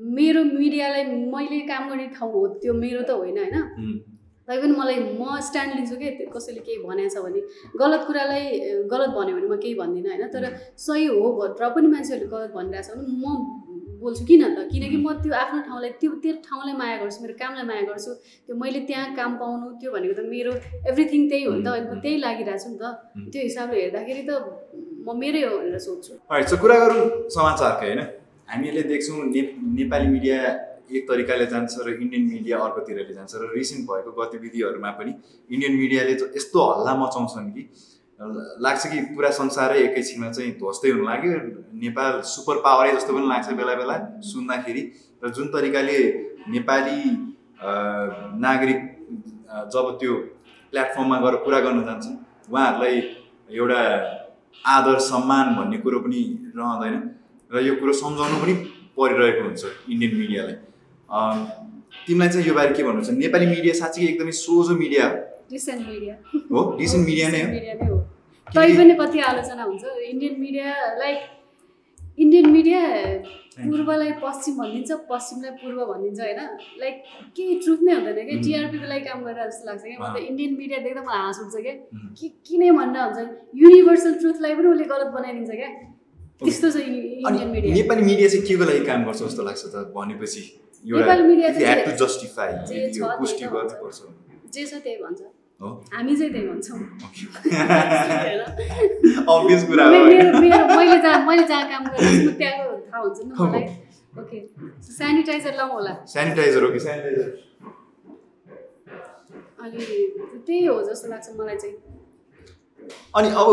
मेरो 0.00 0.44
मिडियालाई 0.44 1.04
मैले 1.04 1.60
काम 1.68 1.88
गर्ने 1.88 2.06
ठाउँ 2.16 2.32
हो 2.32 2.46
त्यो 2.62 2.72
मेरो 2.74 3.02
त 3.02 3.10
होइन 3.20 3.38
होइन? 3.38 3.56
तैपनि 4.48 4.74
मलाई 4.76 4.98
म 5.20 5.40
स्ट्यान्ड 5.46 5.74
लिन्छु 5.76 5.96
कि? 5.96 6.08
कसैले 6.34 6.60
केही 6.66 6.78
भनेको 6.82 7.08
छ 7.14 7.22
भने 7.24 7.40
गलत 7.76 8.02
कुरालाई 8.06 8.44
गलत 8.92 9.10
भन्यो 9.16 9.34
भने 9.36 9.48
म 9.48 9.56
केही 9.60 9.74
भन्दिनँ 9.76 10.10
होइन? 10.10 10.26
तर 10.34 10.44
सही 10.76 11.04
हो 11.06 11.32
भनेर 11.40 11.68
पनि 11.76 11.88
मान्छेहरूले 11.94 12.30
गलत 12.34 12.50
भनिरहेछ 12.56 12.88
भने 12.90 13.12
म 13.22 13.36
बोल्छु 14.00 14.24
किन 14.24 14.42
त? 14.56 14.58
किनकि 14.72 14.96
म 14.96 15.12
त्यो 15.20 15.32
आफ्नो 15.36 15.60
ठाउँलाई 15.68 15.90
त्यो 16.00 16.10
त्यो 16.24 16.32
ठाउँलाई 16.48 16.74
माया 16.80 16.96
गर्छु 17.04 17.20
मेरो 17.20 17.34
कामलाई 17.36 17.64
माया 17.70 17.82
गर्छु। 17.90 18.10
त्यो 18.48 18.54
मैले 18.56 18.80
त्यहाँ 18.88 19.08
काम 19.18 19.30
पाउनु 19.36 19.66
त्यो 19.80 19.90
भनेको 19.92 20.14
त 20.16 20.24
मेरो 20.24 20.52
एभ्रिथिङ 20.88 21.20
त्यही 21.30 21.44
हो 21.44 21.52
नि 21.54 21.62
त 21.62 21.68
म 21.92 22.00
त्यही 22.00 22.16
लागिरहेको 22.24 22.62
छु 22.64 22.68
नि 22.72 22.78
त। 22.80 22.84
त्यो 23.32 23.40
हिसाबले 23.44 23.76
हेर्दाखेरि 23.84 24.22
त 24.24 24.32
म 25.04 25.08
मेरै 25.20 25.42
हो 25.44 25.52
भनेर 25.60 25.78
सोध्छु। 25.86 26.12
कुरा 26.56 26.76
गरौँ 26.82 27.04
समाचारकै 27.36 27.86
होइन? 27.86 28.02
हामीहरूले 28.50 28.82
देख्छौँ 28.90 29.24
ने 29.26 29.42
नेपाली 29.78 30.06
मिडिया 30.16 30.36
एक 30.90 31.02
तरिकाले 31.08 31.46
जान्छ 31.46 31.86
र 31.86 31.88
इन्डियन 31.94 32.24
मिडिया 32.30 32.58
अर्कोतिरले 32.66 33.14
जान्छ 33.14 33.32
र 33.42 33.50
रिसेन्ट 33.54 33.82
भएको 33.90 34.10
गतिविधिहरूमा 34.18 34.90
पनि 34.98 35.12
इन्डियन 35.50 35.74
मिडियाले 35.82 36.12
यस्तो 36.36 36.58
हल्ला 36.70 36.94
मचाउँछन् 37.02 37.50
कि 37.54 37.62
लाग्छ 38.64 38.86
कि 38.92 39.00
पुरा 39.14 39.30
संसारै 39.32 39.78
एकैछिनमा 39.82 40.30
चाहिँ 40.30 40.50
ध्वस्तै 40.58 40.90
हुन 40.90 41.04
लाग्यो। 41.04 41.36
नेपाल 41.84 42.20
सुपर 42.30 42.56
पावरै 42.66 42.90
जस्तो 42.96 43.12
पनि 43.16 43.26
लाग्छ 43.28 43.48
बेला 43.60 43.74
बेला 43.80 43.96
सुन्दाखेरि 44.30 44.82
र 45.22 45.30
जुन 45.36 45.46
तरिकाले 45.54 45.98
नेपाली 46.54 46.98
नागरिक 48.44 48.80
जब 49.72 49.86
त्यो 50.00 50.14
प्लेटफर्ममा 50.72 51.16
गएर 51.20 51.36
कुरा 51.46 51.60
गर्न 51.60 51.80
जान्छन् 51.86 52.18
उहाँहरूलाई 52.52 52.96
एउटा 53.60 53.80
आदर 54.74 54.98
सम्मान 55.06 55.46
भन्ने 55.56 55.78
कुरो 55.86 55.98
पनि 56.04 56.22
रहँदैन। 56.56 56.96
र 57.50 57.64
यो 57.66 57.74
कुरो 57.80 57.92
सम्झाउनु 58.02 58.36
पनि 58.42 58.54
परिरहेको 58.98 59.42
हुन्छ 59.46 59.62
इन्डियन 59.92 60.12
मिडियालाई 60.20 60.56
तिमीलाई 62.06 62.28
चाहिँ 62.28 62.46
यो 62.46 62.54
बारे 62.54 62.72
के 62.74 62.82
भन्नु 62.86 63.02
छ? 63.02 63.10
नेपाली 63.10 63.46
मिडिया 63.46 63.74
साँच्चै 63.80 64.06
एकदमै 64.10 64.32
सोझो 64.38 64.74
मिडिया 64.78 65.04
हो। 65.10 66.60
डिसेन्ट 66.78 67.02
मिडिया 67.08 67.28
नै 67.34 67.42
हो? 67.90 67.96
तै 68.46 68.66
पनि 68.78 68.94
कति 69.00 69.18
आलोचना 69.30 69.62
हुन्छ। 69.64 69.84
Indian 70.10 70.34
media 70.40 70.68
like 71.02 71.18
Indian 72.22 72.46
media 72.50 72.80
पूर्वलाई 73.60 74.12
पश्चिम 74.22 74.54
भनिदिन्छ 74.60 74.90
पश्चिमलाई 75.10 75.52
पूर्व 75.60 75.78
भनिदिन्छ 75.90 76.20
होइन? 76.20 76.40
लाइक 76.80 76.94
केही 77.36 77.54
ट्रुथ 77.62 77.80
नै 77.86 77.94
हुँदैन 77.98 78.26
कि. 78.28 78.34
टिआरपीको 78.46 78.86
लागि 78.92 79.04
काम 79.10 79.18
गरेर 79.26 79.46
जस्तो 79.50 79.64
लाग्छ 79.68 79.82
क्या। 79.84 79.98
म 79.98 80.04
त 80.04 80.16
अँ। 80.16 80.26
इन्डियन 80.30 80.52
मिडिया 80.60 80.78
देख्दा 80.86 81.02
मलाई 81.02 81.20
हाँस 81.26 81.38
उठ्छ 81.44 81.56
क्या। 81.66 81.74
Mhm. 81.74 82.10
के 82.18 82.26
किन 82.46 82.62
भनेर 82.78 83.02
हुन्छ 83.06 83.18
युनिभर्सल 83.62 84.12
ट्रुथलाई 84.22 84.54
पनि 84.54 84.68
उसले 84.74 84.86
गलत 84.92 85.08
बनाइदिन्छ 85.18 85.50
क्या। 85.50 85.70
त्यस्तो 86.44 86.68
अनि 86.70 86.98
इन्डियन 87.28 87.48
मिडिया 87.50 87.74
नेपाली 87.74 88.02
मिडिया 88.02 88.28
चाहिँ 88.28 88.44
के 88.46 88.56
को 88.56 88.64
लागि 88.70 88.84
काम 88.86 89.04
गर्छ 89.06 89.22
जस्तो 89.22 89.42
लाग्छ 89.48 89.62
त 89.74 89.76
भनेपछि 89.96 90.42
नेपाली 90.84 91.22
media 91.28 91.48
चाहिँ 91.54 91.96
जस्टिफाई 92.02 92.50
पुष्टि 93.20 93.44
गर्नुपर्छ। 93.54 93.98
जे 94.54 94.62
छ 94.66 94.68
त्यही 94.84 94.96
भन्छ। 95.02 95.20
हो? 95.60 95.68
हामी 95.92 96.12
चाहिँ 96.16 96.32
त्यही 96.32 96.46
भन्छौँ। 96.48 96.78
ओके 97.06 97.22
मैले 100.76 100.96
जहाँ 101.02 101.18
मैले 101.26 101.44
जहाँ 101.46 101.64
काम 101.70 101.82
गरेको 101.84 102.10
छु 102.24 102.30
त्यहाँको 102.38 102.70
थाहा 102.88 102.98
हुन्छ 103.02 103.18
नि 103.20 103.24
मलाई। 103.40 103.64
ओके 104.20 104.38
सेनिटाइजर 104.88 105.52
लाउँ 105.56 105.70
होला। 105.72 105.92
सेनिटाइजर 106.14 106.60
हो 106.64 106.68
कि 106.72 106.80
सेनिटाइजर 106.86 107.28
अनि 109.62 109.78
त्यही 110.46 110.62
हो 110.66 110.74
जस्तो 110.88 111.06
लाग्छ 111.08 111.26
मलाई 111.40 111.56
चाहिँ। 111.56 111.76
अनि 113.16 113.28
अब 113.40 113.48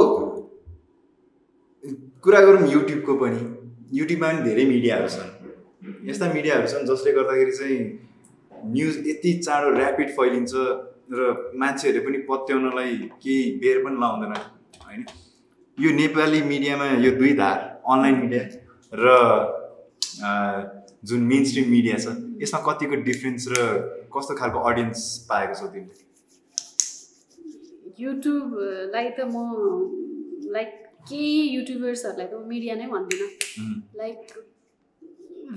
कुरा 2.27 2.39
गरौँ 2.41 2.67
युट्युबको 2.69 3.13
पनि। 3.19 3.39
युट्युबमा 3.97 4.27
पनि 4.29 4.41
धेरै 4.43 4.63
मिडियाहरू 4.67 5.09
छन्। 5.11 5.29
यस्ता 6.07 6.25
मिडियाहरू 6.33 6.67
छन् 6.67 6.87
जसले 6.87 7.11
गर्दाखेरि 7.17 7.51
चाहिँ 7.57 7.77
न्युज 8.71 8.95
यति 9.07 9.31
चाँडो 9.45 9.67
ऱ्यापिड 9.77 10.09
फैलिन्छ 10.17 10.51
र 11.17 11.27
मान्छेहरूले 11.55 12.01
पनि 12.05 12.17
पत्याउनलाई 12.27 12.95
केही 13.23 13.37
बेर 13.61 13.77
पनि 13.83 13.95
लाउँदैन 14.03 14.33
होइन? 14.83 15.05
यो 15.77 15.89
नेपाली 15.99 16.41
मिडियामा 16.51 16.87
यो 17.05 17.11
दुई 17.15 17.31
धार 17.39 17.57
अनलाइन 17.87 18.15
मिडिया 18.23 18.41
र 18.93 19.05
जुन 21.07 21.21
मेन 21.31 21.45
स्ट्रिम 21.51 21.69
मिडिया 21.75 21.95
छ 21.97 22.15
यसमा 22.43 22.59
कतिको 22.67 22.99
डिफ्रेन्स 23.07 23.47
र 23.53 23.69
कस्तो 24.17 24.35
खालको 24.41 24.65
अडियन्स 24.71 25.05
पाएको 25.31 25.53
छौ 25.61 25.67
तिमीले? 25.77 25.95
युट्युबलाई 28.03 29.09
त 29.15 29.29
म 29.31 30.51
लाइक 30.57 30.75
केही 31.09 31.41
युट्युबर्सहरूलाई 31.55 32.27
त 32.27 32.45
मिडिया 32.53 32.75
नै 32.75 32.87
भन्दिनँ 32.93 33.29
लाइक 33.97 34.17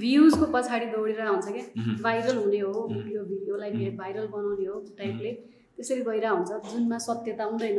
भ्युजको 0.00 0.46
पछाडि 0.54 0.86
दौडेर 0.86 1.20
आउँछ 1.20 1.46
क्या। 1.46 1.94
भाइरल 2.02 2.36
हुने 2.36 2.58
हो। 2.58 2.72
यो 3.14 3.22
भिडियोलाई। 3.30 3.90
भाइरल 3.96 4.26
बनाउने 4.34 4.66
हो 4.66 4.78
टाइपले 4.98 5.32
त्यसरी 5.76 6.02
गइरहेको 6.06 6.36
हुन्छ 6.36 6.72
जुनमा 6.72 6.98
सत्यता 6.98 7.44
हुँदैन। 7.44 7.78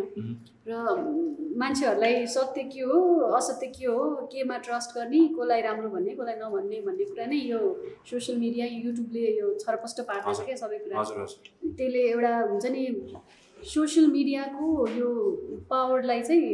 र 0.67 0.71
मान्छेहरूलाई 1.61 2.25
सत्य 2.27 2.63
के 2.73 2.81
हो 2.89 2.99
असत्य 3.37 3.67
के 3.77 3.85
हो 3.85 4.03
केमा 4.31 4.57
ट्रस्ट 4.67 4.95
गर्ने 4.97 5.19
कसलाई 5.37 5.61
राम्रो 5.61 5.89
भन्ने 5.89 6.15
कसलाई 6.19 6.35
नभन्ने 6.41 6.81
भन्ने 6.87 7.05
कुरा 7.05 7.25
नै 7.25 7.39
यो 7.51 7.59
सोसियल 8.09 8.39
मिडिया 8.39 8.65
युट्युबले 8.65 9.25
यो 9.39 9.53
छरपष्ट 9.63 10.01
पार्दैछ। 10.09 10.39
क्या 10.45 10.55
सबै 10.63 10.79
कुरा 10.83 11.03
त्यसले 11.77 12.01
एउटा 12.11 12.33
हुन्छ 12.51 12.65
नि 12.75 12.83
सोसियल 13.57 14.07
मिडियाको 14.11 14.65
यो 14.97 15.09
पावरलाई 15.69 16.21
चाहिँ 16.21 16.45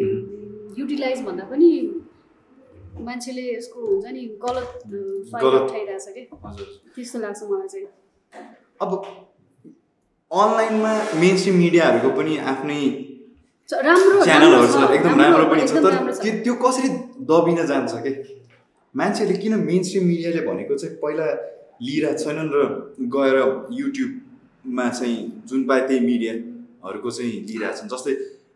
युटिलाइज 0.77 1.21
भन्दा 1.25 1.43
पनि 1.51 1.69
मान्छेले 3.07 3.43
यसको 3.55 3.79
हुन्छ 3.87 4.05
नि 4.13 4.21
गलत 4.43 4.69
फाइदा। 5.31 5.57
उठाइरहेछ 5.65 6.05
कि? 6.15 6.21
हजुर। 6.45 6.67
त्यस्तो 6.95 7.19
लाग्छ 7.19 7.41
मलाई 7.51 7.67
चाहिँ। 7.73 7.87
अब 8.81 8.91
अनलाइनमा 10.31 10.93
मेन 11.21 11.37
स्ट्रिम 11.37 11.57
मिडियाहरूको 11.57 12.09
पनि 12.17 12.37
आफ्नै 12.53 12.79
राम्रो 13.69 14.23
च्यानलहरू 14.23 14.67
छ 14.73 14.89
एकदम 14.97 15.21
राम्रो 15.21 15.45
पनि 15.51 15.67
छ 15.67 15.83
तर 15.85 15.93
त्यो 16.43 16.53
कसरी 16.63 16.89
दबिन 17.29 17.65
जान्छ 17.65 17.93
के? 18.05 18.11
मान्छेले 18.95 19.37
किन 19.43 19.53
मेन 19.61 19.83
स्ट्रिम 19.83 20.05
मिडियाले 20.07 20.41
भनेको 20.47 20.77
चाहिँ 20.81 20.95
पहिला 21.03 21.27
लिइरहेको 21.87 22.23
छैनन् 22.23 22.51
र 22.55 22.57
गएर 23.15 23.35
युट्युबमा 23.79 24.89
चाहिँ 24.89 25.17
जुन 25.49 25.63
पाए 25.69 25.87
त्यही 25.87 25.99
मिडियाहरूको 26.05 27.09
चाहिँ 27.11 27.31
लिइरहेछन् 27.49 27.89
जस्तै 27.93 28.13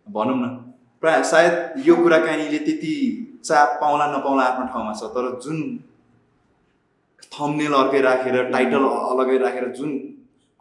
भनौँ 0.10 0.38
न 0.42 0.71
प्रायः 1.04 1.24
सायद 1.32 1.54
यो 1.88 1.96
कुराकानीले 2.04 2.60
त्यति 2.66 2.94
चाप 3.46 3.70
पाउला 3.82 4.06
नपाउला 4.14 4.44
आफ्नो 4.50 4.66
ठाउँमा 4.74 4.94
छ 5.00 5.10
तर 5.16 5.26
जुन 5.44 5.58
थम्नेल 7.36 7.74
अर्कै 7.82 8.02
राखेर 8.08 8.36
टाइटल 8.54 8.84
अलगै 9.12 9.38
राखेर 9.46 9.66
जुन 9.78 9.92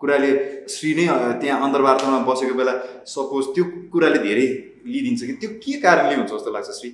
कुराले 0.00 0.30
श्री 0.74 0.94
नै 0.98 1.06
त्यहाँ 1.40 1.60
अन्तर्वार्तामा 1.66 2.18
बसेको 2.28 2.54
बेला 2.60 2.74
सपोज 3.14 3.44
त्यो 3.54 3.64
कुराले 3.92 4.18
धेरै 4.26 4.46
लिइदिन्छ 4.92 5.20
कि 5.28 5.32
त्यो 5.40 5.50
के 5.64 5.72
कारणले 5.84 6.14
हुन्छ 6.20 6.30
जस्तो 6.32 6.50
लाग्छ 6.56 6.70
श्री? 6.78 6.90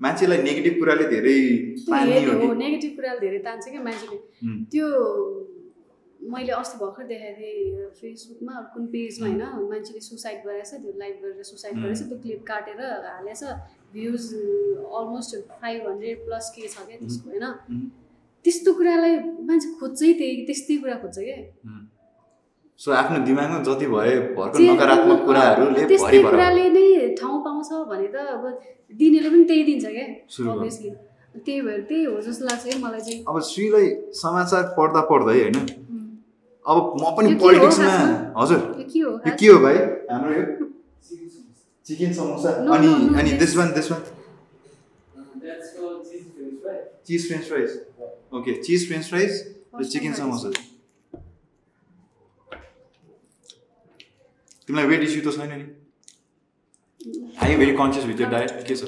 मान्छेलाई 0.00 0.38
नेगेटिभ 0.46 0.74
कुराले 0.78 1.04
धेरै 1.14 1.38
नेगेटिभ 2.62 2.92
कुराले 2.96 3.20
धेरै 3.24 3.38
तान्छ 3.46 3.64
क्या 3.74 3.82
मान्छेले? 3.88 4.18
त्यो 4.72 4.86
मैले 6.32 6.52
अस्ति 6.52 6.78
भर्खर 6.80 7.04
देखाएको 7.06 7.40
थिएँ 7.40 7.88
फेसबुकमा 8.00 8.60
कुन 8.74 8.86
पेजमा 8.92 9.28
होइन 9.28 9.68
मान्छेले 9.70 10.00
सुसाइड 10.00 10.38
गरेछ 10.46 10.70
त्यो 10.74 10.92
लाइभ 10.98 11.14
गरेर 11.22 11.42
सुसाइड 11.44 11.74
गरेछ 11.82 12.00
त्यो 12.08 12.18
क्लिप 12.22 12.42
काटेर 12.48 12.80
हालेछ 13.06 13.42
views 13.94 14.24
almost 14.98 15.36
five 15.60 15.88
hundred 15.88 16.24
plus 16.26 16.50
के 16.56 16.68
छ 16.68 16.86
क्या 16.86 16.96
त्यसको 16.98 17.30
होइन। 17.30 17.46
त्यस्तो 18.44 18.72
कुरालाई 18.78 19.16
मान्छे 19.48 19.68
खोज्छै 19.80 20.12
त्यही 20.20 20.44
त्यस्तै 20.46 20.76
कुरा 20.80 20.96
खोज्छ 21.02 21.18
क्या। 21.18 21.38
सो 22.80 22.92
आफ्नो 23.00 23.18
दिमागमा 23.26 23.58
जति 23.66 23.86
भए 23.92 24.14
नकारात्मक 24.66 25.24
कुराहरूले 25.26 25.86
त्यस्तै 25.92 26.22
कुराले 26.24 26.66
नै 26.76 26.86
ठाउँ 27.20 27.38
पाउँछ 27.44 27.70
भने 27.92 28.08
त 28.14 28.16
अब 28.34 28.44
दिनेले 28.92 29.28
पनि 29.30 29.44
त्यही 29.50 29.62
दिन्छ 29.70 29.84
क्या। 29.86 30.06
अभियसली 30.52 30.90
त्यही 31.36 31.60
भएर 31.60 31.80
त्यही 31.88 32.04
हो 32.04 32.20
जस्तो 32.26 32.44
लाग्छ 32.44 32.62
क्या 32.64 32.78
मलाई 32.82 33.00
चाहिँ। 33.06 33.24
अब 33.28 33.40
श्रीलाई 33.52 33.88
समाचार 34.18 34.62
पढ्दा 34.76 35.00
पढ्दै 35.10 35.40
होइन. 35.40 35.56
अब 36.66 36.76
म 37.00 37.02
पनि 37.16 37.34
पोलिटिक्समा? 37.40 37.94
हजुर। 38.40 38.60
यो 38.96 39.08
के 39.26 39.46
हो? 39.46 39.58
भाइ? 39.64 39.76
हाम्रो 40.10 40.30
यो 40.34 40.44
चिकन 41.86 42.12
समोसा 42.18 42.50
अनि 42.74 42.90
अनि. 43.20 43.30
This 43.40 43.52
one 43.56 43.68
this 43.74 43.86
one. 43.92 44.00
Cheese 47.06 47.20
French 47.28 47.44
fries 47.48 47.70
okay 48.34 48.52
cheese 48.62 48.86
French 48.88 49.06
fries 49.08 49.32
र 49.80 49.84
चिकन 49.84 50.12
समोसा 50.20 50.48
तिमीलाई 54.66 54.86
वेट 54.88 55.02
इस्यु 55.04 55.20
त 55.22 55.28
छैन 55.36 55.52
नि। 55.52 55.66
Are 57.42 57.50
you 57.50 57.56
very 57.58 57.74
conscious 57.76 58.04
with 58.06 58.20
your 58.20 58.28
diet 58.34 58.50
के 58.68 58.74
छ 58.76 58.82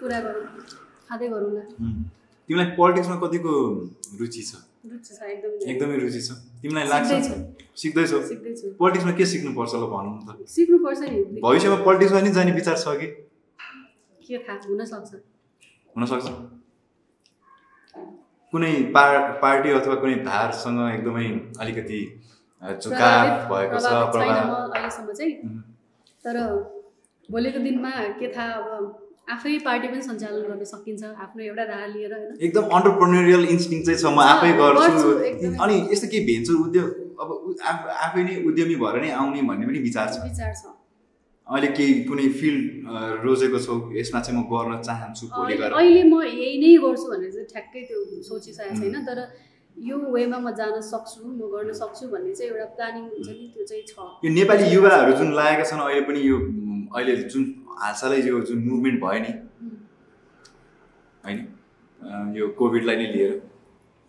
कुरा 0.00 0.18
गरौँ। 0.20 0.44
खाँदै 1.08 1.28
गरौँ 1.28 1.50
न। 1.52 1.58
तिमीलाई 2.48 2.68
पोलिटिक्समा 2.78 3.16
कतिको 3.22 3.52
रुचि 4.20 4.42
छ? 4.42 4.52
एकदमै 4.86 5.70
एकदमै 5.70 5.96
रुचि 6.02 6.20
छ। 6.26 6.30
तिमीलाई 6.62 6.86
लाग्छ? 6.88 7.10
सिक्दैछु। 7.82 8.16
पोलिटिक्समा 8.80 9.12
के 9.18 9.24
सिक्नुपर्छ 9.26 9.72
ल 9.74 9.84
भनौँ 9.94 10.14
त। 10.26 10.46
सिक्नुपर्छ 10.46 11.00
नि। 11.02 11.40
भविष्यमा 11.42 11.76
पोलिटिक्समा 11.86 12.20
नि 12.20 12.30
जाने 12.36 12.52
विचार 12.52 12.76
छ 12.76 12.86
कि? 13.00 13.08
के 14.26 14.38
थाहा 14.46 14.58
हुनसक्छ। 14.68 15.10
हुनसक्छ। 15.96 16.26
कुनै 18.52 18.72
पार 18.94 19.12
पार्टी 19.42 19.70
अथवा 19.78 19.94
कुनै 20.02 20.16
धारसँग 20.24 20.78
एकदमै 20.94 21.26
अलिकति 21.60 22.00
झुकाव 22.62 23.26
भएको 23.50 23.76
छ 23.82 23.86
तर 26.24 26.36
भोलिको 27.30 27.58
दिनमा 27.58 27.90
के 28.18 28.26
थाहा 28.34 28.52
अब 28.52 29.05
आफै 29.28 29.52
पार्टी 29.66 29.88
पनि 29.88 30.02
सञ्चालन 30.02 30.42
गर्न 30.48 30.64
सकिन्छ 30.70 31.02
आफ्नो 31.24 31.42
एउटा 31.44 31.64
धारा 31.70 31.86
लिएर 31.94 32.12
होइन? 32.14 32.36
एकदम 32.46 32.64
अन्टरप्रेन्योरियल 32.76 33.44
इन्स्टिङ 33.54 33.82
चाहिँ 33.86 33.98
छ 33.98 34.12
म 34.14 34.18
आफै 34.32 34.52
गर्छु। 34.60 35.08
अनि 35.64 35.76
यस्तो 35.92 36.06
केही 36.12 36.24
भेन्चर 36.28 36.54
उद्योग 36.66 36.88
अब 37.20 37.28
आफ- 37.70 38.16
नै 38.28 38.36
उद्यमी 38.50 38.76
भएर 38.82 39.00
नै 39.02 39.10
आउने 39.20 39.42
भन्ने 39.50 39.66
पनि 39.66 39.78
विचार 39.88 40.06
छ। 40.14 40.22
विचार 40.28 40.52
छ। 40.54 40.74
अहिले 41.46 41.68
केही 41.78 41.92
कुनै 42.04 42.28
फिल्ड 42.38 42.62
रोजेको 43.24 43.58
छौ 43.66 43.74
यसमा 43.98 44.20
चाहिँ 44.20 44.38
म 44.38 44.46
गर्न 44.52 44.78
चाहन्छु 44.82 45.24
अहिले 45.34 46.02
म 46.04 46.22
यही 46.22 46.54
नै 46.62 46.70
गर्छु 46.86 47.06
भनेर 47.10 47.30
चाहिँ 47.34 47.46
ठ्याक्कै 47.52 47.82
त्यो 47.90 47.98
सोचिसकेको 48.30 48.78
छैन 48.80 49.04
तर 49.10 49.18
यो 49.76 49.96
वेमा 50.14 50.38
म 50.38 50.54
जान 50.58 50.80
सक्छु 50.92 51.20
म 51.26 51.50
गर्न 51.52 51.72
सक्छु 51.82 52.04
भन्ने 52.14 52.32
चाहिँ 52.34 52.50
एउटा 52.50 52.66
प्लानिङ 52.78 53.02
हुन्छ 53.10 53.28
नि 53.28 53.46
त्यो 53.54 53.64
चाहिँ 53.70 53.84
छ। 53.90 53.94
यो 54.24 54.28
नेपाली 54.38 54.64
युवाहरू 54.74 55.12
जुन 55.18 55.28
लागेका 55.38 55.64
छन् 55.70 55.82
अहिले 55.86 56.02
पनि 56.08 56.20
यो 56.30 56.36
अहिले 56.96 57.14
जुन 57.32 57.42
हालसालै 57.82 58.18
यो 58.28 58.40
जुन 58.48 58.58
मुभमेन्ट 58.68 58.98
भयो 59.02 59.20
नि 59.24 59.32
होइन 61.24 61.38
यो 62.36 62.48
कोभिडलाई 62.58 62.96
नै 62.96 63.08
लिएर 63.12 63.32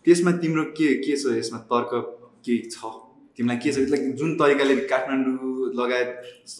त्यसमा 0.05 0.31
तिम्रो 0.43 0.63
के 0.77 0.87
के 1.03 1.15
छ 1.15 1.35
यसमा 1.37 1.59
तर्क 1.71 1.91
के 2.45 2.55
छ? 2.69 2.77
तिमीलाई 3.37 3.57
के 3.63 3.71
छ? 3.71 3.77
जुन 4.19 4.29
तरिकाले 4.39 4.75
काठमाडौँ 4.91 5.71
लगायत 5.79 6.09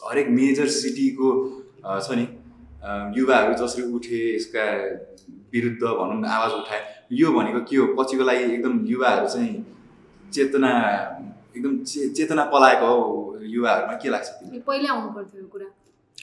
हरेक 0.08 0.28
मेजर 0.40 0.68
सिटीको 0.80 1.30
छ 1.86 2.18
नि 2.20 2.26
युवाहरू 3.18 3.54
जसरी 3.62 3.84
उठे 3.96 4.20
यसका 4.36 4.66
विरुद्ध 5.54 5.84
भनौँ 6.00 6.20
आवाज 6.36 6.52
उठाए 6.60 6.82
यो 7.22 7.32
भनेको 7.38 7.62
के 7.70 7.76
हो? 7.78 7.86
पछिको 7.98 8.24
लागि 8.30 8.44
एकदम 8.54 8.74
युवाहरू 8.94 9.28
चाहिँ 9.34 9.56
चेतना 10.34 10.72
एकदम 11.58 11.74
चे 11.90 12.10
चेतना 12.18 12.44
पलाएको 12.54 12.88
हो 12.94 13.16
युवाहरूमा। 13.56 13.94
के 14.02 14.10
लाग्छ 14.10 14.28
पहिल्यै 14.68 14.90
आउनु 14.94 15.10
पर्थ्यो 15.16 15.67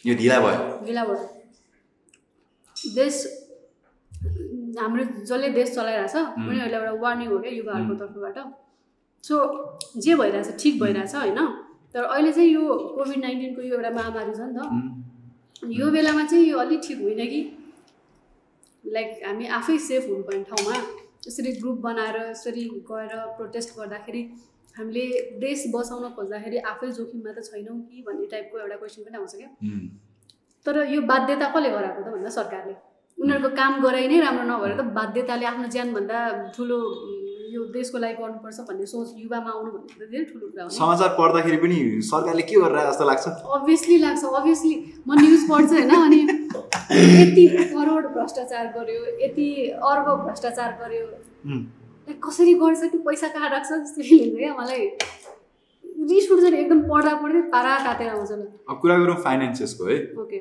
यो 0.07 0.15
ढिला 0.15 0.39
भयो। 0.41 0.87
ढिलाबाट 0.87 1.21
देश 2.97 3.15
हाम्रो 4.79 5.05
जसले 5.25 5.49
देश 5.51 5.75
चलाइरहेछ 5.75 6.17
उनीहरूलाई 6.17 6.81
एउटा 6.81 6.93
वार्निङ 7.03 7.29
हो 7.29 7.39
क्या 7.39 7.53
युवाहरूको 7.53 7.95
तर्फबाट। 8.01 8.39
सो 9.25 9.35
जे 9.97 10.15
भइरहेछ 10.15 10.49
ठिक 10.63 10.75
भइरहेछ 10.81 11.15
होइन? 11.15 11.41
तर 11.95 12.03
अहिले 12.05 12.33
चाहिँ 12.33 12.51
यो 12.51 12.63
कोभिड 12.97 13.19
नाइन्टिनको 13.21 13.63
यो 13.63 13.75
एउटा 13.77 13.91
महामारी 13.91 14.33
छ 14.33 14.41
नि 14.41 14.55
त। 14.59 14.61
यो 15.79 15.91
बेलामा 15.91 16.25
चाहिँ 16.27 16.45
यो 16.47 16.59
अलिक 16.59 16.81
ठिक 16.87 16.99
होइन 17.01 17.27
कि? 17.27 17.41
लाइक 18.85 19.09
हामी 19.27 19.47
आफै 19.59 19.79
सेफ 19.79 20.09
हुनुपर्ने 20.09 20.43
ठाउँमा 20.45 20.77
यसरी 21.27 21.53
ग्रुप 21.61 21.79
बनाएर 21.81 22.17
यसरी 22.31 22.65
गएर 22.91 23.13
प्रोटेस्ट 23.37 23.71
गर्दाखेरि 23.79 24.23
हामीले 24.77 25.05
देश 25.43 25.61
बचाउन 25.75 26.05
खोज्दाखेरि 26.17 26.59
आफै 26.71 26.89
जोखिममा 26.97 27.33
त 27.37 27.39
छैनौँ 27.49 27.77
कि 27.89 28.03
भन्ने 28.07 28.27
टाइपको 28.33 28.59
एउटा 28.59 28.77
क्वेसन 28.77 29.03
पनि 29.07 29.17
आउँछ 29.19 29.35
क्या। 29.41 29.51
तर 30.67 30.75
यो 30.95 31.01
बाध्यता 31.11 31.47
कसले 31.55 31.71
गराएको 31.77 32.01
त 32.03 32.09
भन्दा 32.15 32.31
सरकारले। 32.39 32.75
उनीहरूको 33.19 33.51
काम 33.57 33.73
गराइ 33.83 34.07
नै 34.11 34.19
राम्रो 34.21 34.45
नभएर 34.51 34.73
त 34.79 34.83
बाध्यताले 34.97 35.47
आफ्नो 35.51 35.69
ज्यानभन्दा 35.75 36.19
ठुलो 36.57 36.79
यो 37.55 37.61
देशको 37.77 37.99
लागि 38.03 38.15
गर्नुपर्छ 38.19 38.59
भन्ने 38.69 38.87
सोच 38.93 39.09
युवामा 39.23 39.51
आउनु 39.55 39.71
भन्ने 39.75 39.95
त 40.01 40.11
धेरै 40.11 40.25
ठुलो 40.31 40.47
कुरा 40.51 40.63
हो 40.65 40.71
समाचार 40.79 41.11
पढ्दाखेरि 41.19 41.59
पनि 41.65 41.79
सरकारले 42.11 42.43
के 42.49 42.57
गरिरहेको 42.65 42.91
जस्तो 42.91 43.05
लाग्छ? 43.11 43.25
अभियसली 43.59 43.97
लाग्छ 44.07 44.23
अभियसली 44.41 44.75
म 45.07 45.21
न्युज 45.23 45.43
पढ्छु 45.51 45.75
होइन 45.79 45.95
अनि 46.01 46.21
यति 47.21 47.47
करोड 47.71 48.05
भ्रष्टाचार 48.19 48.67
गर्यो 48.75 49.01
यति 49.23 49.49
अर्ब 49.93 50.07
भ्रष्टाचार 50.27 50.71
गर्यो 50.83 51.07
लाइक 52.09 52.19
कसरी 52.25 52.55
गर्छ 52.61 52.81
त्यो 52.93 53.01
पैसा 53.09 53.29
कहाँ 53.35 53.49
राख्छ 53.51 53.71
जस्तो 53.73 54.03
फिल 54.03 54.23
हुन्छ 54.25 54.39
क्या 54.39 54.55
मलाई। 54.61 54.87
रिस 56.11 56.31
उठ्छ 56.33 56.45
नि 56.45 56.57
एकदम 56.59 56.81
पढ्दा 56.89 57.15
पढ्दै 57.23 57.41
पारा 57.53 57.73
तातेर 57.85 58.09
आउँछ 58.09 58.31
अब 58.69 58.79
कुरा 58.81 58.97
गरौँ 58.99 59.17
फाइनेन्सेसको 59.25 59.85
है? 59.89 59.97
ओके 60.23 60.39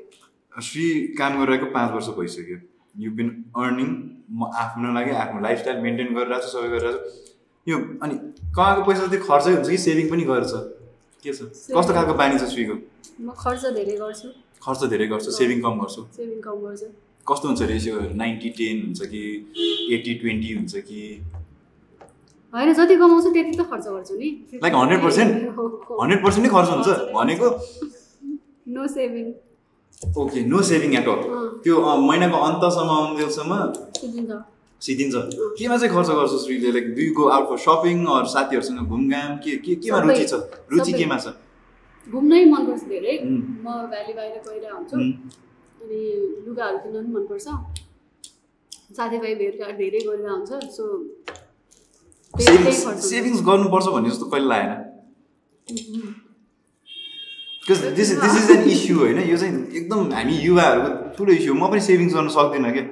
श्री 0.68 0.86
काम 1.20 1.40
गरिरहेको 1.40 1.66
पाँच 1.74 1.92
वर्ष 1.94 2.08
भइसक्यो। 2.20 2.58
यु 3.04 3.12
बिन 3.18 3.30
अर्निङ 3.58 3.90
म 4.32 4.50
आफ्नो 4.64 4.94
लागि 4.94 5.12
आफ्नो 5.24 5.42
लाइफस्टाइल 5.42 5.78
मेन्टेन 5.86 6.14
गरिरहेको 6.16 6.46
छु 6.46 6.50
सबै 6.58 6.70
गरिरहेको 6.74 7.00
छु 7.10 7.72
यो 7.72 7.78
अनि 8.04 8.16
कमाएको 8.56 8.82
पैसा 8.90 9.08
चाहिँ 9.08 9.24
खर्चै 9.24 9.54
हुन्छ 9.54 9.70
कि 9.70 9.78
सेभिङ 9.86 10.10
पनि 10.12 10.24
गर्छ। 10.32 10.54
के 11.24 11.34
छ? 11.34 11.42
कस्तो 11.78 11.94
खालको 11.94 12.14
बानी 12.22 12.40
छ 12.40 12.50
श्रीको? 12.54 12.76
म 13.22 13.32
खर्च 13.40 13.64
धेरै 13.80 13.96
गर्छु। 14.04 14.28
खर्च 14.66 14.82
धेरै 14.94 15.08
गर्छु 15.14 15.32
सेभिङ 15.40 15.62
कम 15.64 15.80
गर्छु। 15.82 16.02
सेभिङ 16.18 16.40
कम 16.44 16.58
गर्छु। 16.66 16.88
कस्तो 17.32 17.48
हुन्छ 17.48 17.62
रेसियो 17.72 17.96
नाइन्टी 18.20 18.50
टेन 18.60 18.82
हुन्छ 18.84 19.02
कि 19.14 19.24
एट्टी 19.96 20.14
ट्वेन्टी 20.22 20.54
हुन्छ 20.54 20.74
कि? 20.90 21.02
होइन 22.54 22.74
जति 22.74 22.96
कमाउँछु 22.96 23.30
त्यति 23.34 23.52
त 23.58 23.62
खर्च 23.70 23.86
गर्छु 23.88 24.16
नि। 24.18 24.30
Like 24.64 24.76
100%? 24.78 24.80
हन्ड्रेड 26.02 26.24
पर्सेन्ट 26.24 26.46
नै 26.46 26.50
खर्च 26.56 26.70
हुन्छ 26.70 26.88
भनेको? 27.16 27.48
No 28.76 28.88
saving 28.96 29.28
okay 30.22 30.40
no 30.52 30.62
saving 30.70 30.92
at 31.00 31.08
all. 31.08 31.22
त्यो 31.64 31.76
महिनाको 32.08 32.38
अन्तसम्म 32.48 32.90
आउन्जेलसम्म 32.98 33.52
सिद्धिन्छ। 34.02 34.32
सिद्धिन्छ। 34.82 35.16
केमा 35.58 35.76
चाहिँ 35.78 35.94
खर्च 35.96 36.10
गर्छ 36.20 36.34
श्रीले? 36.44 36.70
Like 36.78 36.88
do 36.96 37.06
go 37.18 37.24
out 37.36 37.46
for 37.50 37.58
shopping 37.66 38.06
or 38.16 38.26
साथीहरूसँग 38.34 38.80
घुमघाम? 38.86 39.32
के 39.44 39.52
के 39.66 39.76
केमा। 39.82 40.00
रुचि 40.06 40.26
छ? 40.32 40.34
रुचि। 40.72 40.92
केमा 41.00 41.18
छ? 41.24 41.26
घुम्नै 42.08 42.44
मनपर्छ 42.54 42.84
धेरै. 42.92 43.16
म 43.24 43.68
भ्याली 43.92 44.14
बाहिर 44.14 44.38
गइरहेको 44.46 44.76
हुन्छु 44.78 44.96
अनि 44.98 46.00
लुगाहरू 46.46 46.78
किन्न 46.84 46.96
पनि 47.02 47.10
मनपर्छ। 47.18 47.48
साथीभाइ 48.98 49.34
भेटघाट 49.42 49.74
धेरै 49.78 50.00
गरेर 50.08 50.30
हुन्छ 50.30 50.52
सो 50.76 50.84
सेभिङ्स। 52.34 53.10
सेभिङ्स 53.10 53.40
गर्नुपर्छ 53.48 53.88
भन्ने 53.96 54.10
जस्तो 54.10 54.26
कहिले 54.34 54.48
लागेन। 54.50 54.72
Because 57.64 57.80
this 57.98 58.10
this 58.22 58.34
is 58.40 58.50
an 58.52 58.64
issue 58.70 58.96
होइन? 59.00 59.20
यो 59.30 59.38
चाहिँ 59.38 59.54
एकदम 59.80 60.00
हामी 60.14 60.36
युवाहरूको 60.48 60.90
ठुलो 61.18 61.32
इस्यु 61.34 61.54
म 61.54 61.70
पनि 61.72 61.82
सेभिङ्स 61.90 62.14
गर्न 62.14 62.30
सक्दिनँ 62.38 62.72
क्या। 62.74 62.86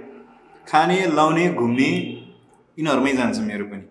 खाने 0.68 0.98
लाउने 1.18 1.46
घुम्ने 1.58 1.90
यिनीहरूमै 2.78 3.14
जान्छ 3.20 3.38
मेरो 3.50 3.66
पनि। 3.72 3.84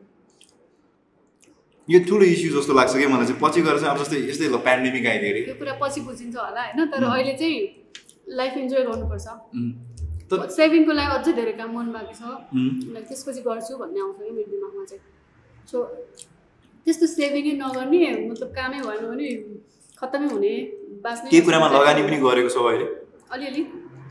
यो 1.89 1.99
ठुलो 2.09 2.25
इस्यु 2.25 2.49
जस्तो 2.57 2.73
लाग्छ 2.79 2.93
क्या 2.97 3.09
मलाई 3.11 3.27
चाहिँ। 3.27 3.41
पछि 3.43 3.61
गएर 3.67 3.77
चाहिँ 3.83 3.91
अब 3.91 3.99
जस्तै 4.03 4.19
यस्तै 4.31 4.47
ल 4.49 4.57
पेन्डेमिक 4.65 5.05
आइदियो 5.13 5.31
अरे 5.31 5.41
यो 5.51 5.55
कुरा 5.61 5.75
पछि 5.83 6.01
बुझिन्छ 6.07 6.37
होला 6.37 6.63
होइन? 6.63 6.79
तर 6.95 7.03
अहिले 7.05 7.35
चाहिँ 7.41 7.59
लाइफ 8.39 8.55
इन्जोय 8.63 8.83
गर्नुपर्छ। 8.89 9.27
सेभिङको 10.31 10.93
लागि 10.95 11.11
अझै 11.19 11.33
धेरै 11.35 11.55
काम 11.59 11.71
मन 11.77 11.87
बाँकी 11.93 12.15
छ। 12.15 12.23
त्यसपछि 13.09 13.41
गर्छु 13.43 13.73
भन्ने 13.83 14.01
आउँछ 14.01 14.17
कि 14.23 14.31
मेरो 14.31 14.51
दिमागमा 14.55 14.85
चाहिँ। 14.91 15.03
सो 15.71 15.79
त्यस्तो 16.87 17.07
सेभिङै 17.17 17.53
नगर्ने 17.63 17.99
मतलब 18.31 18.49
कामै 18.59 18.79
भएन 18.87 19.05
भने 19.11 19.29
खत्तमै 20.01 20.29
हुने 20.35 20.53
बाँच्ने 21.05 21.31
केही 21.31 21.43
कुरामा 21.47 21.67
लगानी 21.77 22.03
पनि 22.07 22.17
गरेको 22.27 22.49
छौ 22.55 22.65
अहिले? 22.71 22.87
अलिअलि। 23.33 23.63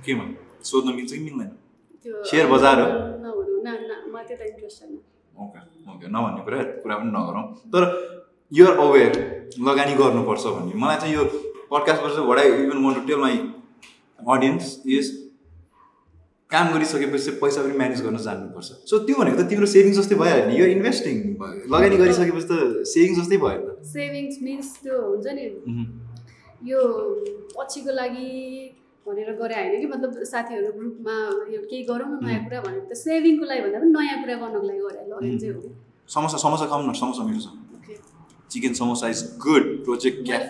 केमा 0.05 0.25
सोध्न 0.69 0.89
मिल्छ 0.97 1.11
कि 1.11 1.19
मिल्दैन? 1.25 1.49
सेयर 2.29 2.45
बजार 2.53 2.79
हो? 2.81 2.87
नभनौँ 3.25 3.59
न 3.65 3.91
मलाई 4.13 4.25
त्यता 4.27 4.45
इन्ट्रेस्ट 4.51 4.79
छैन। 4.79 4.91
ओके 5.43 5.59
ओके 5.91 6.07
नभन्ने 6.15 6.41
कुरा 6.45 6.59
कुरा 6.83 6.95
पनि 6.99 7.11
नगरौँ। 7.17 7.45
तर 7.73 7.83
युआर 8.51 8.77
अवेर 8.85 9.13
लगानी 9.67 9.93
गर्नुपर्छ 10.01 10.43
भन्ने। 10.55 10.73
मलाई 10.83 10.97
चाहिँ 11.01 11.13
यो 11.15 11.23
पडकास्टबाट 11.71 12.11
चाहिँ 12.13 12.27
वडा 12.29 12.41
even 12.53 12.77
want 12.85 12.93
to 12.95 13.01
tell 13.07 13.19
my 13.25 13.37
audience 14.19 14.65
is 14.97 15.05
काम 16.51 16.65
गरिसकेपछि 16.73 17.31
पैसा 17.41 17.61
पनि 17.63 17.75
म्यानेज 17.77 18.01
गर्न 18.03 18.17
जान्नुपर्छ 18.27 18.69
सो 18.89 18.95
त्यो 19.05 19.15
भनेको 19.17 19.37
त 19.37 19.43
तिम्रो 19.49 19.67
सेभिङ 19.73 19.93
जस्तै 19.97 20.15
भइहाल्यो 20.21 20.45
नि 20.49 20.55
यो 20.59 20.65
इन्भेस्टिङ 20.75 21.15
भयो 21.41 21.65
लगानी 21.73 21.97
गरिसकेपछि 22.01 22.47
त 22.51 22.53
सेभिङ 22.91 23.11
जस्तै 23.17 23.37
भयो 23.43 23.57
नि 23.57 23.65
त। 23.65 23.85
सेभिङ्स 23.89 24.35
मिन्स 24.45 24.67
त्यो 24.83 24.95
हुन्छ 25.01 25.27
नि। 25.37 25.43
उहुँ। 25.69 25.85
यो 26.69 26.79
पछिको 27.53 27.91
लागि 27.99 28.29
भनेर 29.05 29.29
गरे 29.41 29.55
होइन 29.59 29.75
कि? 29.81 29.87
मतलब 29.93 30.11
साथीहरू 30.31 30.71
ग्रुपमा 30.77 31.15
यो 31.53 31.59
केही 31.69 31.83
गरौँ 31.89 32.09
न 32.09 32.17
नयाँ 32.25 32.41
कुरा 32.45 32.59
भनेर। 32.65 32.81
त 32.89 32.91
सेभिङको 32.97 33.45
लागि 33.51 33.61
भन्दा 33.65 33.77
पनि 33.83 33.91
नयाँ 33.97 34.17
कुरा 34.21 34.35
गर्नको 34.41 34.65
लागि 34.69 34.81
गरे। 34.85 35.01
लगेको 35.11 35.37
चाहिँ 35.41 35.53
हो। 35.53 35.61
समोसा 36.15 36.37
समोसा 36.45 36.65
खाउँ 36.71 36.81
न। 36.89 36.93
समोसा 37.01 37.21
मिठो 37.29 37.41
छ. 37.45 37.47
Chicken 38.51 38.73
samosa 38.81 39.05
is 39.13 39.21
good 39.45 39.65
project 39.85 40.17
खाएँ। 40.25 40.41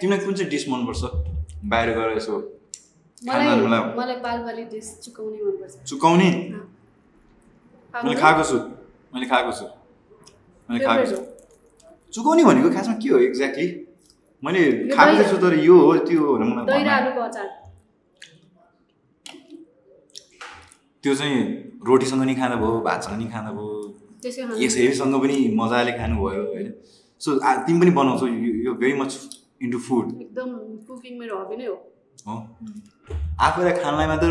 तिमीलाई 0.00 0.20
कुन 0.24 0.34
चाहिँ 0.34 0.50
डिस 0.50 0.64
मनपर्छ? 0.68 1.02
बाहिर 1.70 1.88
गएर 1.98 2.10
यसो 2.18 2.34
खानाहरूलाई- 3.28 3.96
मलाई 3.98 4.16
पालपाली 4.24 4.64
डिस 4.72 4.88
चुकाउने 5.04 5.38
मनपर्छ। 5.44 5.74
चुकाउने। 5.88 6.30
मैले 8.04 8.16
खाएको 8.20 8.42
छु। 8.50 8.58
मैले 9.14 9.26
खाएको 9.26 9.52
छु। 9.58 9.66
मैले 10.68 10.84
खाएको 10.84 11.04
छु। 11.10 11.18
चुकाउने 12.14 12.44
भनेको 12.44 12.70
खासमा 12.70 12.94
के 13.02 13.08
हो 13.08 13.18
एक्ज्याक्टली 13.18 13.66
मैले 14.42 14.62
खाएको 14.94 15.22
छु 15.30 15.36
तर 15.42 15.54
यो 15.58 15.76
हो 15.78 15.96
त्यो 15.98 16.20
हो 16.20 16.34
त्यो 21.04 21.14
चाहिँ 21.14 21.36
रोटीसँग 21.86 22.22
नि 22.22 22.34
खाँदा 22.34 22.56
भयो 22.56 22.80
भातसँग 22.80 23.18
नि 23.18 23.26
खाँदा 23.30 23.50
भयो। 23.50 24.58
यसैसँग 24.62 25.14
पनि 25.22 25.36
मजाले 25.56 25.92
खानुभयो 25.98 26.42
होइन? 26.52 26.68
सो 27.20 27.30
तिमी 27.66 27.78
पनि 27.80 27.90
बनाउँछौ 27.90 28.26
यो 28.66 28.72
भेरी 28.74 28.94
मच 29.00 29.12
इन्टु 29.62 29.78
फुड 29.78 30.04
एकदम 30.22 30.48
कुकिङ 30.86 31.18
मेरो 31.18 31.34
हबी 31.40 31.56
नै 31.56 31.66
हो। 31.66 31.76
आफूलाई 33.46 33.74
खानलाई 33.82 34.06
मात्र 34.12 34.30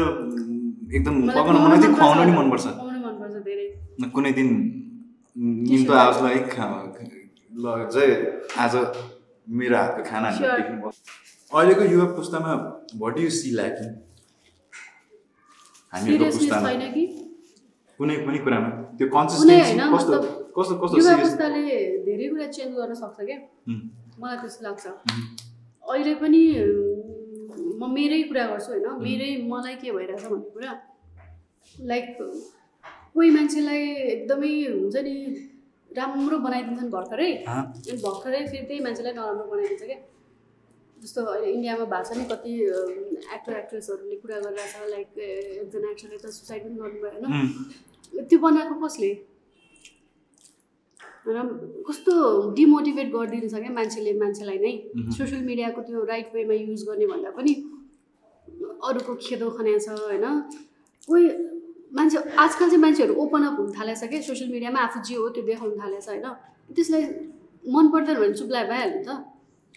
एकदम 0.96 1.16
पकाउन 1.30 1.56
मलाई 1.64 1.80
चाहिँ 1.82 1.96
खुवाउनु 1.96 2.22
नि 2.28 2.34
मनपर्छ। 2.38 2.66
कुनै 4.14 4.32
दिन 4.38 4.50
निम्तो 5.70 5.94
आओस् 6.04 6.20
ल 6.22 7.66
चाहिँ 7.94 8.16
आज 8.64 8.74
मेरो 9.48 9.76
हातको 9.78 10.02
खाना. 10.10 10.28
अहिलेको 11.52 11.84
युवा 11.94 12.06
पुस्तामा 12.18 12.52
भट 13.02 13.16
यु 13.20 13.30
सी 13.38 13.50
ल्याकिङ 13.60 13.90
हामीहरूको 15.94 16.26
पुस्तामा 16.38 16.70
कुनै 18.00 18.16
पनि 18.26 18.40
कुरामा? 18.46 18.70
त्यो 18.98 19.06
कुनै 19.08 19.16
कन्सिस्टेन्सी 19.16 19.74
कस्तो 19.94 20.18
कस्तो 20.58 20.74
कस्तो 20.82 20.96
युवा 21.00 21.16
पुस्ताले 21.24 21.62
धेरै 22.08 22.28
कुरा 22.32 22.48
चेन्ज 22.56 22.72
गर्न 22.80 22.94
सक्छ 23.02 23.18
क्या? 23.28 23.40
मलाई 24.20 24.38
त्यस्तो 24.42 24.62
लाग्छ। 24.68 24.86
अहिले 25.92 26.14
पनि 26.22 26.42
म 27.82 27.90
मेरै 27.98 28.22
कुरा 28.30 28.44
गर्छु 28.52 28.72
होइन 28.72 28.88
मेरै 29.08 29.30
मलाई 29.52 29.76
के 29.82 29.92
भइरहेछ 29.98 30.26
भन्ने 30.32 30.50
कुरा 30.56 30.72
लाइक 31.92 32.06
कोही 33.16 33.30
मान्छेलाई 33.38 33.82
एकदमै 34.14 34.52
हुन्छ 34.66 34.96
नि 35.08 35.16
राम्रो 36.00 36.38
बनाइदिन्छन् 36.46 36.92
भर्खरै? 36.96 37.32
अनि 37.54 37.98
भर्खरै 38.06 38.42
फेरि 38.52 38.66
त्यही 38.68 38.82
मान्छेलाई 38.88 39.14
नराम्रो 39.14 39.46
बनाइदिन्छ 39.54 39.84
क्या। 39.90 40.00
जस्तो 40.98 41.22
अहिले 41.32 41.48
इन्डियामा 41.56 41.86
भएको 41.92 42.06
छ 42.10 42.18
नि 42.18 42.26
कति 42.32 42.52
एक्टर 43.36 43.54
एक्ट्रेसहरूले 43.62 44.16
कुरा 44.22 44.38
गरिरहेछ 44.46 44.74
लाइक 44.94 45.10
एकजना 45.64 45.88
एक्टरले 45.92 46.18
त 46.18 46.26
सुसाइड 46.38 46.62
पनि 46.64 46.76
गर्नुभयो 46.82 47.10
होइन। 47.12 48.24
त्यो 48.30 48.40
बनाएको 48.46 48.76
कसले? 48.86 49.12
होइन 51.26 51.50
कस्तो 51.88 52.14
डिमोटिभेट 52.60 53.08
गरिदिन्छ 53.18 53.54
क्या 53.56 53.74
मान्छेले 53.80 54.14
मान्छेलाई 54.24 54.58
नै। 54.66 54.74
सोसियल 55.18 55.44
मिडियाको 55.50 55.82
त्यो 55.90 56.04
राइट 56.14 56.28
वेमा 56.36 56.56
युज 56.62 56.82
गर्ने 56.88 57.06
भन्दा 57.14 57.32
पनि 57.38 57.54
अरूको 58.90 59.16
खेदो 59.26 59.50
खन्या 59.58 59.78
छ 59.80 59.90
होइन? 59.90 60.26
कोही 61.08 61.24
मान्छे 61.98 62.18
आजकल 62.38 62.68
चाहिँ 62.70 62.82
मान्छेहरू 62.82 63.14
ओपन 63.24 63.44
अप 63.44 63.60
हुन 63.60 63.72
थालेछ 63.78 64.04
क्या 64.04 64.22
सोसियल 64.22 64.52
मिडियामा 64.52 64.80
आफू 64.82 65.00
जे 65.08 65.16
हो 65.16 65.28
त्यो 65.36 65.44
देखाउन 65.46 65.74
थालेछ 65.80 66.08
होइन? 66.10 66.28
त्यसलाई 66.76 67.04
मन 67.66 67.86
पर्दैन 67.94 68.16
भने 68.20 68.34
चुप 68.34 68.50
लाए 68.52 68.66
भइहाल्यो 68.68 68.98
नि 68.98 69.04
त। 69.08 69.10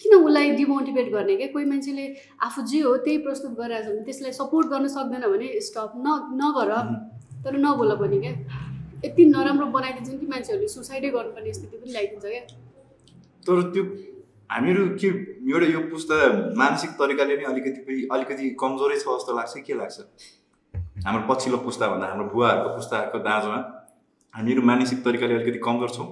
किन 0.00 0.12
उसलाई 0.16 0.50
डिमोटिभेट 0.58 1.08
गर्ने 1.12 1.34
क्या 1.36 1.48
कोही 1.52 1.64
मान्छेले 1.64 2.04
आफू 2.42 2.62
जे 2.70 2.80
हो 2.80 2.96
त्यही 3.04 3.18
प्रस्तुत 3.26 3.52
गरिरहेको 3.58 3.84
छ 3.84 3.94
भने 3.94 4.04
त्यसलाई 4.04 4.32
सपोर्ट 4.38 4.66
गर्न 4.68 4.86
सक्दैन 4.94 5.26
भने 5.32 5.48
स्टप 5.66 5.92
न 6.06 6.08
नगर। 6.40 6.70
तर 7.44 7.56
नबोल 7.58 7.90
पनि 8.00 8.18
क्या 8.20 8.32
यति 9.04 9.24
नराम्रो 9.26 9.66
बनाइदिन्छ 9.76 10.20
कि 10.20 10.26
मान्छेहरूले 10.26 10.68
सुसाइडै 10.74 11.08
गर्नुपर्ने 11.16 11.52
स्थिति 11.52 11.76
पनि 11.76 11.90
ल्याइदिन्छ 11.92 12.24
क्या 12.24 12.42
तर 13.46 13.62
त्यो 13.72 13.84
हामीहरू 14.54 14.82
के 15.02 15.08
एउटा 15.50 15.66
यो 15.66 15.80
पुस्ता 15.90 16.16
मानसिक 16.58 16.90
तरिकाले 16.98 17.36
नै 17.36 17.44
अलिकति 17.52 17.94
अलिकति 18.14 18.50
कमजोरै 18.60 18.96
छ 18.98 19.06
जस्तो 19.06 19.32
लाग्छ 19.38 19.52
के 19.66 19.74
लाग्छ? 19.74 19.96
हाम्रो 21.06 21.22
पछिल्लो 21.30 21.58
पुस्ताभन्दा 21.64 22.06
हाम्रो 22.10 22.26
बुवाहरूको 22.34 22.68
पुस्ताको 22.76 23.18
दाँजोमा 23.24 23.58
हामीहरू 24.34 24.62
मानसिक 24.70 24.98
तरिकाले 25.06 25.34
अलिकति 25.34 25.58
कमजोर 25.66 25.90
छौँ। 25.96 26.06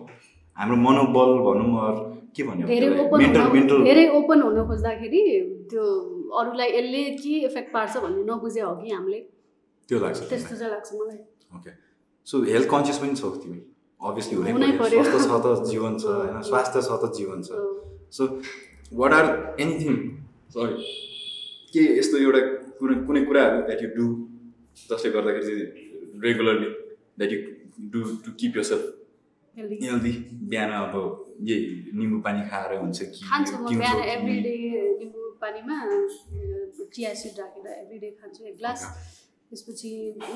हाम्रो 0.57 0.77
मनोबल 0.87 1.31
भनौँ 1.47 1.71
अरू 1.83 2.03
के 2.35 2.43
भन्यो 2.49 2.67
धेरै 3.87 4.07
ओपन 4.19 4.43
हुन 4.43 4.59
खोज्दाखेरि 4.69 5.23
त्यो 5.71 5.85
अरूलाई 6.41 6.69
यसले 6.79 7.03
के 7.23 7.35
इफेक्ट 7.47 7.71
पार्छ 7.73 7.95
भन्ने 8.05 8.23
नबुझे 8.27 8.61
हो 8.61 8.75
कि 8.83 8.91
हामीले? 8.91 9.21
त्यो 9.89 9.99
लाग्छ 10.03 10.19
त्यस्तो 10.33 10.55
चाहिँ 10.57 10.73
लाग्छ 10.75 10.89
मलाई। 10.99 11.21
ओके 11.57 11.71
सो 12.27 12.43
हेल्थ 12.51 12.69
कन्सियस 12.75 12.99
पनि 12.99 13.15
छौ 13.23 13.31
तिमी 13.47 13.59
अभियसली 14.01 14.35
हुनै 14.37 14.73
पर्यो। 14.83 15.03
स्वास्थ्य 15.07 15.31
छ 15.31 15.41
त 15.47 15.71
जीवन 15.71 15.93
छ 16.03 16.05
होइन? 16.11 16.43
स्वास्थ्य 16.51 16.83
छ 16.83 16.91
त 17.03 17.15
जीवन 17.17 17.39
छ। 17.47 17.51
So 18.19 18.27
what 19.01 19.13
are 19.19 19.27
anything 19.65 19.95
sorry 20.55 20.77
के 21.75 21.83
यस्तो 21.99 22.19
एउटा 22.25 22.41
कुनै 22.81 22.95
कुनै 23.11 23.23
कुराहरू 23.29 23.61
द्याट 23.69 23.83
यु 23.83 23.91
डु 23.99 24.07
जसले 24.91 25.11
गर्दाखेरि 25.15 25.45
चाहिँ 25.47 26.21
regularly 26.25 26.69
that 27.19 27.33
you 27.33 27.41
do 27.95 28.01
to 28.25 28.33
keep 28.43 28.57
yourself 28.71 28.85
healthy 29.55 30.13
बिहान 30.51 30.71
अब 30.81 30.95
यही 31.49 31.65
निम्बु 32.01 32.19
पानी 32.27 32.43
खाएर 32.51 32.71
हुन्छ 32.83 32.99
कि 33.03 33.25
खान्छु 33.31 33.55
म 33.55 33.59
पिउँछौ 33.65 33.79
बिहान 33.79 33.99
कि? 34.03 34.11
एभ्री 34.13 34.37
डे 34.47 34.55
निम्बु 35.01 35.21
पानीमा 35.43 35.77
चिया 36.95 37.13
सिड 37.23 37.41
राखेर 37.41 37.67
एभ्री 37.73 37.99
डे 38.05 38.11
खान्छु 38.21 38.45
एक 38.51 38.57
ग्लास। 38.59 38.85
त्यसपछि 39.51 39.91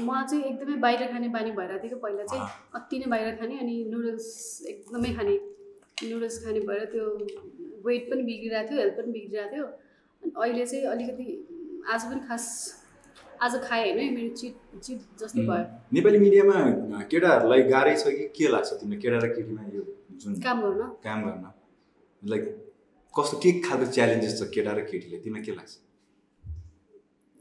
म 0.08 0.22
चाहिँ 0.30 0.44
एकदमै 0.44 0.76
बाहिर 0.86 1.02
खाने 1.12 1.28
बानी 1.36 1.50
भइरहेको 1.58 1.82
थियो 1.82 1.96
कि 1.96 2.00
पहिला 2.02 2.24
चाहिँ 2.32 2.44
अति 2.80 2.98
नै 2.98 3.06
बाहिर 3.14 3.34
खाने 3.40 3.58
अनि 3.64 3.76
नुडल्स 3.92 4.26
एकदमै 4.72 5.12
खाने। 5.18 5.36
नुडल्स 6.08 6.36
खाने 6.44 6.60
भएर 6.68 6.84
त्यो 6.92 7.04
वेट 7.86 8.02
पनि 8.10 8.22
बिग्रिरहेको 8.30 8.68
थियो 8.70 8.80
हेल्थ 8.80 8.96
पनि 8.98 9.12
बिग्रिरहेको 9.16 9.54
थियो। 9.54 9.66
अनि 10.22 10.32
अहिले 10.42 10.64
चाहिँ 10.66 10.84
अलिकति 10.94 11.26
आज 11.92 12.02
पनि 12.10 12.20
खास 12.28 12.44
आज 13.44 13.54
खाएँ 13.64 13.92
होइन 13.92 14.14
मेरो 14.14 14.30
चिट 14.40 14.54
चिट 14.84 15.00
जस्तै 15.20 15.42
भयो। 15.48 15.64
नेपाली 15.94 16.18
मिडियामा 16.18 17.00
केटाहरूलाई 17.12 17.62
गाह्रै 17.72 17.94
छ 17.96 18.04
कि 18.18 18.24
के 18.36 18.46
लाग्छ 18.52 18.70
तिमीलाई? 18.80 19.00
केटा 19.02 19.18
र 19.24 19.26
केटीमा 19.36 19.62
यो 19.74 19.82
जुन 20.20 20.32
काम 20.46 20.58
गर्न। 20.62 20.82
काम 21.04 21.18
गर्न। 21.26 21.44
लाइक 22.22 22.44
कस्तो 23.14 23.36
के 23.42 23.50
खालको 23.66 23.86
च्यालेन्जेस 23.96 24.32
छ 24.40 24.48
केटा 24.54 24.72
र 24.72 24.80
केटीले? 24.90 25.16
तिमीलाई 25.24 25.44
के 25.46 25.52
लाग्छ? 25.58 25.72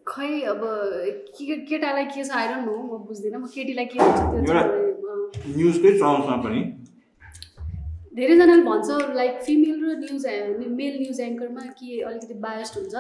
खै 0.08 0.30
अब 0.52 0.62
के 1.36 1.56
केटालाई 1.70 2.06
के 2.14 2.24
छ? 2.24 2.32
नो 2.68 2.76
म 2.76 2.93
बुझ्दिनँ। 3.08 3.39
म 3.39 3.48
केटीलाई 3.56 3.86
के 3.86 3.98
हुन्छ 4.00 4.20
त्यो 4.20 5.14
न्युजकै 5.56 5.91
टर्म्समा 6.00 6.36
पनि 6.43 6.62
धेरैजनाले 8.16 8.63
भन्छ 8.63 8.88
लाइक 9.16 9.34
फिमेल 9.45 9.78
र 9.84 9.95
न्युज 10.03 10.26
मेल 10.80 10.95
न्युज 11.01 11.20
एङ्करमा 11.22 11.63
के 11.80 11.99
अलिकति 12.09 12.36
बायस्ड 12.45 12.74
हुन्छ 12.80 12.95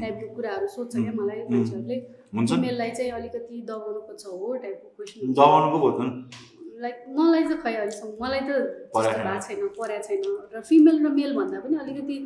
टाइपको 0.00 0.26
कुराहरू 0.36 0.66
सोध्छ 0.74 0.94
क्या 0.96 1.12
मलाई 1.20 1.38
मान्छेहरूले। 1.50 1.96
फिमेललाई 2.34 2.90
चाहिँ 2.98 3.12
अलिकति 3.18 3.56
दबाउनु 3.70 4.00
पर्छ 4.08 4.22
हो 4.26 4.54
टाइपको 4.64 4.88
क्वेसन 4.96 6.10
लाइक 6.84 6.96
मलाई 7.18 7.42
चाहिँ 7.42 7.60
खै 7.62 7.74
अहिलेसम्म 7.74 8.10
मलाई 8.22 8.40
त 8.40 8.50
भएको 8.96 9.38
छैन 9.46 9.60
परेको 9.78 10.02
छैन। 10.08 10.22
र 10.54 10.60
फिमेल 10.70 10.96
र 11.06 11.08
मेल 11.18 11.32
भन्दा 11.38 11.58
पनि 11.64 11.76
अलिकति 11.84 12.16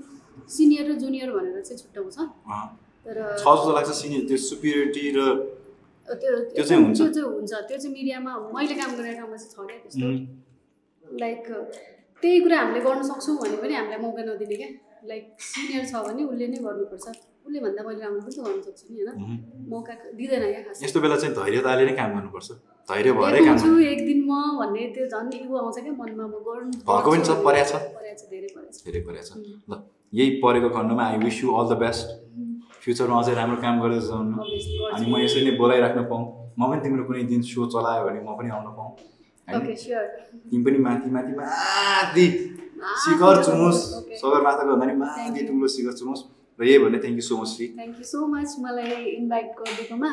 सिनियर 0.57 0.84
र 0.91 0.93
जुनियर 1.05 1.28
भनेर 1.36 1.61
चाहिँ 1.61 1.78
छुट्याउँछ। 1.82 2.16
तर 3.07 3.16
छ 3.36 3.45
जस्तो 3.45 3.70
लाग्छ 3.76 3.91
सिनियर 4.01 4.22
त्यो 4.28 4.38
सुपिरिटी 4.49 5.05
र 5.16 5.20
त्यो 6.09 6.32
त्यो 6.57 6.64
चाहिँ 6.64 6.82
हुन्छ। 6.82 6.99
त्यो 6.99 7.09
चाहिँ 7.14 7.28
हुन्छ। 7.30 7.53
त्यो 7.68 7.78
चाहिँ 7.78 7.95
मिडियामा 7.95 8.32
मैले 8.57 8.74
काम 8.80 8.91
गरेको 8.99 9.16
ठाउँमा 9.20 9.36
चाहिँ 9.36 9.53
छ 9.53 9.57
क्या 9.68 9.78
त्यस्तो। 9.84 10.09
लाइक 11.22 11.43
त्यही 12.23 12.39
कुरा 12.45 12.57
हामीले 12.61 12.81
गर्न 12.87 13.03
सक्छौँ 13.11 13.37
भने 13.43 13.57
पनि 13.62 13.75
हामीलाई 13.81 14.01
मौका 14.05 14.23
नदिने 14.29 14.57
क्या। 14.61 14.68
लाइक 15.11 15.25
सिनियर 15.41 15.85
छ 15.91 15.93
भने 16.07 16.23
उसले 16.31 16.47
नै 16.53 16.59
गर्नुपर्छ। 16.64 17.07
उसले 17.47 17.59
भन्दा 17.64 17.83
मैले 17.87 18.01
राम्रो 18.05 18.21
पनि 18.21 18.33
त 18.37 18.41
गर्न 18.47 18.61
सक्छु 18.66 18.85
नि 18.93 19.01
होइन? 19.01 19.39
मौका 19.73 19.95
दिँदैन 20.18 20.45
क्या 20.53 20.62
खास। 20.66 20.83
यस्तो 20.85 20.99
बेला 21.05 21.16
चाहिँ 21.21 21.35
धैर्यताले 21.39 21.85
नै 21.89 21.95
काम 22.01 22.11
गर्नुपर्छ। 22.16 22.49
धैर्य 22.91 23.12
भएरै 23.21 23.41
काम 23.47 23.57
हुन्छु 23.57 23.71
एक 23.93 24.01
दिन 24.09 24.18
म 24.29 24.33
भन्ने 24.61 24.83
त्यो 24.95 25.07
झन् 25.12 25.29
इगो 25.41 25.55
आउँछ 25.62 25.79
क्या 25.85 25.95
मनमा 26.01 26.25
म 26.27 26.35
गर्नु 26.49 26.73
भएको 26.85 27.09
पनि 27.11 27.23
छ, 27.25 27.31
परेको 27.47 27.66
छ। 27.71 27.75
छ 28.18 28.23
धेरै 28.33 28.49
परेको 28.55 28.73
छ। 28.77 28.85
धेरै 28.85 29.01
छ। 29.29 29.31
ल 29.71 29.73
यही 30.12 30.31
परेको 30.45 30.68
खण्डमा 30.77 31.05
I 31.11 31.16
wish 31.25 31.37
you 31.43 31.49
all 31.57 31.66
the 31.73 31.75
best 31.85 32.07
फ्युचरमा 32.83 33.16
अझै 33.23 33.35
राम्रो 33.41 33.57
काम 33.64 33.75
गर्दै 33.83 34.01
जाउनु। 34.11 34.37
अनि 34.95 35.05
म 35.09 35.14
यसरी 35.25 35.43
नै 35.49 35.53
बोलाइराख्न 35.62 36.01
पाऊँ। 36.11 36.25
म 36.59 36.61
पनि 36.68 36.81
तिम्रो 36.85 37.05
कुनै 37.09 37.25
दिन 37.33 37.41
सो 37.49 37.64
चलायो 37.73 38.03
भने 38.05 38.21
म 38.21 38.37
पनि 38.37 38.49
आउन 38.53 38.68
स्योर 38.68 39.20
तिमी 39.51 40.62
पनि 40.64 40.78
माथि 40.86 41.09
माथि 41.11 41.32
माथि 41.40 42.24
शिखर 43.03 43.36
चुमोस्. 43.44 43.80
सगरमाथाको 44.20 44.72
भन्दा 44.72 44.86
नि 44.86 44.94
माथि. 45.03 45.40
ठुलो 45.48 45.66
शिखर 45.74 45.92
चुमोस्। 46.01 46.22
र 46.59 46.64
यही 46.64 46.78
भन्ने 46.84 46.98
thank 47.03 47.16
you 47.20 47.24
so 47.28 47.34
much 47.40 47.51
thank 47.59 47.96
you 47.98 48.07
so 48.12 48.18
much 48.32 48.51
मलाई 48.64 48.94
इन्भाइट 49.20 49.48
गरिदिएकोमा। 49.59 50.11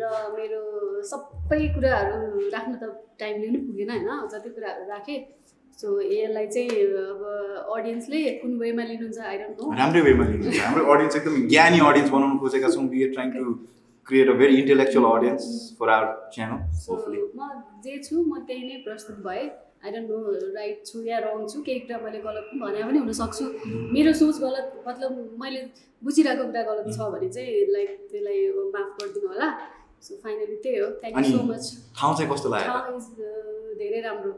र 0.00 0.02
मेरो 0.36 0.60
सबै 1.04 1.60
कुराहरू 1.74 2.48
राख्न 2.54 2.72
त 2.80 2.84
टाइमले 3.20 3.46
पनि 3.48 3.58
पुगेन 3.66 3.90
होइन। 3.90 4.08
जति 4.32 4.48
कुराहरू 4.56 4.84
राखेँ 4.92 5.18
सो 5.80 5.88
यसलाई 6.00 6.46
चाहिँ 6.54 6.68
अब 7.12 7.20
अडियन्सले 7.76 8.20
कुन 8.40 8.52
वेमा 8.60 8.84
लिनुहुन्छ 8.90 9.18
आई 9.30 9.36
डोन्ट 9.40 9.56
नो 9.60 9.64
राम्रै 9.80 10.00
वेमा 10.08 10.24
लिनुहुन्छ। 10.30 10.60
हाम्रो 10.60 10.82
अडियन्स 10.92 11.14
एकदम 11.16 11.34
ज्ञानी 11.52 11.78
अडियन्स 11.88 12.10
बनाउनु 12.14 12.36
खोजेका 12.40 12.68
छौँ। 12.74 12.84
We 12.88 12.98
are 13.04 13.10
trying 13.16 13.28
to 13.36 13.40
create 14.10 14.28
a 14.28 14.36
very 14.42 14.60
intellectual 14.60 15.10
audience 15.16 15.48
for 15.80 15.88
our 15.96 16.12
channel 16.36 16.60
hopefully 16.86 17.24
म 17.40 17.50
जे 17.84 17.98
छु 18.06 18.22
म 18.22 18.44
त्यही 18.46 18.62
नै 18.68 18.78
प्रस्तुत 18.86 19.18
भएँ। 19.26 19.50
आई 19.80 19.90
डोन्ट 19.92 20.10
नो 20.10 20.16
राइट 20.54 20.86
छु 20.86 21.02
या 21.02 21.18
रङ 21.24 21.46
छु 21.50 21.62
केही 21.66 21.80
कुरा 21.84 21.98
मैले 22.04 22.18
गलत 22.24 22.48
पनि 22.48 22.60
भने 22.62 22.82
पनि 22.88 22.98
हुनसक्छु 23.04 23.44
मेरो 23.96 24.12
सोच 24.18 24.40
गलत 24.42 24.66
मतलब 24.88 25.10
मैले 25.42 25.60
बुझिरहेको 26.02 26.44
कुरा 26.50 26.62
गलत 26.70 26.86
छ 26.96 27.06
भने 27.14 27.28
चाहिँ 27.36 27.66
लाइक 27.76 27.90
त्यसलाई 28.10 28.40
माफ 28.74 28.90
गरिदिनु 29.00 29.28
होला। 29.32 29.48
सो 30.04 30.16
फाइनली 30.24 30.56
त्यही 30.64 30.78
हो। 30.80 30.88
थ्याङ्क 31.00 31.16
यू 31.18 31.30
सो 31.32 31.42
मच 31.48 31.64
ठाउँ 32.00 32.12
चाहिँ 32.16 32.28
कस्तो 32.32 32.48
लाग्यो 32.52 32.68
धेरै 33.80 34.00
राम्रो 34.06 34.32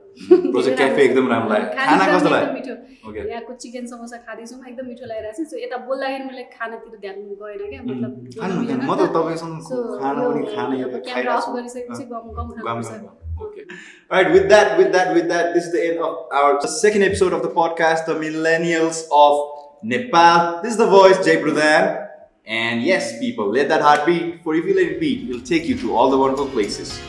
एकदम 1.05 1.29
राम्रो 1.33 2.31
लाग्यो 2.35 2.75
यहाँको 3.15 3.53
चिकन 3.63 3.87
समोसा 3.93 4.17
खाँदैछौँ 4.27 4.59
एकदम 4.71 4.87
मिठो 4.91 5.07
लागिरहेको 5.13 5.37
छ 5.39 5.49
सो 5.53 5.57
यता 5.65 5.77
बोल्दाखेरि 5.89 6.25
मैले 6.29 6.45
खानातिर 6.57 6.95
ध्यान 7.05 7.17
गएन 7.43 7.61
क्या 7.73 7.83
मतलब 7.89 8.13
क्यामेरा 11.09 11.35
अफ 11.35 11.47
गरिसकेपछि 11.57 12.05
गम 12.15 12.31
गम 12.39 12.47
खानुपर्छ 12.61 13.19
Okay. 13.45 13.63
All 14.11 14.23
right, 14.23 14.31
with 14.33 14.49
that, 14.51 14.79
with 14.79 14.93
that, 14.93 15.15
with 15.15 15.29
that, 15.29 15.55
this 15.55 15.65
is 15.67 15.73
the 15.73 15.81
end 15.85 15.99
of 15.99 16.19
our 16.41 16.61
second 16.75 17.03
episode 17.03 17.33
of 17.33 17.43
the 17.43 17.49
podcast, 17.49 18.05
The 18.07 18.15
Millennials 18.15 19.01
of 19.11 19.41
Nepal. 19.83 20.61
This 20.63 20.73
is 20.73 20.79
the 20.83 20.87
voice, 20.87 21.25
Jay 21.25 21.37
Pradhan. 21.47 21.89
And 22.47 22.83
yes, 22.83 23.19
people, 23.19 23.51
let 23.51 23.69
that 23.69 23.83
heart 23.83 24.07
beat, 24.07 24.43
for 24.45 24.55
if 24.55 24.65
you 24.65 24.75
let 24.75 24.93
it 24.93 25.01
beat, 25.01 25.29
it'll 25.29 25.43
take 25.43 25.67
you 25.67 25.77
to 25.79 25.97
all 25.97 26.11
the 26.11 26.19
wonderful 26.19 26.47
places. 26.49 27.01